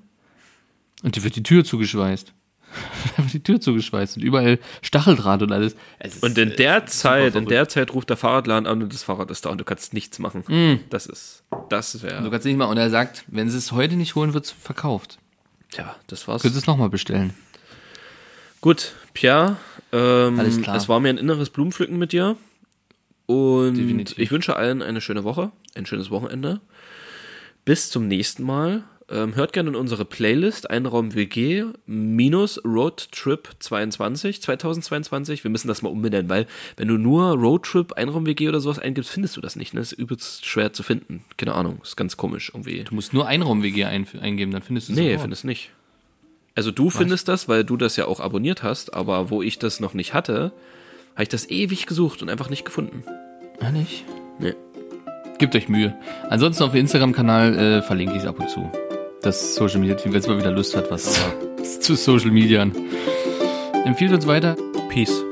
und 1.03 1.15
dir 1.15 1.23
wird 1.23 1.35
die 1.35 1.43
Tür 1.43 1.63
zugeschweißt. 1.63 2.33
Die 3.33 3.43
Tür 3.43 3.59
zugeschweißt 3.59 4.15
und 4.15 4.23
überall 4.23 4.57
Stacheldraht 4.81 5.41
und 5.41 5.51
alles. 5.51 5.75
Und 6.21 6.37
in 6.37 6.51
äh, 6.51 6.55
der 6.55 6.85
Zeit, 6.85 7.35
in 7.35 7.45
der 7.45 7.67
Zeit 7.67 7.93
ruft 7.93 8.09
der 8.09 8.15
Fahrradladen 8.15 8.65
an 8.65 8.81
und 8.81 8.93
das 8.93 9.03
Fahrrad 9.03 9.29
ist 9.29 9.45
da 9.45 9.49
und 9.49 9.57
du 9.59 9.65
kannst 9.65 9.93
nichts 9.93 10.19
machen. 10.19 10.79
Das 10.89 11.05
ist, 11.05 11.43
das 11.67 11.91
Du 11.91 12.03
wäre, 12.03 12.29
kannst 12.31 12.45
nicht 12.45 12.55
mal, 12.55 12.65
und 12.67 12.77
er 12.77 12.89
sagt, 12.89 13.25
wenn 13.27 13.49
sie 13.49 13.57
es 13.57 13.73
heute 13.73 13.97
nicht 13.97 14.15
holen, 14.15 14.33
wird 14.33 14.45
es 14.45 14.51
verkauft. 14.51 15.17
tja, 15.71 15.95
das 16.07 16.29
war's. 16.29 16.43
Könntest 16.43 16.61
du 16.61 16.63
es 16.63 16.67
nochmal 16.67 16.87
bestellen. 16.89 17.33
Gut, 18.61 18.93
Pierre, 19.13 19.57
ähm, 19.91 20.39
Alles 20.39 20.61
klar. 20.61 20.77
es 20.77 20.87
war 20.87 21.01
mir 21.01 21.09
ein 21.09 21.17
inneres 21.17 21.49
Blumenpflücken 21.49 21.97
mit 21.97 22.13
dir. 22.13 22.37
Und 23.25 23.75
Definitiv. 23.75 24.17
ich 24.17 24.31
wünsche 24.31 24.55
allen 24.55 24.81
eine 24.81 25.01
schöne 25.01 25.25
Woche, 25.25 25.51
ein 25.75 25.85
schönes 25.85 26.09
Wochenende. 26.09 26.61
Bis 27.65 27.89
zum 27.89 28.07
nächsten 28.07 28.43
Mal. 28.43 28.83
Ähm, 29.09 29.35
hört 29.35 29.51
gerne 29.51 29.69
in 29.71 29.75
unsere 29.75 30.05
Playlist 30.05 30.69
Einraum 30.69 31.13
WG 31.15 31.65
minus 31.85 32.63
Roadtrip 32.63 33.49
22, 33.59 34.41
2022. 34.41 35.43
Wir 35.43 35.51
müssen 35.51 35.67
das 35.67 35.81
mal 35.81 35.89
umbenennen, 35.89 36.29
weil 36.29 36.47
wenn 36.77 36.87
du 36.87 36.97
nur 36.97 37.33
Roadtrip, 37.33 37.91
Einraum 37.93 38.25
WG 38.25 38.47
oder 38.47 38.61
sowas 38.61 38.79
eingibst, 38.79 39.11
findest 39.11 39.35
du 39.35 39.41
das 39.41 39.57
nicht. 39.57 39.73
Ne? 39.73 39.81
Das 39.81 39.91
ist 39.91 39.99
übelst 39.99 40.45
schwer 40.45 40.71
zu 40.71 40.81
finden. 40.81 41.25
Keine 41.35 41.55
Ahnung, 41.55 41.79
ist 41.83 41.97
ganz 41.97 42.15
komisch 42.15 42.51
irgendwie. 42.53 42.85
Du 42.85 42.95
musst 42.95 43.11
nur 43.13 43.27
Einraum-WG 43.27 43.83
ein, 43.83 44.07
eingeben, 44.21 44.51
dann 44.53 44.61
findest 44.61 44.87
du 44.87 44.93
es 44.93 44.97
Nee, 44.99 45.09
sofort. 45.09 45.21
findest 45.23 45.43
nicht. 45.43 45.71
Also 46.55 46.71
du 46.71 46.89
findest 46.89 47.27
das, 47.27 47.49
weil 47.49 47.65
du 47.65 47.75
das 47.75 47.97
ja 47.97 48.05
auch 48.07 48.21
abonniert 48.21 48.63
hast, 48.63 48.93
aber 48.93 49.29
wo 49.29 49.41
ich 49.41 49.59
das 49.59 49.81
noch 49.81 49.93
nicht 49.93 50.13
hatte, 50.13 50.53
habe 51.15 51.23
ich 51.23 51.29
das 51.29 51.49
ewig 51.49 51.85
gesucht 51.85 52.21
und 52.21 52.29
einfach 52.29 52.49
nicht 52.49 52.63
gefunden. 52.63 53.03
Ah, 53.59 53.71
nicht? 53.71 54.05
Nee. 54.39 54.53
Gebt 55.41 55.55
euch 55.55 55.69
Mühe. 55.69 55.95
Ansonsten 56.29 56.63
auf 56.63 56.73
dem 56.73 56.81
Instagram-Kanal 56.81 57.57
äh, 57.57 57.81
verlinke 57.81 58.13
ich 58.13 58.19
es 58.19 58.27
ab 58.27 58.39
und 58.39 58.47
zu. 58.47 58.71
Das 59.23 59.55
Social 59.55 59.79
Media 59.79 59.95
Team, 59.95 60.13
wenn 60.13 60.19
es 60.19 60.27
mal 60.27 60.37
wieder 60.37 60.51
Lust 60.51 60.77
hat, 60.77 60.91
was 60.91 61.19
zu 61.79 61.95
Social 61.95 62.29
Media. 62.29 62.61
Empfiehlt 63.83 64.13
uns 64.13 64.27
weiter. 64.27 64.55
Peace. 64.89 65.23